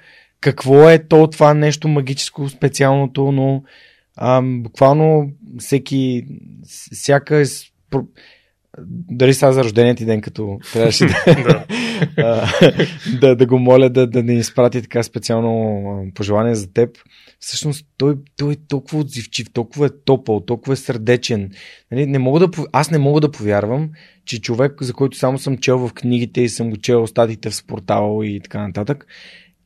[0.42, 3.64] какво е то това нещо магическо, специалното, но
[4.16, 6.26] а, буквално всеки,
[6.92, 7.44] всяка
[8.88, 11.66] дали сега за рождения ти ден, като трябваше да,
[13.22, 16.98] да, да го моля да, да ни изпрати така специално пожелание за теб.
[17.40, 21.52] Всъщност той, той е толкова отзивчив, толкова е топъл, толкова е сърдечен.
[21.92, 23.90] Нали, не мога да, аз не мога да повярвам,
[24.26, 27.56] че човек, за който само съм чел в книгите и съм го чел статите в
[27.56, 29.08] спортал и така нататък,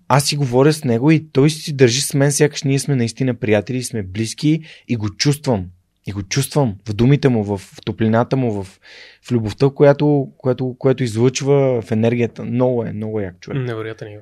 [0.07, 3.34] аз си говоря с него и той си държи с мен, сякаш ние сме наистина
[3.34, 5.65] приятели, сме близки и го чувствам.
[6.07, 8.80] И го чувствам в думите му, в топлината му, в,
[9.27, 12.44] в любовта, която, която, която излъчва в енергията.
[12.44, 13.61] Много е, много як човек.
[13.61, 14.19] Невероятен е.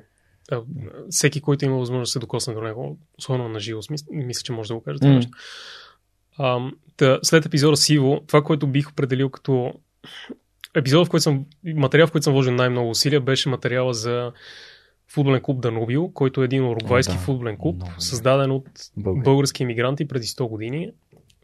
[1.10, 3.80] Всеки, който има възможност да се докосне до него, особено на живо,
[4.10, 5.16] мисля, че може да го каже това mm.
[5.16, 5.32] нещо.
[6.38, 6.70] А,
[7.22, 9.72] след епизода Сиво, това, което бих определил като
[10.74, 14.32] епизод, в който съм, материал, в който съм вложил най-много усилия, беше материала за
[15.08, 19.22] футболен клуб Данубио, който е един уругвайски да, футболен клуб, много, създаден от Българ.
[19.22, 20.92] български иммигранти преди 100 години.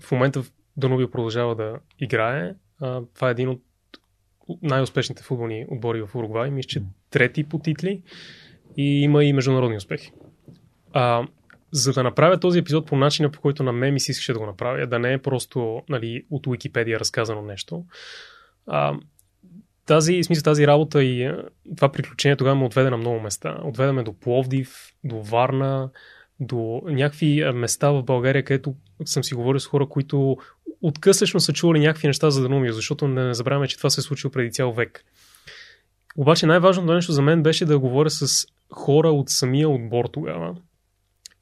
[0.01, 0.43] В момента
[0.77, 2.55] Данубио продължава да играе.
[2.81, 3.62] А, това е един от
[4.62, 6.51] най-успешните футболни отбори в Уругвай.
[6.51, 8.02] Мисля, че трети по титли
[8.77, 10.12] и има и международни успехи.
[10.93, 11.27] А,
[11.72, 14.39] за да направя този епизод по начина, по който на мен ми си искаше да
[14.39, 17.85] го направя, да не е просто нали, от Уикипедия разказано нещо,
[18.66, 18.94] а,
[19.86, 21.32] тази, смисъл, тази работа и
[21.77, 23.59] това приключение тогава ме отведе на много места.
[23.64, 25.90] Отведаме до Пловдив, до Варна,
[26.41, 30.37] до някакви места в България, където съм си говорил с хора, които
[30.83, 34.31] откъслечно са чували някакви неща за Данумио, защото не забравяме, че това се е случило
[34.31, 35.05] преди цял век.
[36.17, 40.57] Обаче най-важното нещо за мен беше да говоря с хора от самия отбор тогава.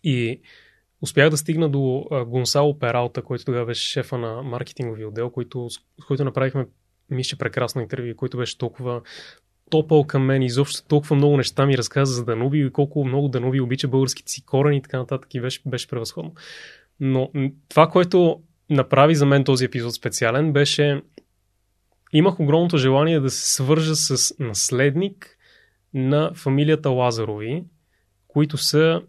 [0.04, 0.40] И
[1.02, 6.04] успях да стигна до Гонсало Пералта, който тогава беше шефа на маркетинговия отдел, който, с
[6.06, 6.66] който направихме
[7.10, 9.00] мисля, прекрасно интервю, който беше толкова
[9.70, 13.60] топъл към мен, изобщо толкова много неща ми разказа за Дануби и колко много Дануби
[13.60, 16.34] обича българските си корени и така нататък и беше, беше превъзходно.
[17.00, 17.30] Но
[17.68, 18.40] това, което
[18.70, 21.02] направи за мен този епизод специален, беше
[22.12, 25.38] имах огромното желание да се свържа с наследник
[25.94, 27.64] на фамилията Лазарови,
[28.28, 29.02] които са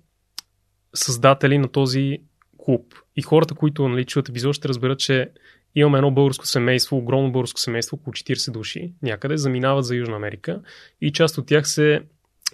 [0.94, 2.18] създатели на този
[2.57, 2.94] клуб.
[3.15, 5.30] И хората, които нали, чуят епизод, ще разберат, че
[5.75, 10.61] имаме едно българско семейство, огромно българско семейство, около 40 души някъде, заминават за Южна Америка
[11.01, 12.01] и част от тях се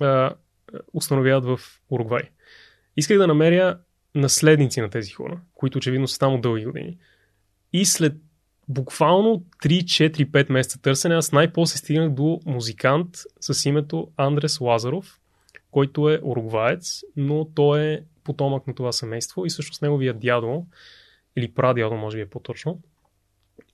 [0.01, 0.31] а,
[0.93, 1.59] установяват в
[1.89, 2.23] Уругвай.
[2.97, 3.79] Исках да намеря
[4.15, 6.97] наследници на тези хора, които очевидно са там от дълги години.
[7.73, 8.13] И след
[8.67, 13.09] буквално 3-4-5 месеца търсене, аз най-после стигнах до музикант
[13.39, 15.19] с името Андрес Лазаров,
[15.71, 20.65] който е уругваец, но той е потомък на това семейство и всъщност неговия дядо,
[21.35, 22.79] или прадядо, може би е по-точно,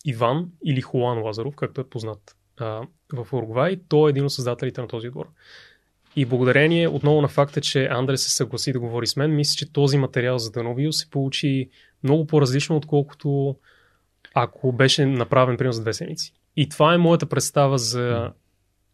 [0.06, 2.82] Иван или Хуан Лазаров, както е познат а,
[3.14, 5.28] в Уругвай, той е един от създателите на този отбор.
[6.16, 9.74] И благодарение отново на факта, че Андре се съгласи да говори с мен, мисля, че
[9.74, 11.70] този материал за Дановио се получи
[12.04, 13.56] много по-различно, отколкото
[14.34, 16.34] ако беше направен примерно за две седмици.
[16.56, 18.32] И това е моята представа за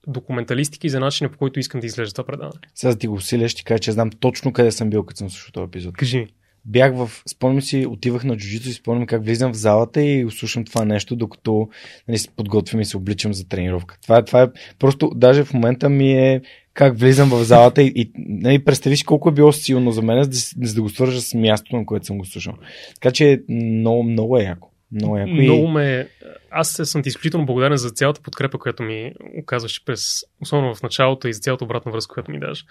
[0.08, 2.60] документалистика и за начина по който искам да изглежда това предаване.
[2.76, 5.30] Сега да ти го усиля, ще кажа, че знам точно къде съм бил, като съм
[5.30, 5.98] слушал този епизод.
[5.98, 6.28] Кажи ми
[6.68, 10.66] бях в, спомням си, отивах на джуджито и спомням как влизам в залата и слушам
[10.66, 11.70] това нещо, докато
[12.08, 13.98] нали, се подготвям и се обличам за тренировка.
[14.02, 14.48] Това, това е
[14.80, 16.42] просто, даже в момента ми е
[16.74, 20.76] как влизам в залата и, и нали, представиш колко е било силно за мен, за
[20.76, 22.54] да, го свържа с мястото, на което съм го слушал.
[22.94, 24.72] Така че много, много е яко.
[24.92, 26.08] Много, яко много ме...
[26.52, 31.28] Аз съм ти изключително благодарен за цялата подкрепа, която ми оказваш през, особено в началото
[31.28, 32.66] и за цялата обратна връзка, която ми даш.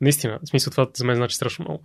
[0.00, 1.82] Наистина, в смисъл това за мен значи страшно много.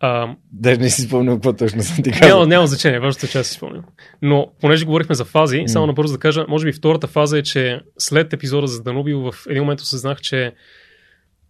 [0.00, 2.28] А, Даже не си спомням какво точно съм ти казал.
[2.28, 3.84] Няма, няма значение, важното е, че аз си спомням.
[4.22, 5.66] Но понеже говорихме за фази, mm.
[5.66, 9.46] само набързо да кажа, може би втората фаза е, че след епизода за Данубио в
[9.48, 10.52] един момент осъзнах, че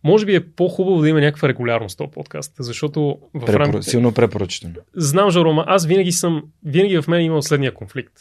[0.04, 3.60] може би е по-хубаво да има някаква регулярност този подкаст, защото в Препор...
[3.60, 3.82] рамките...
[3.82, 4.76] Силно препоръчително.
[4.96, 8.12] Знам, Жарома, аз винаги съм, винаги в мен има следния конфликт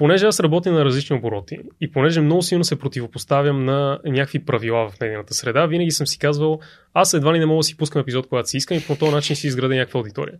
[0.00, 4.88] понеже аз работя на различни обороти и понеже много силно се противопоставям на някакви правила
[4.88, 6.60] в медийната среда, винаги съм си казвал,
[6.94, 9.12] аз едва ли не мога да си пускам епизод, когато си искам и по този
[9.12, 10.34] начин си изградя някаква аудитория.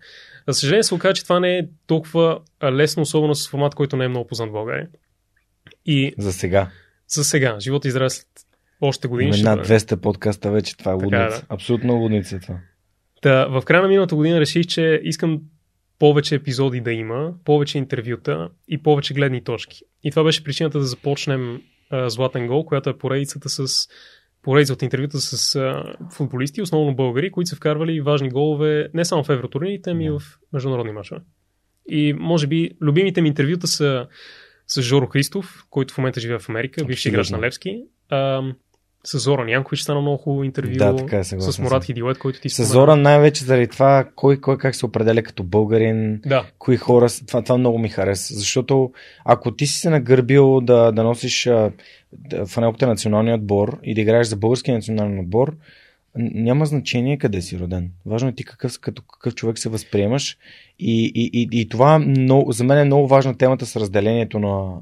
[0.49, 4.05] За съжаление се оказа, че това не е толкова лесно, особено с формат, който не
[4.05, 4.89] е много познат в България.
[5.87, 6.15] И...
[6.19, 6.70] За сега.
[7.09, 7.61] За сега.
[7.61, 8.28] Живота изрази след
[8.81, 9.39] още години.
[9.39, 11.16] Има над 200 подкаста вече, това е лудница.
[11.16, 11.43] Да.
[11.49, 12.57] Абсолютно лудница е това.
[13.23, 15.41] Да, в края на миналата година реших, че искам
[16.01, 19.82] повече епизоди да има, повече интервюта и повече гледни точки.
[20.05, 21.62] И това беше причината да започнем
[21.93, 23.66] uh, Златен гол, която е поредицата с
[24.43, 29.24] поредица от интервюта с а, футболисти, основно българи, които са вкарвали важни голове не само
[29.24, 30.22] в евротурнирите, ами и в
[30.52, 31.20] международни мачове.
[31.89, 34.06] И може би любимите ми интервюта са
[34.66, 37.82] с Жоро Христов, който в момента живее в Америка, бивши играч на Левски.
[38.09, 38.43] А,
[39.05, 40.72] с Зоран Янкович стана много хубаво интервю.
[40.77, 44.59] Да, така е, с Мурат Хидилет, който ти С Зоран най-вече заради това, кой, кой
[44.59, 46.44] как се определя като българин, да.
[46.59, 48.35] кои хора, това, това много ми хареса.
[48.35, 48.93] Защото
[49.24, 51.72] ако ти си се нагърбил да, да носиш а,
[52.47, 55.56] фанелката на националния отбор и да играеш за българския национален отбор,
[56.16, 57.90] няма значение къде си роден.
[58.06, 60.39] Важно е ти какъв, като какъв човек се възприемаш.
[60.78, 64.72] И, и, и, и това много, за мен е много важна темата с разделението на,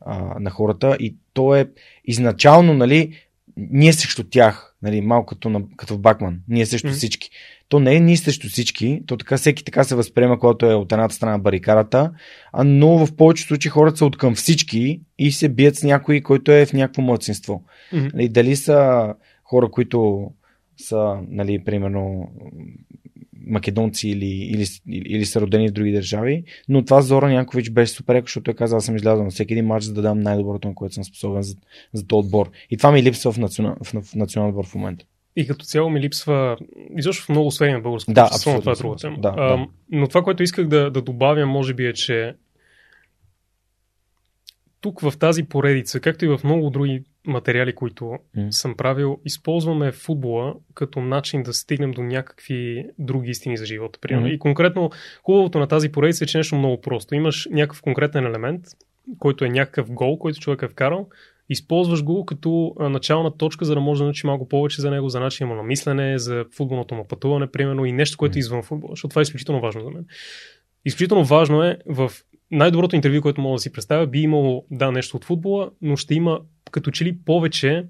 [0.00, 0.96] а, на хората.
[1.00, 1.68] И то е
[2.04, 3.12] изначално, нали,
[3.58, 6.92] ние срещу тях, нали, малко като, на, като в Бакман, ние срещу mm-hmm.
[6.92, 7.30] всички.
[7.68, 10.92] То не е ние срещу всички, то така всеки така се възприема, когато е от
[10.92, 12.12] едната страна на барикарата,
[12.52, 16.20] а, но в повечето случаи хората са от към всички и се бият с някой,
[16.20, 17.64] който е в някакво младсинство.
[17.92, 18.14] Mm-hmm.
[18.14, 19.14] Нали, дали са
[19.44, 20.30] хора, които
[20.76, 22.28] са, нали, примерно,
[23.48, 27.92] македонци или, или, или, или са родени в други държави, но това Зоран Янкович беше
[27.92, 30.68] супер, защото той каза, аз съм излязъл на всеки един матч, за да дам най-доброто,
[30.68, 31.56] на което съм способен за,
[31.92, 32.50] за този отбор.
[32.70, 35.04] И това ми липсва в, национал, в, в национален отбор в момента.
[35.36, 36.56] И като цяло ми липсва,
[36.96, 39.16] изобщо в много сфери на българското да, общество, това е друга тема.
[39.18, 39.66] Да, а, да.
[39.90, 42.34] Но това, което исках да, да добавя, може би е, че
[44.80, 48.50] тук в тази поредица, както и в много други материали, които mm.
[48.50, 53.98] съм правил, използваме футбола като начин да стигнем до някакви други истини за живота.
[53.98, 54.28] Mm.
[54.28, 54.90] И конкретно
[55.22, 57.14] хубавото на тази поредица е, че нещо много просто.
[57.14, 58.64] Имаш някакъв конкретен елемент,
[59.18, 61.08] който е някакъв гол, който човек е вкарал,
[61.48, 65.20] използваш го като начална точка, за да може да научи малко повече за него, за
[65.20, 68.92] начина му на мислене, за футболното му пътуване, примерно, и нещо, което е извън футбола,
[68.92, 70.04] защото това е изключително важно за мен.
[70.84, 72.12] Изключително важно е в
[72.50, 76.14] най-доброто интервю, което мога да си представя, би имало, да, нещо от футбола, но ще
[76.14, 76.40] има
[76.70, 77.84] като че ли повече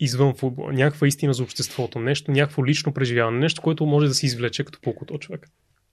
[0.00, 0.72] извън футбола.
[0.72, 4.80] Някаква истина за обществото, нещо, някакво лично преживяване, нещо, което може да се извлече като
[4.80, 5.46] полко от човек.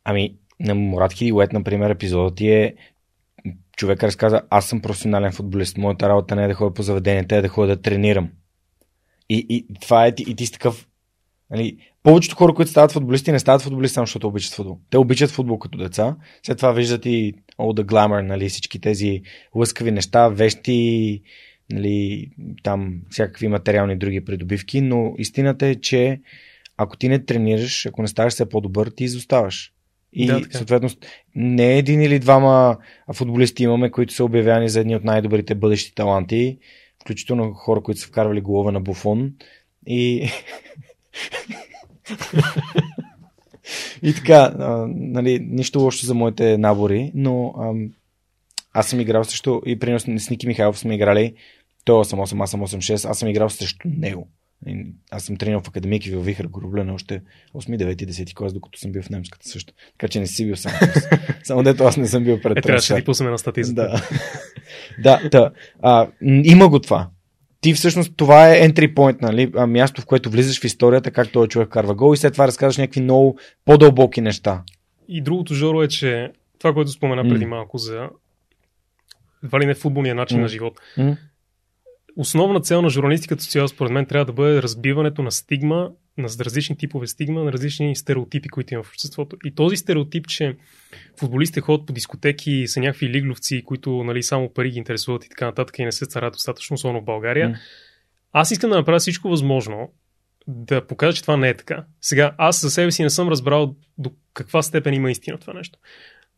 [0.04, 2.76] Ами, на Мурат Хидилет, например, епизодът е
[3.78, 7.42] човек разказа, аз съм професионален футболист, моята работа не е да ходя по заведенията, е
[7.42, 8.30] да ходя да тренирам.
[9.30, 10.88] И, и това е, и ти си такъв,
[11.50, 14.80] нали, повечето хора, които стават футболисти, не стават футболисти само защото обичат футбол.
[14.90, 19.22] Те обичат футбол като деца, след това виждат и all the glamour, нали, всички тези
[19.56, 21.22] лъскави неща, вещи,
[21.72, 22.30] нали,
[22.64, 26.22] там всякакви материални други придобивки, но истината е, че
[26.77, 29.73] ако ти не тренираш, ако не ставаш все по-добър, ти изоставаш.
[30.14, 30.89] И да, съответно
[31.35, 32.77] не един или двама
[33.14, 36.57] футболисти имаме, които са обявявани за едни от най-добрите бъдещи таланти,
[37.02, 39.34] включително хора, които са вкарвали голове на буфон.
[39.88, 40.30] И
[44.03, 47.73] и така, а, нали, нищо лошо за моите набори, но а,
[48.73, 51.34] аз съм играл също и при с Ники Михайлов сме играли
[51.88, 54.28] той 8-8, аз съм 8-6, аз съм играл срещу него.
[55.12, 57.22] Аз съм тренирал в академик и във Вихър Гороблена още
[57.56, 59.74] 8, 9, 10 клас, докато съм бил в немската също.
[59.92, 60.72] Така че не си бил сам.
[61.44, 63.82] Само дето аз не съм бил пред Е, трябваше да ти пуснем на статистика.
[63.82, 64.02] Да.
[65.22, 65.52] да, да.
[65.82, 67.10] А, има го това.
[67.62, 69.52] Ти всъщност това е entry point, нали?
[69.56, 72.48] А, място, в което влизаш в историята, как този човек карва гол и след това
[72.48, 74.64] разказваш някакви много по-дълбоки неща.
[75.08, 78.10] И другото жоро е, че това, което спомена преди малко за
[79.44, 80.42] едва ли не футболния начин mm.
[80.42, 80.80] на живот.
[80.98, 81.18] Mm
[82.18, 86.77] основна цел на журналистиката цяло, според мен, трябва да бъде разбиването на стигма, на различни
[86.77, 89.38] типове стигма, на различни стереотипи, които има в обществото.
[89.45, 90.57] И този стереотип, че
[91.19, 95.30] футболистите ходят по дискотеки и са някакви лигловци, които нали, само пари ги интересуват и
[95.30, 97.49] така нататък и не се царят достатъчно, особено в България.
[97.49, 97.57] Mm.
[98.31, 99.91] Аз искам да направя всичко възможно
[100.48, 101.85] да покажа, че това не е така.
[102.02, 105.80] Сега, аз за себе си не съм разбрал до каква степен има истина това нещо.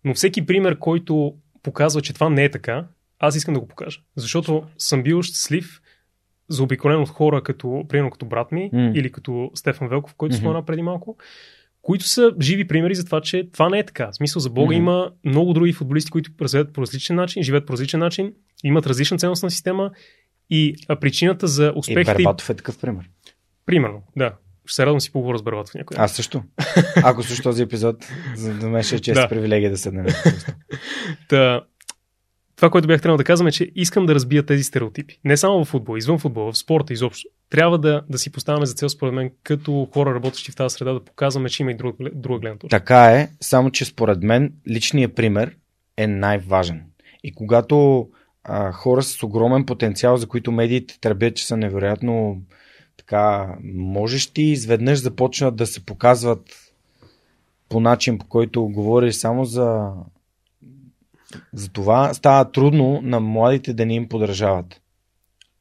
[0.06, 1.34] Но всеки пример, който
[1.64, 2.88] показва, че това не е така,
[3.20, 4.00] аз искам да го покажа.
[4.16, 5.82] Защото съм бил щастлив,
[6.50, 8.94] заобиколен от хора, като, примерно като брат ми mm.
[8.94, 10.40] или като Стефан Велков, който mm-hmm.
[10.40, 11.18] спомена преди малко,
[11.82, 14.10] които са живи примери за това, че това не е така.
[14.12, 14.78] В смисъл за Бога mm-hmm.
[14.78, 18.34] има много други футболисти, които развиват по различен начин, живеят по различен начин,
[18.64, 19.92] имат различна ценностна система
[20.50, 22.12] и причината за успехите...
[22.12, 23.10] И Бербатов е такъв пример.
[23.66, 24.34] Примерно, да.
[24.66, 25.98] Ще се радвам си поговоря с Бербатов някой.
[26.00, 26.44] Аз също.
[27.04, 27.96] Ако също този епизод,
[28.36, 29.28] за мен ще е чест да.
[29.28, 30.06] привилегия да седнем.
[31.30, 31.62] Та,
[32.60, 35.20] това, което бях трябвало да казвам е, че искам да разбия тези стереотипи.
[35.26, 37.30] Не само в футбол, извън футбол, в спорта изобщо.
[37.50, 40.94] Трябва да, да си поставяме за цел, според мен, като хора, работещи в тази среда,
[40.94, 42.80] да показваме, че има и друга, друга гледна точка.
[42.80, 45.56] Така е, само че според мен личният пример
[45.98, 46.84] е най-важен.
[47.24, 48.08] И когато
[48.44, 52.42] а, хора с огромен потенциал, за които медиите тръбят, че са невероятно
[52.98, 56.42] така можещи, изведнъж започнат да се показват
[57.70, 59.92] по начин, по който говориш само за
[61.54, 64.82] затова става трудно на младите да ни им подражават.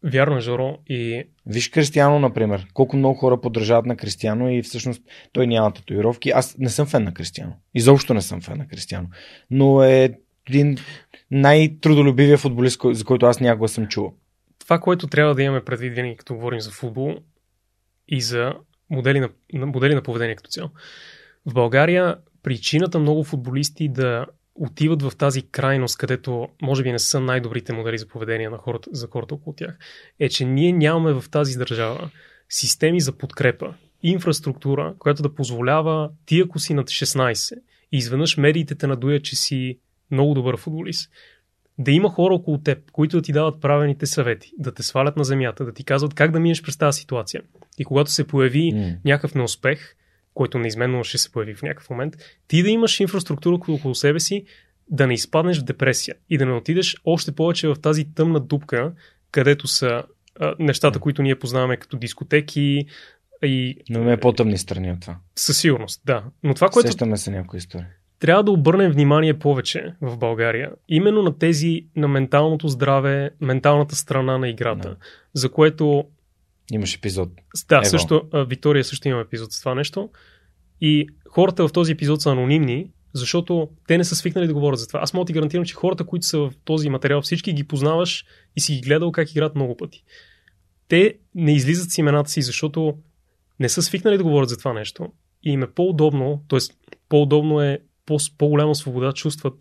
[0.05, 0.79] Вярно Жоро.
[0.87, 1.25] И...
[1.47, 2.67] Виж Кристиано, например.
[2.75, 6.31] Колко много хора поддържават на Кристиано и всъщност той няма татуировки.
[6.31, 7.53] Аз не съм фен на Кристиано.
[7.75, 9.09] Изобщо не съм фен на Кристиано.
[9.51, 10.15] Но е
[10.49, 10.77] един
[11.31, 14.15] най-трудолюбивия футболист, за който аз някога съм чувал.
[14.59, 17.17] Това, което трябва да имаме предвид винаги, като говорим за футбол
[18.09, 18.55] и за
[18.91, 19.29] модели на,
[19.67, 20.71] модели на поведение като цяло.
[21.47, 24.27] В България причината много футболисти да
[24.61, 28.91] отиват в тази крайност, където може би не са най-добрите модели за поведение на хората,
[28.93, 29.79] за хората около тях,
[30.21, 32.11] е, че ние нямаме в тази държава
[32.49, 37.55] системи за подкрепа, инфраструктура, която да позволява ти, ако си над 16
[37.93, 39.79] и изведнъж медиите те надуят, че си
[40.11, 41.11] много добър футболист,
[41.79, 45.25] да има хора около теб, които да ти дават правените съвети, да те свалят на
[45.25, 47.43] земята, да ти казват как да минеш през тази ситуация.
[47.79, 48.97] И когато се появи mm.
[49.05, 49.95] някакъв неуспех,
[50.39, 52.17] който неизменно ще се появи в някакъв момент,
[52.49, 54.45] ти да имаш инфраструктура около себе си,
[54.91, 58.93] да не изпаднеш в депресия и да не отидеш още повече в тази тъмна дупка,
[59.31, 60.03] където са
[60.41, 62.87] а, нещата, които ние познаваме като дискотеки
[63.43, 63.77] и...
[63.91, 65.17] Но има по-тъмни страни от това.
[65.37, 66.25] Със сигурност, да.
[66.43, 66.89] Но това, което...
[66.89, 67.87] Сещаме се някои истории.
[68.19, 70.71] Трябва да обърнем внимание повече в България.
[70.89, 74.97] Именно на тези, на менталното здраве, менталната страна на играта, да.
[75.35, 76.05] за което
[76.73, 77.29] Имаш епизод.
[77.69, 77.85] Да, Ево.
[77.85, 80.11] също, Виктория също има епизод с това нещо.
[80.81, 84.87] И хората в този епизод са анонимни, защото те не са свикнали да говорят за
[84.87, 85.01] това.
[85.01, 88.25] Аз мога ти гарантирам, че хората, които са в този материал, всички ги познаваш
[88.57, 90.05] и си ги гледал как играят много пъти.
[90.89, 92.99] Те не излизат с имената си, защото
[93.61, 95.13] не са свикнали да говорят за това нещо.
[95.43, 96.59] И им е по-удобно, т.е.
[97.09, 97.79] по-удобно е
[98.39, 99.55] по-голяма свобода чувстват,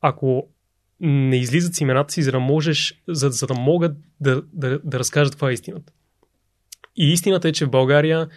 [0.00, 0.48] ако
[1.00, 4.98] не излизат с имената си, за да можеш, за, за да могат да, да, да
[4.98, 5.92] разкажат каква е истината.
[6.98, 8.28] И истината е, че в България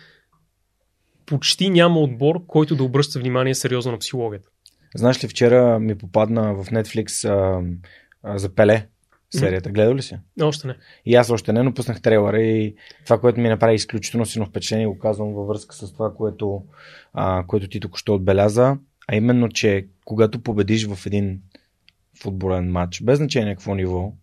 [1.25, 4.49] почти няма отбор, който да обръща внимание сериозно на психологията.
[4.95, 7.63] Знаеш ли, вчера ми попадна в Netflix а,
[8.23, 8.87] а, за Пеле
[9.31, 9.69] серията.
[9.69, 9.73] Mm-hmm.
[9.73, 10.17] Гледал ли си?
[10.41, 10.75] Още не.
[11.05, 14.87] И аз още не, но пуснах трейлера и това, което ми направи изключително силно впечатление,
[14.87, 16.63] го казвам във връзка с това, което,
[17.13, 18.77] а, което ти току-що отбеляза,
[19.07, 21.41] а именно, че когато победиш в един
[22.21, 24.13] футболен матч, без значение какво ниво,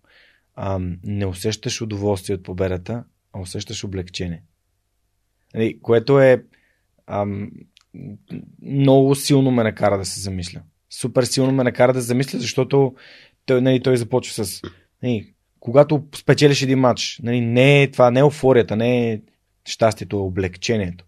[0.55, 3.05] а, не усещаш удоволствие от победата,
[3.37, 4.43] усещаш облегчение.
[5.55, 6.45] Нали, което е
[7.07, 7.51] ам,
[8.63, 10.63] много силно ме накара да се замисля.
[10.91, 12.95] Супер силно ме накара да се замисля, защото
[13.47, 14.63] той, нали, той започва с
[15.03, 19.21] нали, когато спечелиш един матч, нали, не е това, не е еуфорията, не е
[19.65, 21.05] щастието, е облегчението.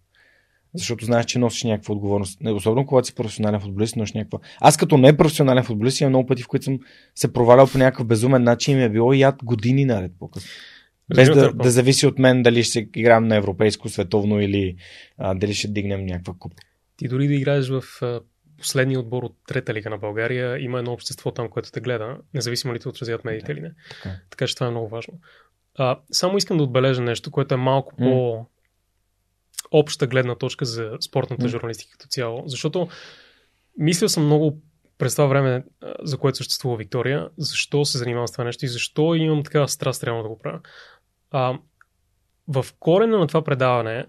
[0.73, 2.39] Защото знаеш, че носиш някаква отговорност.
[2.45, 4.39] Особено когато си професионален футболист, носиш някаква.
[4.59, 6.79] Аз като не професионален футболист имам много пъти, в които съм
[7.15, 10.49] се провалял по някакъв безумен начин и ми е било яд години наред по-късно.
[11.15, 14.75] Без да, да зависи от мен дали ще играем на европейско, световно или
[15.17, 16.55] а, дали ще дигнем някаква купа.
[16.97, 17.83] Ти дори да играеш в
[18.57, 22.73] последния отбор от трета лига на България, има едно общество там, което те гледа, независимо
[22.73, 23.71] ли те отразят медиите да, или не.
[23.89, 24.15] Така.
[24.29, 25.13] така че това е много важно.
[25.77, 27.97] А, само искам да отбележа нещо, което е малко mm.
[27.97, 28.45] по
[29.71, 31.47] обща гледна точка за спортната mm.
[31.47, 32.43] журналистика като цяло.
[32.45, 32.87] Защото
[33.77, 34.61] мислил съм много
[34.97, 35.63] през това време,
[36.03, 40.03] за което съществува Виктория, защо се занимавам с това нещо и защо имам такава страст
[40.03, 40.59] реално да го правя.
[41.31, 41.59] А,
[42.47, 44.05] в корена на това предаване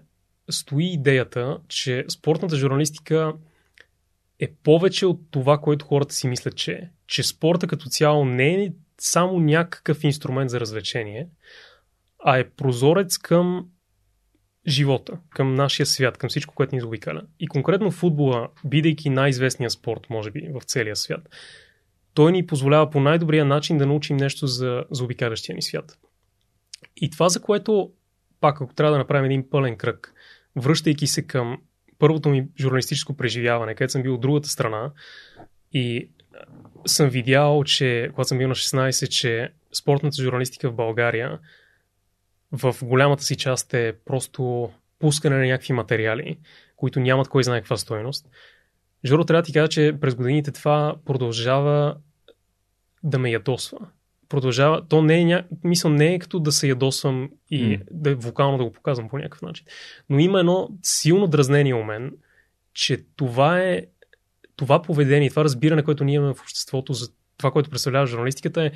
[0.49, 3.33] стои идеята, че спортната журналистика
[4.39, 6.89] е повече от това, което хората си мислят, че е.
[7.07, 11.27] Че спорта като цяло не е само някакъв инструмент за развлечение,
[12.19, 13.67] а е прозорец към
[14.67, 17.21] живота, към нашия свят, към всичко, което ни заобикаля.
[17.39, 21.29] И конкретно футбола, бидейки най-известния спорт, може би, в целия свят,
[22.13, 25.97] той ни позволява по най-добрия начин да научим нещо за, за обикалящия ни свят.
[26.97, 27.91] И това, за което,
[28.39, 30.13] пак ако трябва да направим един пълен кръг,
[30.55, 31.61] връщайки се към
[31.99, 34.91] първото ми журналистическо преживяване, където съм бил от другата страна
[35.71, 36.09] и
[36.85, 41.39] съм видял, че когато съм бил на 16, че спортната журналистика в България
[42.51, 46.37] в голямата си част е просто пускане на някакви материали,
[46.75, 48.29] които нямат кой знае каква стоеност.
[49.05, 51.97] Жоро, трябва да ти кажа, че през годините това продължава
[53.03, 53.79] да ме ядосва.
[54.33, 54.87] Продължава.
[54.87, 55.43] То не е, ня...
[55.63, 57.81] мисъл, не е като да се ядосвам и mm.
[57.91, 59.65] да вокално да го показвам по някакъв начин.
[60.09, 62.11] Но има едно силно дразнение у мен,
[62.73, 63.81] че това е
[64.55, 67.07] това поведение, това разбиране, което ние имаме в обществото за
[67.37, 68.71] това, което представлява журналистиката е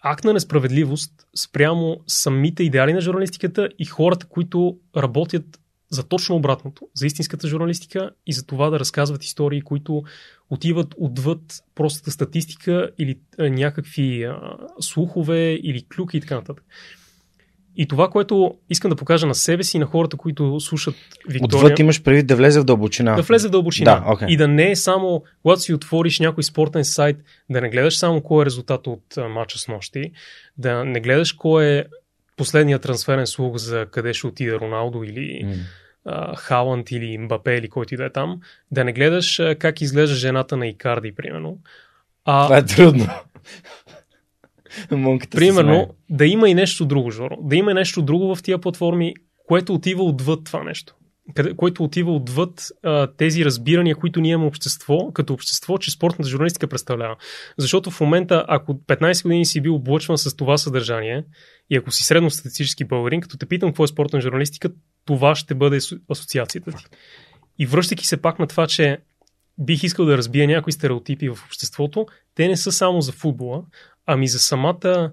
[0.00, 5.60] акт на несправедливост спрямо самите идеали на журналистиката и хората, които работят
[5.92, 10.02] за точно обратното, за истинската журналистика и за това да разказват истории, които
[10.50, 11.40] отиват отвъд
[11.74, 14.36] простата статистика или а, някакви а,
[14.80, 16.64] слухове или клюки и така нататък.
[17.76, 20.94] И това, което искам да покажа на себе си и на хората, които слушат
[21.28, 21.64] Виктория...
[21.64, 23.14] Отвъд имаш преди да влезе в дълбочина.
[23.14, 23.94] Да влезе в дълбочина.
[23.94, 24.26] Да, okay.
[24.26, 27.16] И да не е само, когато си отвориш някой спортен сайт,
[27.50, 30.12] да не гледаш само кой е резултат от а, матча с нощи,
[30.58, 31.84] да не гледаш кой е
[32.36, 35.56] последният трансферен слух за къде ще отиде Роналдо или mm.
[36.04, 39.80] А, Халанд или Мбапе или който и да е там, да не гледаш а, как
[39.80, 41.58] изглежда жената на Икарди, примерно.
[42.24, 43.06] А, Това е трудно.
[44.90, 47.36] Монката Примерно, да има и нещо друго, Жоро.
[47.42, 49.14] Да има нещо друго в тия платформи,
[49.46, 50.94] което отива отвъд това нещо.
[51.56, 56.68] Което отива отвъд а, тези разбирания, които ние имаме общество, като общество, че спортната журналистика
[56.68, 57.16] представлява.
[57.58, 61.24] Защото в момента, ако 15 години си бил облъчван с това съдържание
[61.70, 64.70] и ако си средностатистически българин, като те питам какво е спортна журналистика,
[65.04, 65.78] това ще бъде
[66.10, 66.84] асоциацията ти.
[67.58, 68.98] И връщайки се пак на това, че
[69.58, 73.62] бих искал да разбия някои стереотипи в обществото, те не са само за футбола,
[74.06, 75.12] ами за самата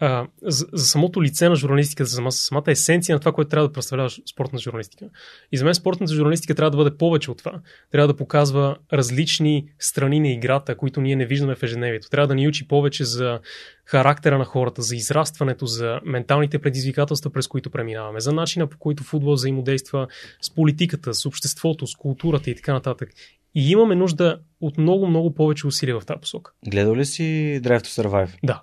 [0.00, 3.72] а, за, за самото лице на журналистиката, за самата есенция на това, което трябва да
[3.72, 5.04] представлява спортна журналистика.
[5.52, 7.60] И за мен спортната журналистика трябва да бъде повече от това.
[7.92, 12.10] Трябва да показва различни страни на играта, които ние не виждаме в ежедневието.
[12.10, 13.40] Трябва да ни учи повече за
[13.84, 19.02] характера на хората, за израстването, за менталните предизвикателства, през които преминаваме, за начина по който
[19.02, 20.06] футбол взаимодейства
[20.42, 23.10] с политиката, с обществото, с културата и така нататък.
[23.54, 26.52] И имаме нужда от много, много повече усилия в тази посока.
[26.68, 27.22] Гледал ли си
[27.62, 28.30] Drive to Survive?
[28.42, 28.62] Да.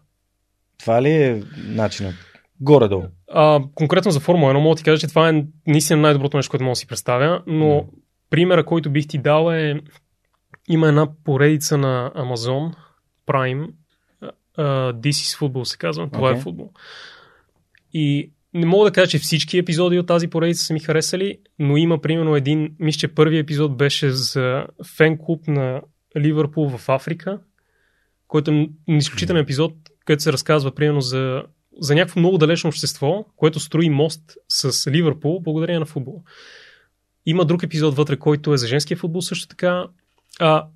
[0.80, 2.16] Това ли е начинът?
[2.62, 3.04] Горе-долу.
[3.34, 6.50] А, конкретно за Формула 1 мога да ти кажа, че това е наистина най-доброто нещо,
[6.50, 7.86] което мога да си представя, но mm.
[8.30, 9.82] примера, който бих ти дал е
[10.68, 12.74] има една поредица на Amazon
[13.28, 13.68] Prime
[14.58, 16.10] uh, This is Football се казва.
[16.10, 16.38] Това okay.
[16.38, 16.72] е футбол.
[17.94, 21.78] И не мога да кажа, че всички епизоди от тази поредица са ми харесали, но
[21.78, 24.66] има примерно един, мисля, че първият епизод беше за
[24.98, 25.82] фен клуб на
[26.18, 27.40] Ливърпул в Африка,
[28.28, 29.74] който е изключителен епизод,
[30.08, 31.44] където се разказва примерно за,
[31.80, 36.24] за някакво много далечно общество, което строи мост с Ливърпул благодарение на футбол.
[37.26, 39.88] Има друг епизод вътре, който е за женския футбол също така.
[40.40, 40.68] А,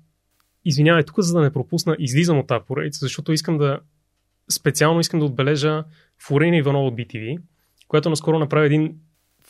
[0.64, 3.80] извинявай, тук за да не пропусна, излизам от тази поредица, защото искам да
[4.52, 5.84] специално искам да отбележа
[6.18, 7.38] Фурина Иванова от BTV,
[7.88, 8.96] която наскоро направи един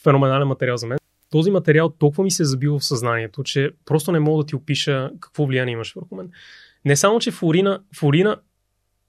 [0.03, 0.99] феноменален материал за мен.
[1.31, 4.57] Този материал толкова ми се е забил в съзнанието, че просто не мога да ти
[4.57, 6.31] опиша какво влияние имаш върху мен.
[6.85, 8.37] Не само, че Фурина, Фурина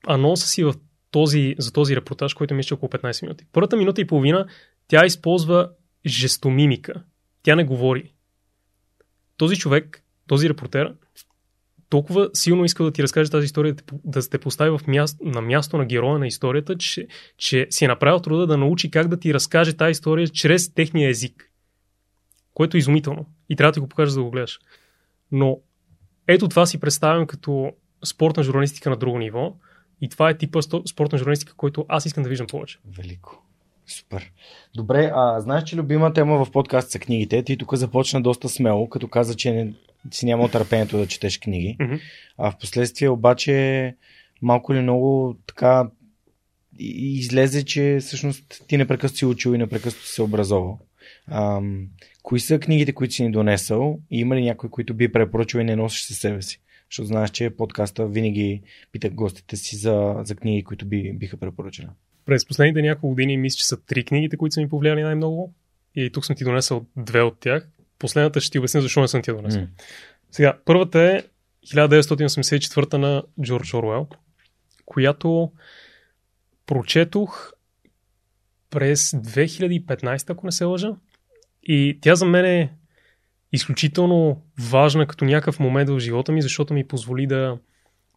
[0.08, 0.74] анонса си в
[1.12, 3.46] този, за този репортаж, който мисля около 15 минути.
[3.52, 4.48] Първата минута и половина
[4.88, 5.70] тя използва
[6.06, 7.04] жестомимика.
[7.44, 8.14] Тя не говори.
[9.38, 10.94] Този човек, този репортер,
[11.90, 15.78] толкова силно иска да ти разкаже тази история, да те постави в място, на място
[15.78, 17.08] на героя на историята, че,
[17.38, 21.10] че си е направил труда да научи как да ти разкаже тази история чрез техния
[21.10, 21.52] език.
[22.54, 23.26] Което е изумително.
[23.50, 24.60] И трябва да ти го покажа, за да го гледаш.
[25.32, 25.60] Но
[26.28, 27.72] ето това си представям като
[28.06, 29.56] спортна журналистика на друго ниво.
[30.04, 32.80] И това е типа спортна журналистика, който аз искам да виждам повече.
[32.98, 33.44] Велико.
[33.88, 34.32] Супер.
[34.76, 37.44] Добре, а знаеш, че любима тема в подкаст са книгите.
[37.44, 39.74] Ти тук започна доста смело, като каза, че не,
[40.12, 41.78] си нямал търпението да четеш книги.
[41.80, 42.00] Mm-hmm.
[42.38, 43.96] А в последствие обаче
[44.42, 45.90] малко ли много така
[46.80, 50.80] излезе, че всъщност ти непрекъснато си учил и непрекъснато се образовал.
[51.28, 51.88] Ам,
[52.24, 55.64] кои са книгите, които си ни донесъл и има ли някои, които би препоръчал и
[55.64, 56.60] не носиш със себе си?
[56.94, 58.62] Защото знаеш, че подкаста винаги
[58.92, 61.88] пита гостите си за, за книги, които би, биха препоръчали.
[62.26, 65.54] През последните няколко години мисля, че са три книгите, които са ми повлияли най-много.
[65.96, 67.70] И тук съм ти донесъл две от тях.
[68.00, 69.62] Последната ще ти обясня защо не съм ти я донесъл.
[69.62, 69.68] Mm.
[70.32, 71.24] Сега, първата е
[71.68, 74.08] 1984 на Джордж Оруел,
[74.86, 75.52] която
[76.66, 77.52] прочетох
[78.70, 80.96] през 2015, ако не се лъжа.
[81.64, 82.74] И тя за мен е
[83.54, 87.58] изключително важна като някакъв момент в живота ми, защото ми позволи да,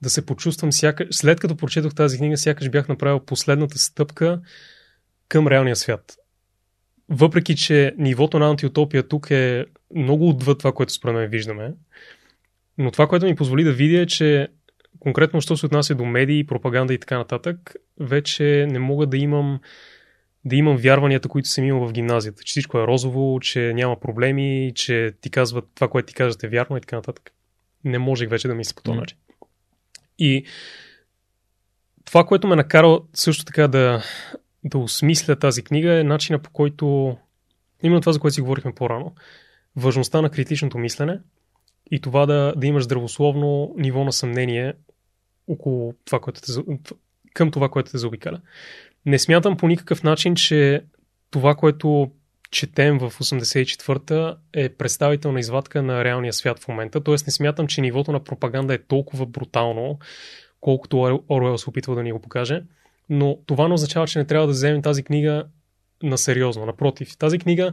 [0.02, 4.40] да се почувствам сякаш, след като прочетох тази книга, сякаш бях направил последната стъпка
[5.28, 6.16] към реалния свят.
[7.08, 9.64] Въпреки, че нивото на антиутопия тук е
[9.94, 11.72] много отвъд това, което според мен виждаме,
[12.78, 14.48] но това, което ми позволи да видя е, че
[14.98, 19.60] конкретно, що се отнася до медии, пропаганда и така нататък, вече не мога да имам
[20.46, 24.72] да имам вярванията, които съм имал в гимназията, че всичко е розово, че няма проблеми,
[24.74, 27.32] че ти казват това, което ти кажат е вярно и така нататък.
[27.84, 29.18] Не можех вече да мисля по този начин.
[30.18, 30.44] И
[32.04, 34.02] това, което ме накара също така да,
[34.64, 37.16] да осмисля тази книга е начина по който,
[37.82, 39.14] именно това, за което си говорихме по-рано,
[39.76, 41.20] важността на критичното мислене
[41.90, 44.74] и това да, да имаш здравословно ниво на съмнение
[45.48, 46.52] около това, което те,
[47.34, 48.40] към това, което те заобикаля.
[49.06, 50.84] Не смятам по никакъв начин, че
[51.30, 52.10] това, което
[52.50, 57.00] четем в 84-та е представителна извадка на реалния свят в момента.
[57.00, 59.98] Тоест не смятам, че нивото на пропаганда е толкова брутално,
[60.60, 62.62] колкото Оруел се опитва да ни го покаже.
[63.08, 65.46] Но това не означава, че не трябва да вземем тази книга
[66.02, 66.66] на сериозно.
[66.66, 67.72] Напротив, тази книга,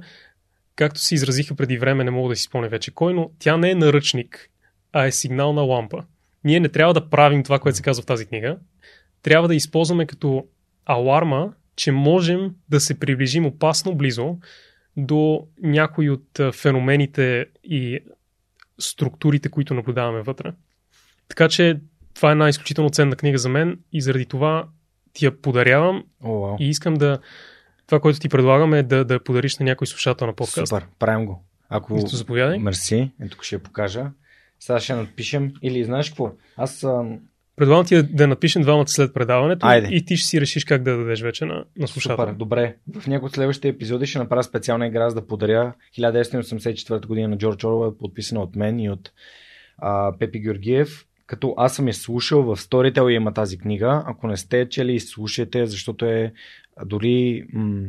[0.76, 3.72] както се изразиха преди време, не мога да си спомня вече кой, но тя не
[3.72, 4.50] е наръчник,
[4.92, 6.04] а е сигнална лампа.
[6.44, 8.58] Ние не трябва да правим това, което се казва в тази книга.
[9.24, 10.46] Трябва да използваме като
[10.86, 14.38] аларма, че можем да се приближим опасно близо
[14.98, 18.00] до някои от феномените и
[18.80, 20.54] структурите, които наблюдаваме вътре.
[21.28, 21.80] Така че
[22.14, 24.68] това е една изключително ценна книга за мен и заради това
[25.14, 26.58] ти я подарявам О, вау.
[26.60, 27.20] и искам да
[27.88, 30.68] това, което ти предлагам е да, да я подариш на някой слушател на подкаст.
[30.68, 31.46] Супер, правим го.
[31.70, 31.98] Ако...
[31.98, 32.60] Ето, заповядай.
[32.60, 34.12] Мерси, ето тук ще я покажа.
[34.60, 35.54] Сега ще я надпишем.
[35.62, 36.32] Или знаеш какво?
[36.58, 37.20] Аз ам,
[37.56, 39.88] Предлагам ти да, да напишем двамата след предаването Айде.
[39.92, 42.28] и ти ще си решиш как да дадеш вече на, на слушателя.
[42.28, 42.76] Супер, добре.
[43.00, 47.38] В някои от следващите епизоди ще направя специална игра, за да подаря 1984 година на
[47.38, 49.12] Джордж Орвел, подписана от мен и от
[49.78, 51.06] а, Пепи Георгиев.
[51.28, 54.04] Като аз съм я слушал, в Storytel има тази книга.
[54.06, 56.34] Ако не сте чели, слушайте, защото е
[56.86, 57.88] дори м-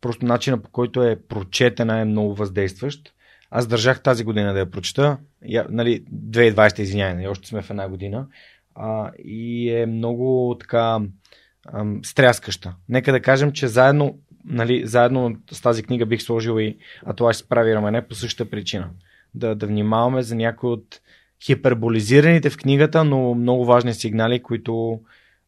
[0.00, 3.12] просто начина по който е прочетена е много въздействащ.
[3.50, 5.18] Аз държах тази година да я прочета.
[5.46, 8.26] Я, нали, 2020, извинявай, още сме в една година.
[8.74, 11.00] А, и е много така
[11.72, 12.74] ам, стряскаща.
[12.88, 16.76] Нека да кажем, че заедно, нали, заедно с тази книга бих сложил и
[17.06, 18.90] А това ще справи рамене по същата причина.
[19.34, 21.00] Да, да внимаваме за някои от
[21.44, 25.00] хиперболизираните в книгата, но много важни сигнали, които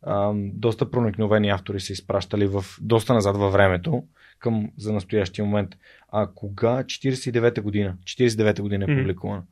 [0.06, 4.04] ам, доста проникновени автори са изпращали в, доста назад във времето
[4.38, 5.70] към, за настоящия момент.
[6.12, 6.82] А кога?
[6.82, 7.96] 49-та година.
[8.04, 9.42] 49-та година е публикувана.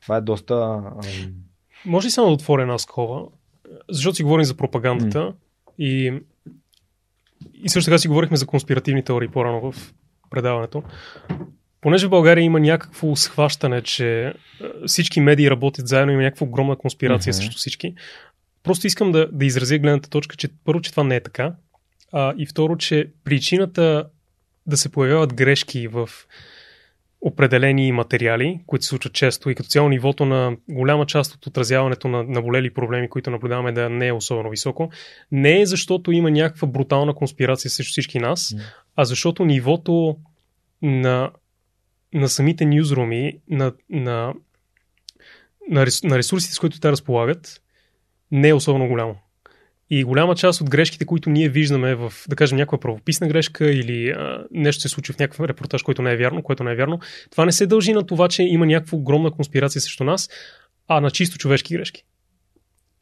[0.00, 0.54] Това е доста...
[0.54, 1.32] Ам,
[1.86, 3.20] Може ли само да отворя една скоба?
[3.90, 5.32] Защото си говорим за пропагандата
[5.78, 6.12] и,
[7.54, 9.94] и също така си говорихме за конспиративни теории по-рано в
[10.30, 10.82] предаването.
[11.80, 14.32] Понеже в България има някакво схващане, че е,
[14.86, 17.36] всички медии работят заедно, има някаква огромна конспирация Мгм.
[17.36, 17.94] срещу всички.
[18.62, 21.54] Просто искам да, да изразя гледната точка, че първо, че това не е така.
[22.12, 24.08] А, и второ, че причината
[24.66, 26.08] да се появяват грешки в
[27.20, 32.08] определени материали, които се случват често и като цяло нивото на голяма част от отразяването
[32.08, 34.90] на наболели проблеми, които наблюдаваме да не е особено високо,
[35.32, 38.54] не е защото има някаква брутална конспирация срещу всички нас,
[38.96, 40.16] а защото нивото
[40.82, 41.30] на,
[42.14, 44.34] на самите нюзруми, на, на,
[46.04, 47.62] на ресурсите, с които те разполагат,
[48.30, 49.16] не е особено голямо.
[49.90, 54.08] И голяма част от грешките, които ние виждаме в, да кажем, някаква правописна грешка или
[54.08, 57.00] а, нещо се случи в някакъв репортаж, който не е вярно, което не е вярно,
[57.30, 60.28] това не се дължи на това, че има някаква огромна конспирация срещу нас,
[60.88, 62.04] а на чисто човешки грешки.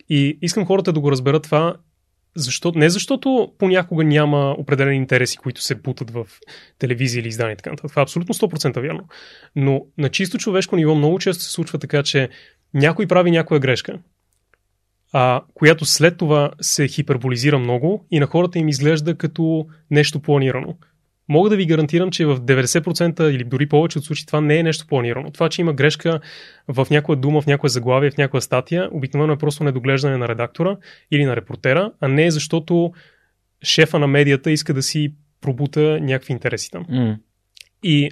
[0.08, 1.76] И искам хората да го разберат това,
[2.36, 6.26] защото, не защото понякога няма определени интереси, които се бутат в
[6.78, 7.90] телевизия или издания и така нататък.
[7.90, 9.08] Това е абсолютно 100% вярно.
[9.56, 12.28] Но на чисто човешко ниво много често се случва така, че
[12.74, 13.98] някой прави някоя грешка,
[15.18, 20.76] а, която след това се хиперболизира много и на хората им изглежда като нещо планирано.
[21.28, 24.62] Мога да ви гарантирам, че в 90% или дори повече от случаи това не е
[24.62, 25.30] нещо планирано.
[25.30, 26.20] Това, че има грешка
[26.68, 30.76] в някоя дума, в някоя заглавие, в някоя статия, обикновено е просто недоглеждане на редактора
[31.10, 32.92] или на репортера, а не защото
[33.62, 36.84] шефа на медията иска да си пробута някакви интереси там.
[36.88, 37.16] м-
[37.82, 38.10] И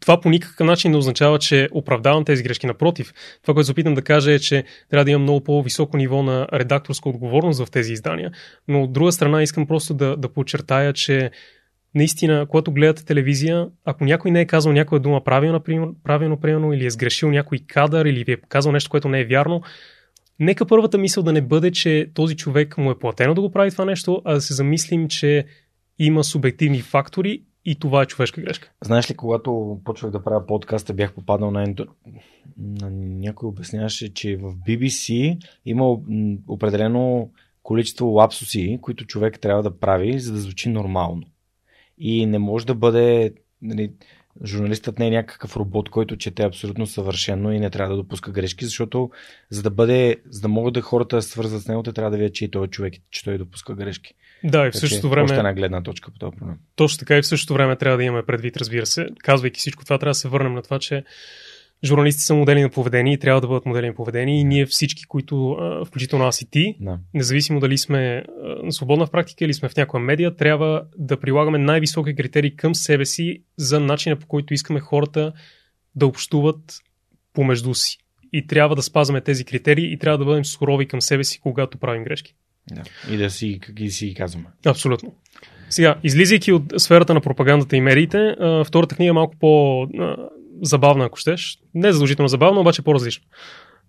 [0.00, 2.66] това по никакъв начин не означава, че оправдавам тези грешки.
[2.66, 3.12] Напротив,
[3.42, 6.48] това, което се опитам да кажа е, че трябва да има много по-високо ниво на
[6.52, 8.30] редакторска отговорност в тези издания.
[8.68, 11.30] Но от друга страна искам просто да, да подчертая, че
[11.94, 15.60] наистина, когато гледате телевизия, ако някой не е казал някоя дума правилно,
[16.04, 19.24] правилно примерно, или е сгрешил някой кадър, или ви е казал нещо, което не е
[19.24, 19.62] вярно,
[20.38, 23.70] нека първата мисъл да не бъде, че този човек му е платено да го прави
[23.70, 25.44] това нещо, а да се замислим, че
[25.98, 28.70] има субективни фактори и това е човешка грешка.
[28.84, 31.86] Знаеш ли, когато почвах да правя подкаста, бях попаднал на, ендо...
[32.58, 35.98] на някой обясняваше, че в BBC има
[36.48, 37.30] определено
[37.62, 41.22] количество лапсуси, които човек трябва да прави, за да звучи нормално.
[41.98, 43.34] И не може да бъде.
[43.62, 43.92] Нали,
[44.44, 48.64] журналистът не е някакъв робот, който чете абсолютно съвършено и не трябва да допуска грешки,
[48.64, 49.10] защото
[49.50, 52.16] за да бъде, за да могат да хората да свързват с него, те трябва да
[52.16, 54.14] видят, че и той е човек, че той допуска грешки.
[54.44, 55.24] Да, и в същото време.
[55.24, 56.56] Още една гледна точка по този проблем.
[56.76, 59.06] Точно така и в същото време трябва да имаме предвид, разбира се.
[59.18, 61.04] Казвайки всичко това, трябва да се върнем на това, че
[61.84, 65.04] журналисти са модели на поведение и трябва да бъдат модели на поведение и ние всички,
[65.04, 65.56] които,
[65.86, 66.98] включително аз и ти, Да.
[67.14, 68.24] независимо дали сме
[68.62, 73.04] на свободна практика или сме в някоя медия, трябва да прилагаме най-високи критерии към себе
[73.04, 75.32] си за начина по който искаме хората
[75.94, 76.78] да общуват
[77.34, 77.98] помежду си.
[78.32, 81.78] И трябва да спазваме тези критерии и трябва да бъдем сурови към себе си, когато
[81.78, 82.34] правим грешки.
[82.72, 82.82] Да.
[83.10, 84.46] И да си, и си казваме.
[84.66, 85.14] Абсолютно.
[85.68, 91.58] Сега, излизайки от сферата на пропагандата и медиите, втората книга е малко по-забавна, ако щеш.
[91.74, 93.24] Не задължително забавна, обаче по-различна.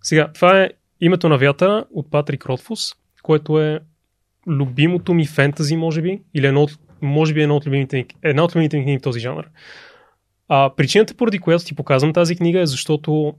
[0.02, 0.70] Сега, това е
[1.02, 2.80] името на вятъра от Патрик Ротфус,
[3.24, 3.80] което е
[4.48, 6.72] любимото ми фентази, може би, или едно от
[7.02, 9.44] може би е една от любимите, една от любимите ми книги в този жанр.
[10.48, 13.34] А причината, поради която ти показвам тази книга е защото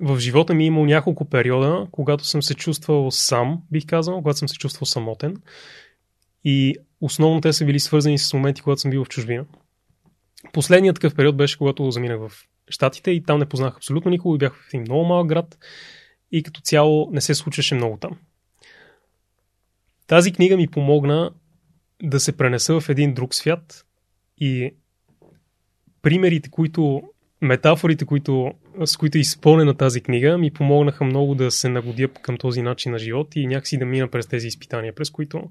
[0.00, 4.38] в живота ми е имал няколко периода, когато съм се чувствал сам, бих казал, когато
[4.38, 5.36] съм се чувствал самотен.
[6.44, 9.44] И основно те са били свързани с моменти, когато съм бил в чужбина.
[10.52, 12.32] Последният такъв период беше, когато заминах в
[12.68, 15.58] Штатите и там не познах абсолютно никого и бях в един много малък град
[16.32, 18.18] и като цяло не се случваше много там.
[20.06, 21.30] Тази книга ми помогна
[22.02, 23.86] да се пренеса в един друг свят
[24.38, 24.74] и
[26.02, 27.02] примерите, които,
[27.40, 28.52] метафорите, които,
[28.84, 32.92] с които е изпълнена тази книга, ми помогнаха много да се нагодя към този начин
[32.92, 35.42] на живот и някакси да мина през тези изпитания, през които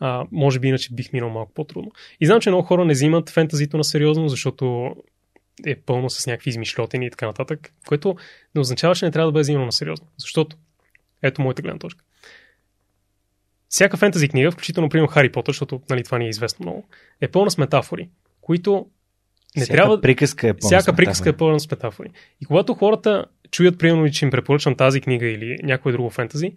[0.00, 1.92] а, може би иначе бих минал малко по-трудно.
[2.20, 4.94] И знам, че много хора не взимат фентазито на сериозно, защото
[5.66, 8.16] е пълно с някакви измишлетени и така нататък, което
[8.54, 10.06] не означава, че не трябва да бъде взимано на сериозно.
[10.18, 10.56] Защото,
[11.22, 12.04] ето моята гледна точка.
[13.68, 16.88] Всяка фентази книга, включително, примерно Хари Потър, защото нали, това ни е известно много,
[17.20, 18.08] е пълна с метафори,
[18.40, 18.86] които
[19.56, 20.00] не всяка трябва.
[20.00, 22.10] Приказка е пълна всяка с приказка е пълна с метафори.
[22.40, 26.52] И когато хората чуят, примерно, че им препоръчвам тази книга или някое друго фентази,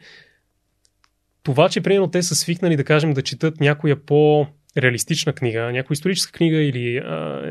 [1.43, 4.47] това, че примерно те са свикнали, да кажем, да четат някоя по
[4.77, 7.41] реалистична книга, някоя историческа книга или а,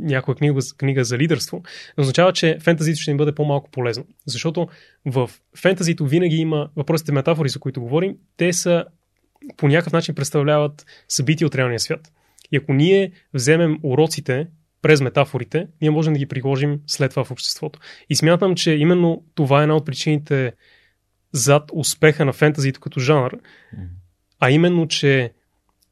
[0.00, 1.62] някоя книга, книга за лидерство,
[1.98, 4.04] означава, че фентазито ще им бъде по-малко полезно.
[4.26, 4.68] Защото
[5.06, 8.84] в фентазито винаги има въпросите метафори, за които говорим, те са
[9.56, 12.12] по някакъв начин представляват събития от реалния свят.
[12.52, 14.46] И ако ние вземем уроците
[14.84, 17.78] през метафорите, ние можем да ги приложим след това в обществото.
[18.10, 20.52] И смятам, че именно това е една от причините
[21.32, 23.32] зад успеха на фентазито като жанр,
[24.40, 25.32] а именно, че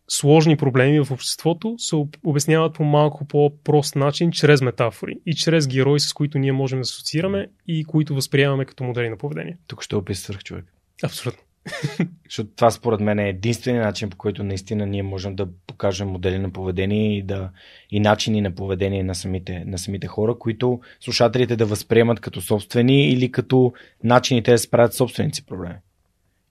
[0.09, 5.69] сложни проблеми в обществото се об- обясняват по малко по-прост начин, чрез метафори и чрез
[5.69, 9.59] герои, с които ние можем да асоциираме и които възприемаме като модели на поведение.
[9.67, 10.65] Тук ще описах човек.
[11.05, 11.43] Абсолютно.
[12.25, 16.39] Защото това според мен е единственият начин, по който наистина ние можем да покажем модели
[16.39, 17.51] на поведение и, да,
[17.91, 23.09] и начини на поведение на самите, на самите хора, които слушателите да възприемат като собствени
[23.09, 23.73] или като
[24.05, 25.79] начини те да справят собствените проблеми.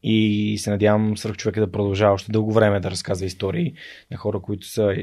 [0.04, 3.74] И се надявам свърх човека да продължава още дълго време да разказва истории
[4.12, 4.96] на хора, които са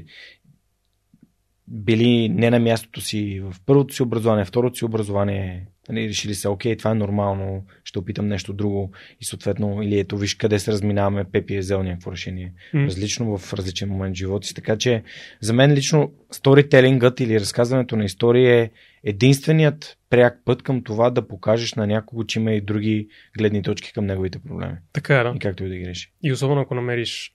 [1.70, 6.49] били не на мястото си в първото си образование, второто си образование, нали, решили се,
[6.49, 10.73] окей, това е нормално, ще опитам нещо друго и съответно, или ето виж къде се
[10.73, 12.53] разминаваме, Пепи е взел някакво решение.
[12.74, 12.85] М.
[12.85, 14.55] Различно в различен момент в живота си.
[14.55, 15.03] Така че
[15.40, 18.70] за мен лично сторителингът или разказването на истории е
[19.05, 23.09] единственият пряк път към това да покажеш на някого, че има и други
[23.39, 24.74] гледни точки към неговите проблеми.
[24.93, 25.32] Така е, да.
[25.36, 26.12] И как той да ги реши.
[26.23, 27.32] И особено ако намериш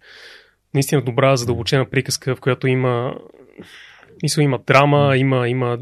[0.74, 3.16] наистина добра, задълбочена приказка, в която има
[4.24, 5.78] мисъл, има драма, има, има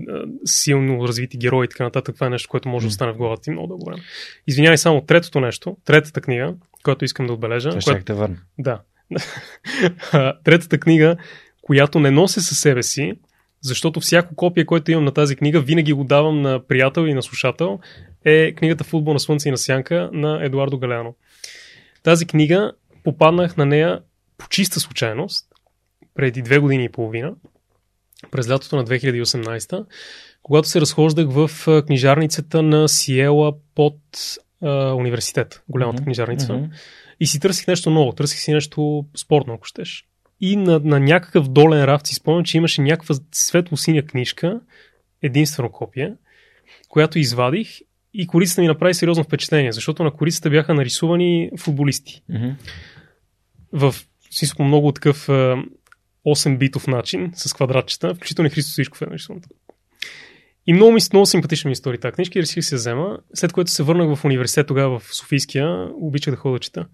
[0.46, 2.16] силно развити герои и така нататък.
[2.16, 4.02] Това е нещо, което може да остане в главата ти много дълго време.
[4.48, 6.54] Извинявай само третото нещо, третата книга,
[6.84, 7.70] която искам да отбележа.
[7.70, 8.06] Това ще която...
[8.06, 8.38] те върна.
[8.58, 8.82] Да.
[10.44, 11.18] Третата книга,
[11.62, 13.14] която не нося със себе си,
[13.62, 17.24] защото всяко копие, което имам на тази книга, винаги го давам на приятел и на
[17.24, 17.80] слушател,
[18.26, 21.16] е книгата Футбол на слънце и на сянка на Едуардо Галяно.
[22.04, 22.72] Тази книга
[23.04, 24.02] попаднах на нея
[24.38, 25.48] по чиста случайност
[26.16, 27.34] преди две години и половина,
[28.32, 29.86] през лятото на 2018,
[30.44, 31.50] когато се разхождах в
[31.88, 33.98] книжарницата на Сиела под
[34.62, 36.04] а, университет, голямата Мгм.
[36.04, 36.54] книжарница.
[36.54, 36.66] Мгм.
[37.20, 40.06] И си търсих нещо ново, търсих си нещо спортно, ако щеш.
[40.40, 44.60] И на, на някакъв долен рафт си спомням, че имаше някаква светло-синя книжка,
[45.22, 46.14] единствено копие,
[46.90, 47.80] която извадих
[48.14, 52.24] и корицата ми направи сериозно впечатление, защото на корицата бяха нарисувани футболисти.
[52.30, 52.50] Мгм.
[53.74, 53.96] В
[54.32, 55.30] смисъл много такъв
[56.28, 59.42] 8-битов начин, с квадратчета, включително и Христо Сишков е нарисуван.
[60.68, 63.20] И много, много симпатична ми история тази книжка и реших се взема.
[63.34, 66.88] След което се върнах в университет тогава в Софийския, обичах да ходя да чета.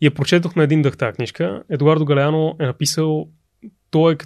[0.00, 1.62] И я прочетох на един дъх тази книжка.
[1.70, 3.28] Едуардо Галяно е написал,
[3.90, 4.16] той е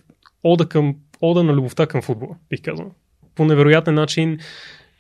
[0.43, 2.95] ода, към, ода на любовта към футбола, бих казал.
[3.35, 4.39] По невероятен начин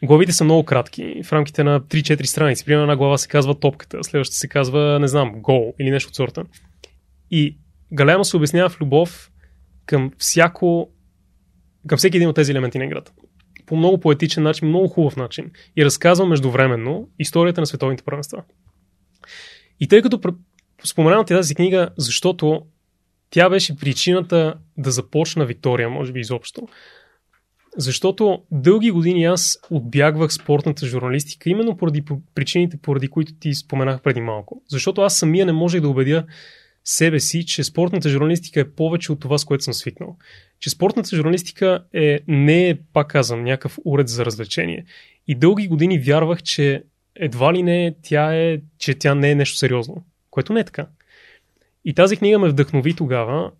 [0.02, 2.64] главите са много кратки, в рамките на 3-4 страници.
[2.64, 6.14] Примерно една глава се казва топката, следващата се казва, не знам, гол или нещо от
[6.14, 6.44] сорта.
[7.30, 7.58] И
[7.92, 9.29] Галяно се обяснява в любов
[9.90, 10.90] към всяко
[11.86, 13.12] към всеки един от тези елементи на играта.
[13.66, 15.50] По много поетичен начин, много хубав начин.
[15.76, 18.42] И разказва междувременно историята на световните първенства.
[19.80, 20.20] И тъй като
[20.84, 22.62] споменавам ти тази книга, защото
[23.30, 26.68] тя беше причината да започна Виктория, може би изобщо.
[27.76, 32.04] Защото дълги години аз отбягвах спортната журналистика, именно поради
[32.34, 34.62] причините, поради които ти споменах преди малко.
[34.68, 36.26] Защото аз самия не можех да убедя
[36.84, 40.16] себе си, че спортната журналистика е повече от това, с което съм свикнал.
[40.60, 44.84] Че спортната журналистика е, не е, пак казвам, някакъв уред за развлечение.
[45.28, 46.82] И дълги години вярвах, че
[47.14, 50.04] едва ли не тя е, че тя не е нещо сериозно.
[50.30, 50.86] Което не е така.
[51.84, 53.50] И тази книга ме вдъхнови тогава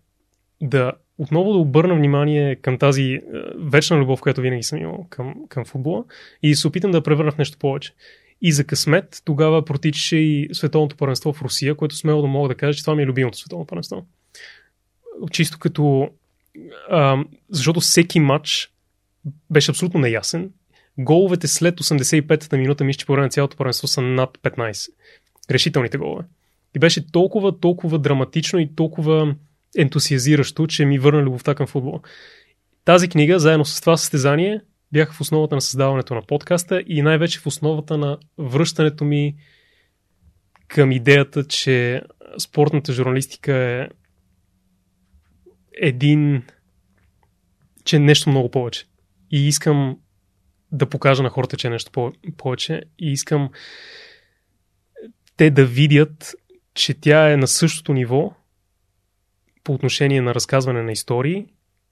[0.61, 3.21] да отново да обърна внимание към тази е,
[3.57, 6.03] вечна любов, която винаги съм имал към, към футбола
[6.43, 7.93] и се опитам да я превърна в нещо повече.
[8.41, 12.55] И за късмет тогава протичаше и световното първенство в Русия, което смело да мога да
[12.55, 14.05] кажа, че това ми е любимото световно първенство.
[15.31, 16.09] Чисто като...
[16.89, 18.71] А, защото всеки матч
[19.49, 20.51] беше абсолютно неясен.
[20.97, 24.89] Головете след 85-та минута, мисля, че по време на цялото първенство са над 15.
[25.51, 26.23] Решителните голове.
[26.75, 29.35] И беше толкова, толкова драматично и толкова
[29.77, 31.99] ентусиазиращо, че ми върна любовта към футбола.
[32.85, 34.61] Тази книга, заедно с това състезание,
[34.91, 39.35] бяха в основата на създаването на подкаста и най-вече в основата на връщането ми
[40.67, 42.01] към идеята, че
[42.39, 43.87] спортната журналистика е
[45.73, 46.43] един,
[47.83, 48.85] че е нещо много повече.
[49.31, 49.97] И искам
[50.71, 52.81] да покажа на хората, че е нещо повече.
[52.99, 53.49] И искам
[55.37, 56.35] те да видят,
[56.73, 58.33] че тя е на същото ниво
[59.63, 61.45] по отношение на разказване на истории,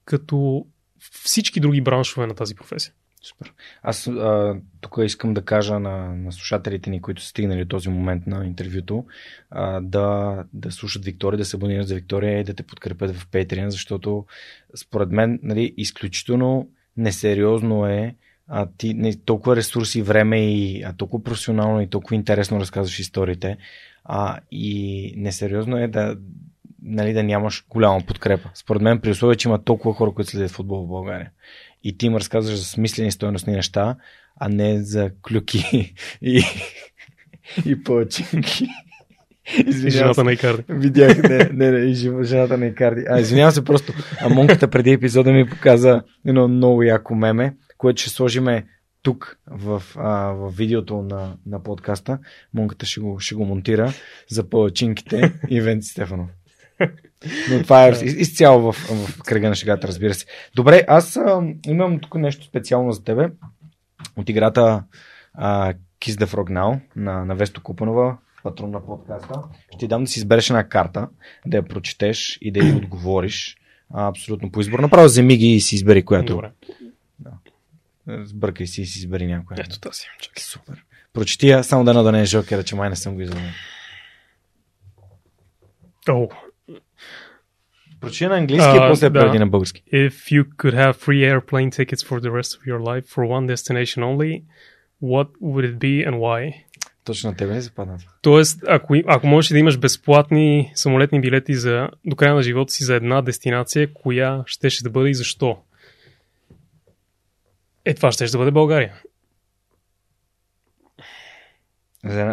[0.04, 0.66] като
[1.00, 2.92] всички други браншове на тази професия.
[3.22, 3.52] Супер.
[3.82, 8.26] Аз а, тук искам да кажа на, на слушателите ни, които са стигнали този момент
[8.26, 9.04] на интервюто,
[9.50, 13.28] а, да, да слушат Виктория, да се абонират за Виктория и да те подкрепят в
[13.28, 14.26] Patreon, защото
[14.76, 18.14] според мен нали, изключително несериозно е
[18.52, 23.56] а ти не, толкова ресурси, време и а толкова професионално и толкова интересно разказваш историите.
[24.04, 26.16] А, и несериозно е да,
[26.82, 28.50] нали, да нямаш голяма подкрепа.
[28.54, 31.30] Според мен, при условие, че има толкова хора, които следят футбол в България.
[31.84, 33.96] И ти им разказваш за смислени стоеностни неща,
[34.36, 36.42] а не за клюки и,
[37.66, 38.68] и пълчинки.
[39.66, 40.64] Извинявам жената на Икарди.
[40.68, 43.04] Видях, не, не, не, и жената на Икарди.
[43.08, 48.10] А, извинявам се, просто Амонката преди епизода ми показа едно много яко меме, което ще
[48.10, 48.66] сложиме
[49.02, 52.18] тук в, а, в видеото на, на подкаста.
[52.54, 53.92] Монката ще го, ще го монтира
[54.28, 56.28] за палачинките и Венци Стефанов.
[57.50, 60.26] Но това е изцяло в, в кръга на шегата, разбира се.
[60.54, 63.30] Добре, аз а, имам тук нещо специално за тебе.
[64.16, 64.84] От играта
[65.34, 69.42] а, Kiss the Frog Now на, на Весто Купанова, патрон на подкаста.
[69.68, 71.08] Ще ти дам да си избереш една карта,
[71.46, 73.56] да я прочетеш и да й отговориш.
[73.94, 74.78] А, абсолютно по избор.
[74.78, 76.34] Направо вземи ги и си избери която.
[76.34, 76.50] Добре.
[77.18, 77.30] Да.
[78.24, 79.58] Сбъркай си и си избери някоя.
[79.60, 80.04] Ето тази.
[80.20, 80.42] Чакай.
[80.42, 80.84] Супер.
[81.12, 83.48] Прочети я, само да да не е жокера, че май не съм го извадил.
[86.08, 86.28] О,
[88.00, 89.20] Прочи на английски, а после да.
[89.20, 89.82] преди на български.
[89.92, 93.46] If you could have free airplane tickets for the rest of your life for one
[93.54, 94.42] destination only,
[95.02, 96.54] what would it be and why?
[97.04, 97.98] Точно на тебе не западна.
[98.22, 102.84] Тоест, ако, ако можеш да имаш безплатни самолетни билети за, до края на живота си
[102.84, 105.58] за една дестинация, коя щеше да бъде и защо?
[107.84, 108.94] Е, това ще да бъде България.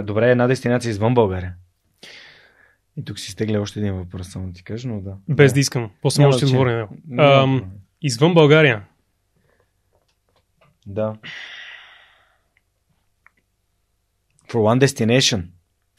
[0.03, 1.53] Добре, една дестинация извън България.
[2.98, 5.15] И тук си стегля още един въпрос, само ти кажа, но да.
[5.30, 5.91] Без да искам.
[6.02, 7.61] После може да отговоря на
[8.02, 8.84] Извън България.
[10.88, 11.15] Да.
[14.49, 15.44] For one destination.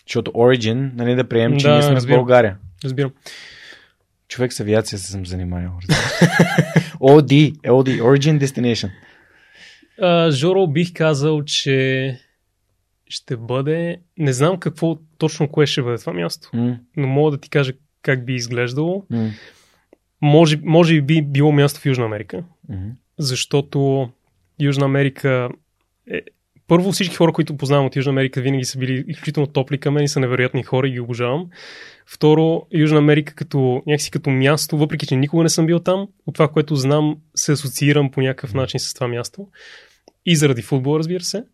[0.06, 2.16] Защото Origin, нали да приемем, че да, ние сме разбирам.
[2.16, 2.58] в България.
[2.84, 3.12] Разбирам.
[4.28, 5.78] Човек с авиация се съм занимавал.
[7.00, 8.90] OD, OD, Origin Destination.
[10.02, 12.18] Uh, Жоро бих казал, че
[13.08, 14.00] ще бъде...
[14.18, 16.78] Не знам какво точно кое ще бъде това място, mm.
[16.96, 17.72] но мога да ти кажа
[18.02, 19.04] как би изглеждало.
[19.12, 19.30] Mm.
[20.22, 22.90] Може, може би било място в Южна Америка, mm-hmm.
[23.18, 24.10] защото
[24.60, 25.48] Южна Америка
[26.10, 26.20] е...
[26.66, 30.04] Първо всички хора, които познавам от Южна Америка, винаги са били изключително топли към мен
[30.04, 31.50] и са невероятни хора и ги обожавам.
[32.06, 36.34] Второ, Южна Америка като някакси като място, въпреки че никога не съм бил там, от
[36.34, 39.48] това, което знам, се асоциирам по някакъв начин с това място.
[40.26, 41.44] И заради футбол, разбира се.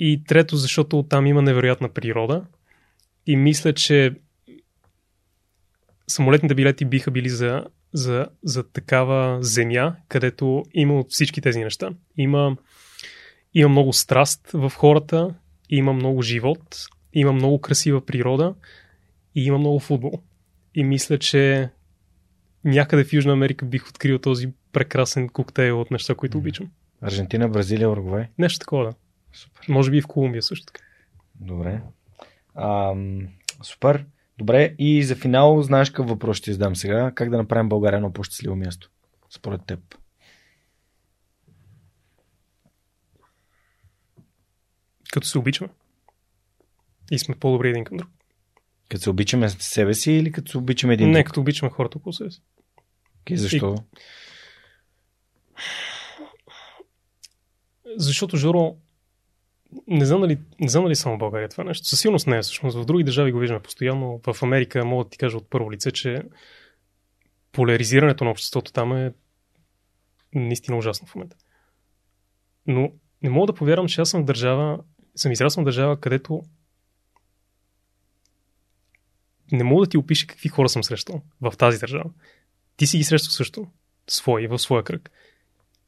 [0.00, 2.44] И трето, защото там има невероятна природа.
[3.26, 4.14] И мисля, че
[6.08, 11.90] самолетните билети биха били за, за, за такава земя, където има всички тези неща.
[12.16, 12.56] Има,
[13.54, 15.34] има много страст в хората,
[15.70, 16.76] има много живот,
[17.12, 18.54] има много красива природа
[19.34, 20.12] и има много футбол.
[20.74, 21.70] И мисля, че
[22.64, 26.70] някъде в Южна Америка бих открил този прекрасен коктейл от неща, които обичам.
[27.00, 28.26] Аржентина, Бразилия, Уругвай?
[28.38, 28.94] Нещо такова, да.
[29.32, 29.66] Супер.
[29.68, 30.84] Може би и в Колумбия също така.
[31.34, 31.82] Добре.
[32.54, 33.28] Ам,
[33.62, 34.06] супер.
[34.38, 37.12] Добре, и за финал, знаеш какъв въпрос ще задам сега?
[37.14, 38.90] Как да направим България едно по-щастливо място?
[39.30, 39.80] Според теб.
[45.12, 45.70] Като се обичаме.
[47.10, 48.10] И сме по-добри един към друг.
[48.88, 51.26] Като се обичаме себе си или като се обичаме един Не, друг?
[51.26, 52.42] като обичаме хората около себе си.
[53.24, 53.74] Okay, защо?
[53.74, 54.00] И...
[57.96, 58.76] Защото, Жоро,
[59.86, 61.86] не знам, дали, не знам дали само България това нещо.
[61.86, 62.76] Със сигурност не е всъщност.
[62.76, 64.20] В други държави го виждаме постоянно.
[64.26, 66.22] В Америка мога да ти кажа от първо лице, че
[67.52, 69.12] поляризирането на обществото там е
[70.34, 71.36] наистина ужасно в момента.
[72.66, 72.92] Но
[73.22, 74.80] не мога да повярвам, че аз съм в държава,
[75.16, 76.42] съм израснал в държава, където
[79.52, 82.10] не мога да ти опиша какви хора съм срещал в тази държава.
[82.76, 83.66] Ти си ги срещал също,
[84.08, 85.10] свои, в своя кръг.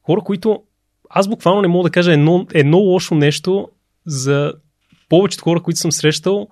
[0.01, 0.63] Хора, които
[1.09, 3.69] аз буквално не мога да кажа едно, едно лошо нещо
[4.05, 4.53] за
[5.09, 6.47] повечето хора, които съм срещал,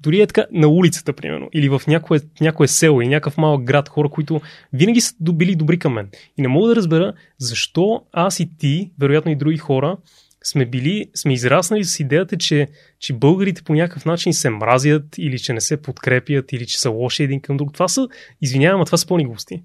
[0.00, 3.88] дори е така на улицата, примерно, или в някое, някое село или някакъв малък град,
[3.88, 4.40] хора, които
[4.72, 6.10] винаги са били добри към мен.
[6.38, 9.96] И не мога да разбера защо аз и ти, вероятно и други хора,
[10.44, 12.68] сме били, сме израснали с идеята, че,
[12.98, 16.90] че българите по някакъв начин се мразят или че не се подкрепят или че са
[16.90, 17.72] лоши един към друг.
[17.72, 18.08] Това са,
[18.40, 19.62] извинявам, а това са пълни глупости.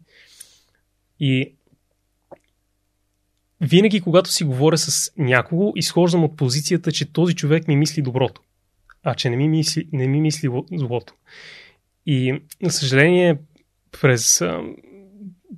[1.20, 1.54] И
[3.62, 8.42] винаги, когато си говоря с някого, изхождам от позицията, че този човек ми мисли доброто,
[9.04, 11.14] а че не ми мисли, не ми мисли злото.
[12.06, 13.38] И, на съжаление,
[14.02, 14.44] през,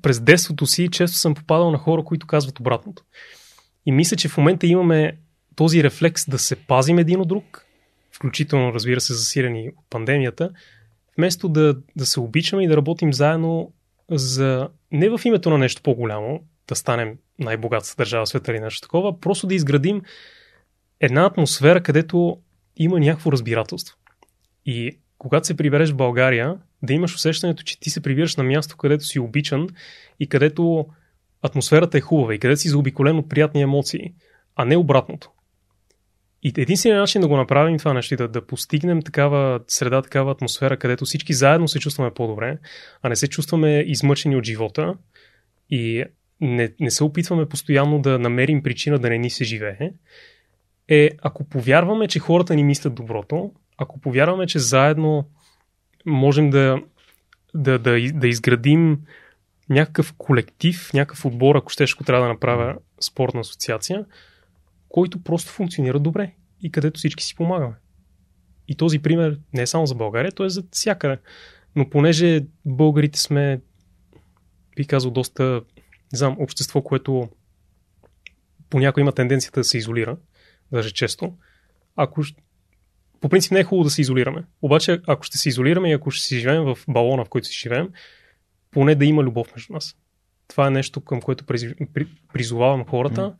[0.02, 3.04] през детството си често съм попадал на хора, които казват обратното.
[3.86, 5.18] И мисля, че в момента имаме
[5.56, 7.66] този рефлекс да се пазим един от друг,
[8.12, 10.50] включително, разбира се, засирани от пандемията,
[11.18, 13.72] вместо да, да се обичаме и да работим заедно
[14.12, 18.82] за не в името на нещо по-голямо, да станем най-богатата държава в света или нещо
[18.82, 20.02] такова, просто да изградим
[21.00, 22.38] една атмосфера, където
[22.78, 23.98] има някакво разбирателство.
[24.66, 28.78] И когато се прибереш в България, да имаш усещането, че ти се прибираш на място,
[28.78, 29.68] където си обичан
[30.20, 30.86] и където
[31.42, 34.14] атмосферата е хубава и където си заобиколен от приятни емоции,
[34.56, 35.32] а не обратното.
[36.44, 40.78] И единственият начин да го направим това нещо да, да постигнем такава среда, такава атмосфера,
[40.78, 42.58] където всички заедно се чувстваме по-добре,
[43.02, 44.96] а не се чувстваме измъчени от живота
[45.70, 46.04] и
[46.42, 49.92] не, не се опитваме постоянно да намерим причина да не ни се живее,
[50.88, 55.30] е ако повярваме, че хората ни мислят доброто, ако повярваме, че заедно
[56.06, 56.82] можем да,
[57.56, 59.00] да, да, да изградим
[59.70, 64.06] някакъв колектив, някакъв отбор, ако щеш, ако трябва да направя спортна асоциация,
[64.90, 67.76] който просто функционира добре и където всички си помагаме.
[68.68, 71.18] И този пример не е само за България, той е за всякъде.
[71.76, 73.62] Но понеже българите сме,
[74.76, 75.62] би казал, доста,
[76.14, 77.30] не знам, общество, което
[78.70, 80.18] понякога има тенденцията да се изолира,
[80.72, 81.34] даже често,
[81.96, 82.24] ако
[83.22, 84.44] по принцип не е хубаво да се изолираме.
[84.62, 87.60] Обаче, ако ще се изолираме и ако ще си живеем в балона, в който си
[87.60, 87.90] живеем,
[88.72, 89.96] поне да има любов между нас.
[90.48, 91.46] Това е нещо, към което
[92.34, 93.34] призовавам хората mm.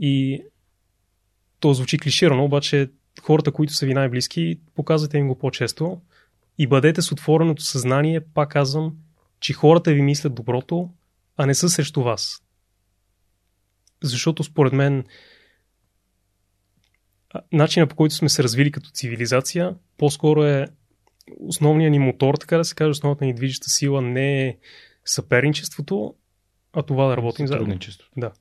[0.00, 0.42] и
[1.60, 2.90] то звучи клиширано, обаче
[3.22, 6.00] хората, които са ви най-близки, показвате им го по-често
[6.58, 8.96] и бъдете с отвореното съзнание, пак казвам,
[9.40, 10.90] че хората ви мислят доброто,
[11.40, 12.42] а не са срещу вас.
[14.02, 15.04] Защото според мен
[17.52, 20.66] начина по който сме се развили като цивилизация, по-скоро е
[21.40, 24.58] основният ни мотор, така да се каже, основната ни движеща сила не е
[25.04, 26.14] съперничеството,
[26.72, 27.78] а това да работим заедно.
[28.16, 28.32] Да.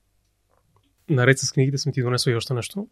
[1.10, 2.88] Наред с книгите съм ти донесъл и още нещо.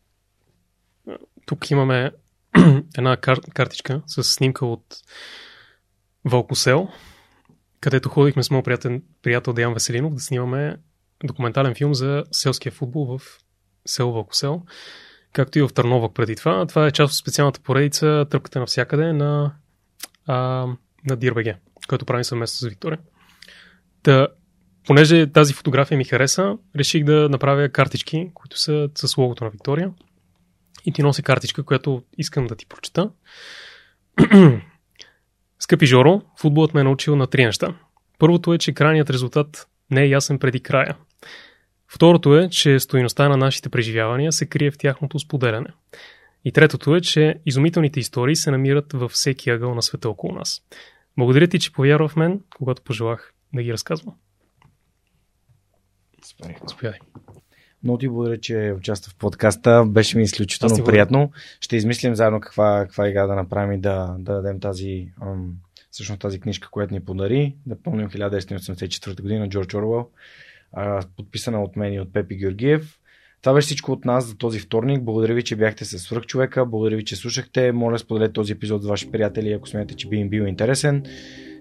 [1.45, 2.11] Тук имаме
[2.97, 4.97] една кар- картичка с снимка от
[6.25, 6.89] Вълкосел,
[7.81, 10.77] където ходихме с моят приятел, приятел Деян Веселинов да снимаме
[11.23, 13.21] документален филм за селския футбол в
[13.85, 14.61] село Вълкосел,
[15.33, 16.65] както и в Търновък преди това.
[16.65, 19.53] Това е част от специалната поредица Тръпката навсякъде на
[20.25, 20.67] а,
[21.09, 21.55] на Дирбеге,
[21.87, 22.99] който правим съвместно с Виктория.
[24.03, 24.27] Та,
[24.85, 29.91] понеже тази фотография ми хареса, реших да направя картички, които са с логото на Виктория.
[30.85, 33.11] И ти носи картичка, която искам да ти прочета.
[35.59, 37.75] Скъпи Жоро, футболът ме е научил на три неща.
[38.19, 40.97] Първото е, че крайният резултат не е ясен преди края.
[41.87, 45.67] Второто е, че стоиността на нашите преживявания се крие в тяхното споделяне.
[46.45, 50.61] И третото е, че изумителните истории се намират във всеки ъгъл на света около нас.
[51.17, 54.15] Благодаря ти, че повярва в мен, когато пожелах да ги разказвам.
[56.67, 56.99] Заповядай.
[57.83, 59.85] Много ти благодаря, че участва в подкаста.
[59.87, 61.31] Беше ми изключително приятно.
[61.61, 65.53] Ще измислим заедно каква, каква игра да направим и да, да дадем тази, ам,
[65.91, 67.55] всъщност тази книжка, която ни подари.
[67.65, 70.07] Да помним 1984 година Джордж Орвел,
[71.17, 72.99] подписана от мен и от Пепи Георгиев.
[73.41, 75.03] Това беше всичко от нас за този вторник.
[75.03, 76.65] Благодаря ви, че бяхте с свърх човека.
[76.65, 77.71] Благодаря ви, че слушахте.
[77.71, 81.03] Моля, споделете този епизод с ваши приятели, ако смятате, че би им бил интересен.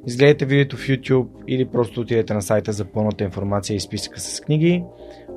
[0.06, 4.40] Изгледайте видеото в YouTube или просто отидете на сайта за пълната информация и списъка с
[4.40, 4.84] книги.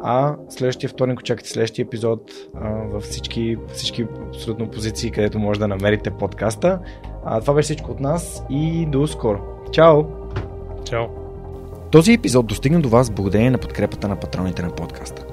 [0.03, 5.67] А следващия вторник очаквайте следващия епизод а, във всички, всички абсолютно позиции, където може да
[5.67, 6.79] намерите подкаста.
[7.25, 9.39] А, това беше всичко от нас и до скоро.
[9.71, 10.03] Чао!
[10.85, 11.05] Чао!
[11.91, 15.25] Този епизод достигна до вас благодарение на подкрепата на патроните на подкаста.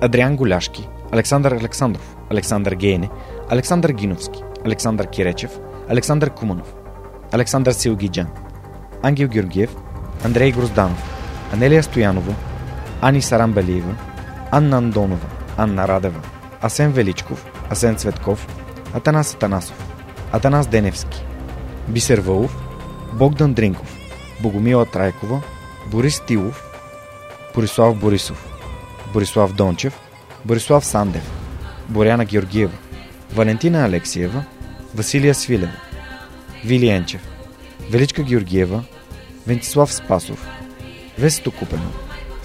[0.00, 3.10] Адриан Голяшки, Александър Александров, Александър Гейне,
[3.48, 5.58] Александър Гиновски, Александър Киречев,
[5.88, 6.74] Александър Куманов,
[7.32, 8.26] Александър Силгиджан,
[9.02, 9.76] Ангел Георгиев,
[10.24, 11.16] Андрей Грозданов,
[11.52, 12.34] Анелия Стоянова,
[13.00, 13.94] Ани Сарамбелиева,
[14.50, 16.20] Анна Андонова, Анна Радева,
[16.62, 18.46] Асен Величков, Асен Цветков,
[18.94, 19.76] Атанас Атанасов,
[20.32, 21.24] Атанас Деневски,
[21.88, 22.56] Бисер Вълов,
[23.12, 23.96] Богдан Дринков,
[24.42, 25.42] Богомила Трайкова,
[25.90, 26.62] Борис Тилов,
[27.54, 28.46] Борислав Борисов,
[29.12, 30.00] Борислав Дончев,
[30.44, 31.30] Борислав Сандев,
[31.88, 32.72] Боряна Георгиева,
[33.34, 34.44] Валентина Алексиева,
[34.94, 35.72] Василия Свилева,
[36.64, 37.20] Вили Енчев,
[37.90, 38.84] Величка Георгиева,
[39.46, 40.46] Вентислав Спасов,
[41.18, 42.05] Весето Купено,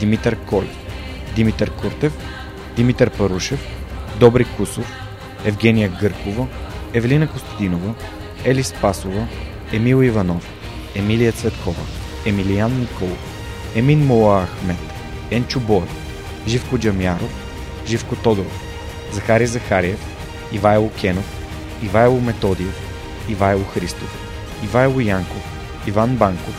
[0.00, 0.76] Димитър Колев,
[1.34, 2.12] Димитър Куртев,
[2.76, 3.60] Димитър Парушев,
[4.20, 4.92] Добри Кусов,
[5.44, 6.46] Евгения Гъркова,
[6.94, 7.94] Евелина Костадинова,
[8.44, 9.26] Ели Спасова,
[9.72, 10.48] Емил Иванов,
[10.94, 11.82] Емилия Цветкова,
[12.26, 13.18] Емилиян Николов,
[13.74, 14.92] Емин Мола Ахмет,
[15.30, 15.90] Енчо Боев,
[16.46, 17.30] Живко Джамяров,
[17.86, 18.62] Живко Тодоров,
[19.12, 20.06] Захари Захариев,
[20.52, 21.38] Ивайло Кенов,
[21.82, 22.74] Ивайло Методиев,
[23.28, 24.28] Ивайло Христов,
[24.64, 25.44] Ивайло Янков,
[25.86, 26.54] Иван Банков,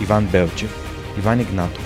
[0.00, 0.74] Иван Белчев,
[1.18, 1.85] Иван Игнатов,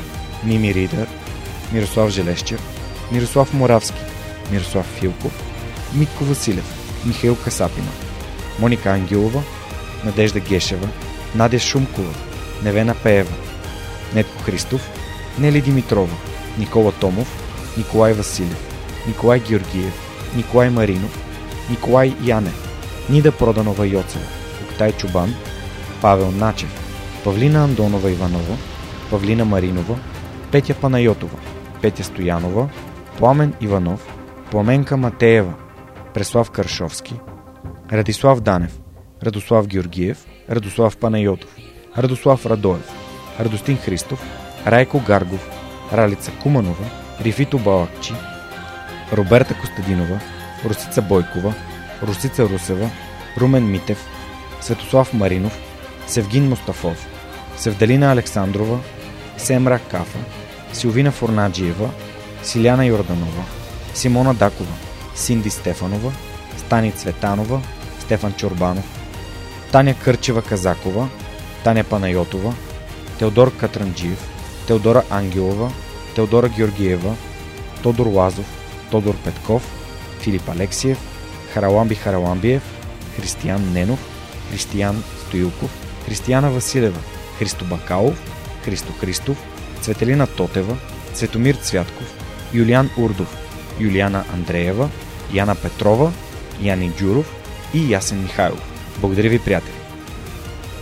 [0.43, 1.07] Мими Ридър,
[1.71, 2.61] Мирослав Желещев,
[3.11, 4.01] Мирослав Моравски,
[4.51, 5.31] Мирослав Филков,
[5.93, 6.65] Митко Василев,
[7.05, 7.91] Михаил Касапина,
[8.59, 9.43] Моника Ангелова,
[10.03, 10.87] Надежда Гешева,
[11.35, 12.13] Надя Шумкова,
[12.63, 13.33] Невена Пеева,
[14.15, 14.81] Нетко Христов,
[15.39, 16.15] Нели Димитрова,
[16.57, 17.27] Никола Томов,
[17.77, 18.57] Николай Василев,
[19.07, 19.93] Николай Георгиев,
[20.35, 21.17] Николай Маринов,
[21.69, 22.67] Николай Янев,
[23.09, 24.25] Нида Проданова Йоцева,
[24.63, 25.35] Октай Чубан,
[26.01, 26.69] Павел Начев,
[27.23, 28.57] Павлина Андонова Иванова,
[29.09, 29.97] Павлина Маринова,
[30.51, 31.39] Петя Панайотова,
[31.81, 32.69] Петя Стоянова,
[33.17, 34.07] Пламен Иванов,
[34.51, 35.53] Пламенка Матеева,
[36.13, 37.13] Преслав Каршовски,
[37.91, 38.79] Радислав Данев,
[39.23, 40.17] Радослав Георгиев,
[40.49, 41.49] Радослав Панайотов,
[41.97, 42.91] Радослав Радоев,
[43.39, 44.23] Радостин Христов,
[44.65, 45.49] Райко Гаргов,
[45.93, 46.85] Ралица Куманова,
[47.21, 48.13] Рифито Балакчи,
[49.11, 50.19] Роберта Костадинова,
[50.65, 51.53] Русица Бойкова,
[52.01, 52.89] Русица Русева,
[53.37, 54.05] Румен Митев,
[54.61, 55.57] Светослав Маринов,
[56.07, 57.07] Севгин Мустафов,
[57.57, 58.79] Севдалина Александрова,
[59.37, 60.19] Семра Кафа,
[60.73, 61.89] Силвина Форнаджиева,
[62.43, 63.43] Силяна Йорданова,
[63.93, 64.73] Симона Дакова,
[65.15, 66.11] Синди Стефанова,
[66.57, 67.61] Стани Цветанова,
[67.99, 68.85] Стефан Чорбанов,
[69.71, 71.07] Таня Кърчева Казакова,
[71.63, 72.53] Таня Панайотова,
[73.19, 74.29] Теодор Катранджиев,
[74.67, 75.71] Теодора Ангелова,
[76.15, 77.15] Теодора Георгиева,
[77.83, 78.45] Тодор Лазов,
[78.91, 79.63] Тодор Петков,
[80.19, 80.97] Филип Алексиев,
[81.53, 82.63] Хараламби Хараламбиев,
[83.15, 83.99] Християн Ненов,
[84.51, 85.71] Християн Стоилков,
[86.05, 86.99] Християна Василева,
[87.39, 88.21] Христо Бакалов,
[88.65, 89.37] Христо Христов,
[89.81, 90.77] Цветелина Тотева,
[91.13, 92.17] Цветомир Цвятков,
[92.53, 93.37] Юлиан Урдов,
[93.79, 94.89] Юлиана Андреева,
[95.33, 96.11] Яна Петрова,
[96.61, 97.35] Яни Джуров
[97.73, 98.71] и Ясен Михайлов.
[98.99, 99.73] Благодаря ви, приятели!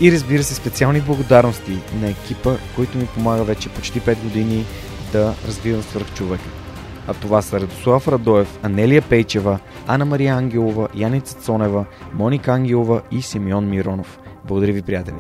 [0.01, 4.65] И разбира се, специални благодарности на екипа, който ми помага вече почти 5 години
[5.11, 6.49] да развивам свърхчовека.
[7.07, 13.21] А това са Радослав Радоев, Анелия Пейчева, Ана Мария Ангелова, Яница Цонева, Моника Ангелова и
[13.21, 14.19] Симеон Миронов.
[14.45, 15.15] Благодаря ви, приятели!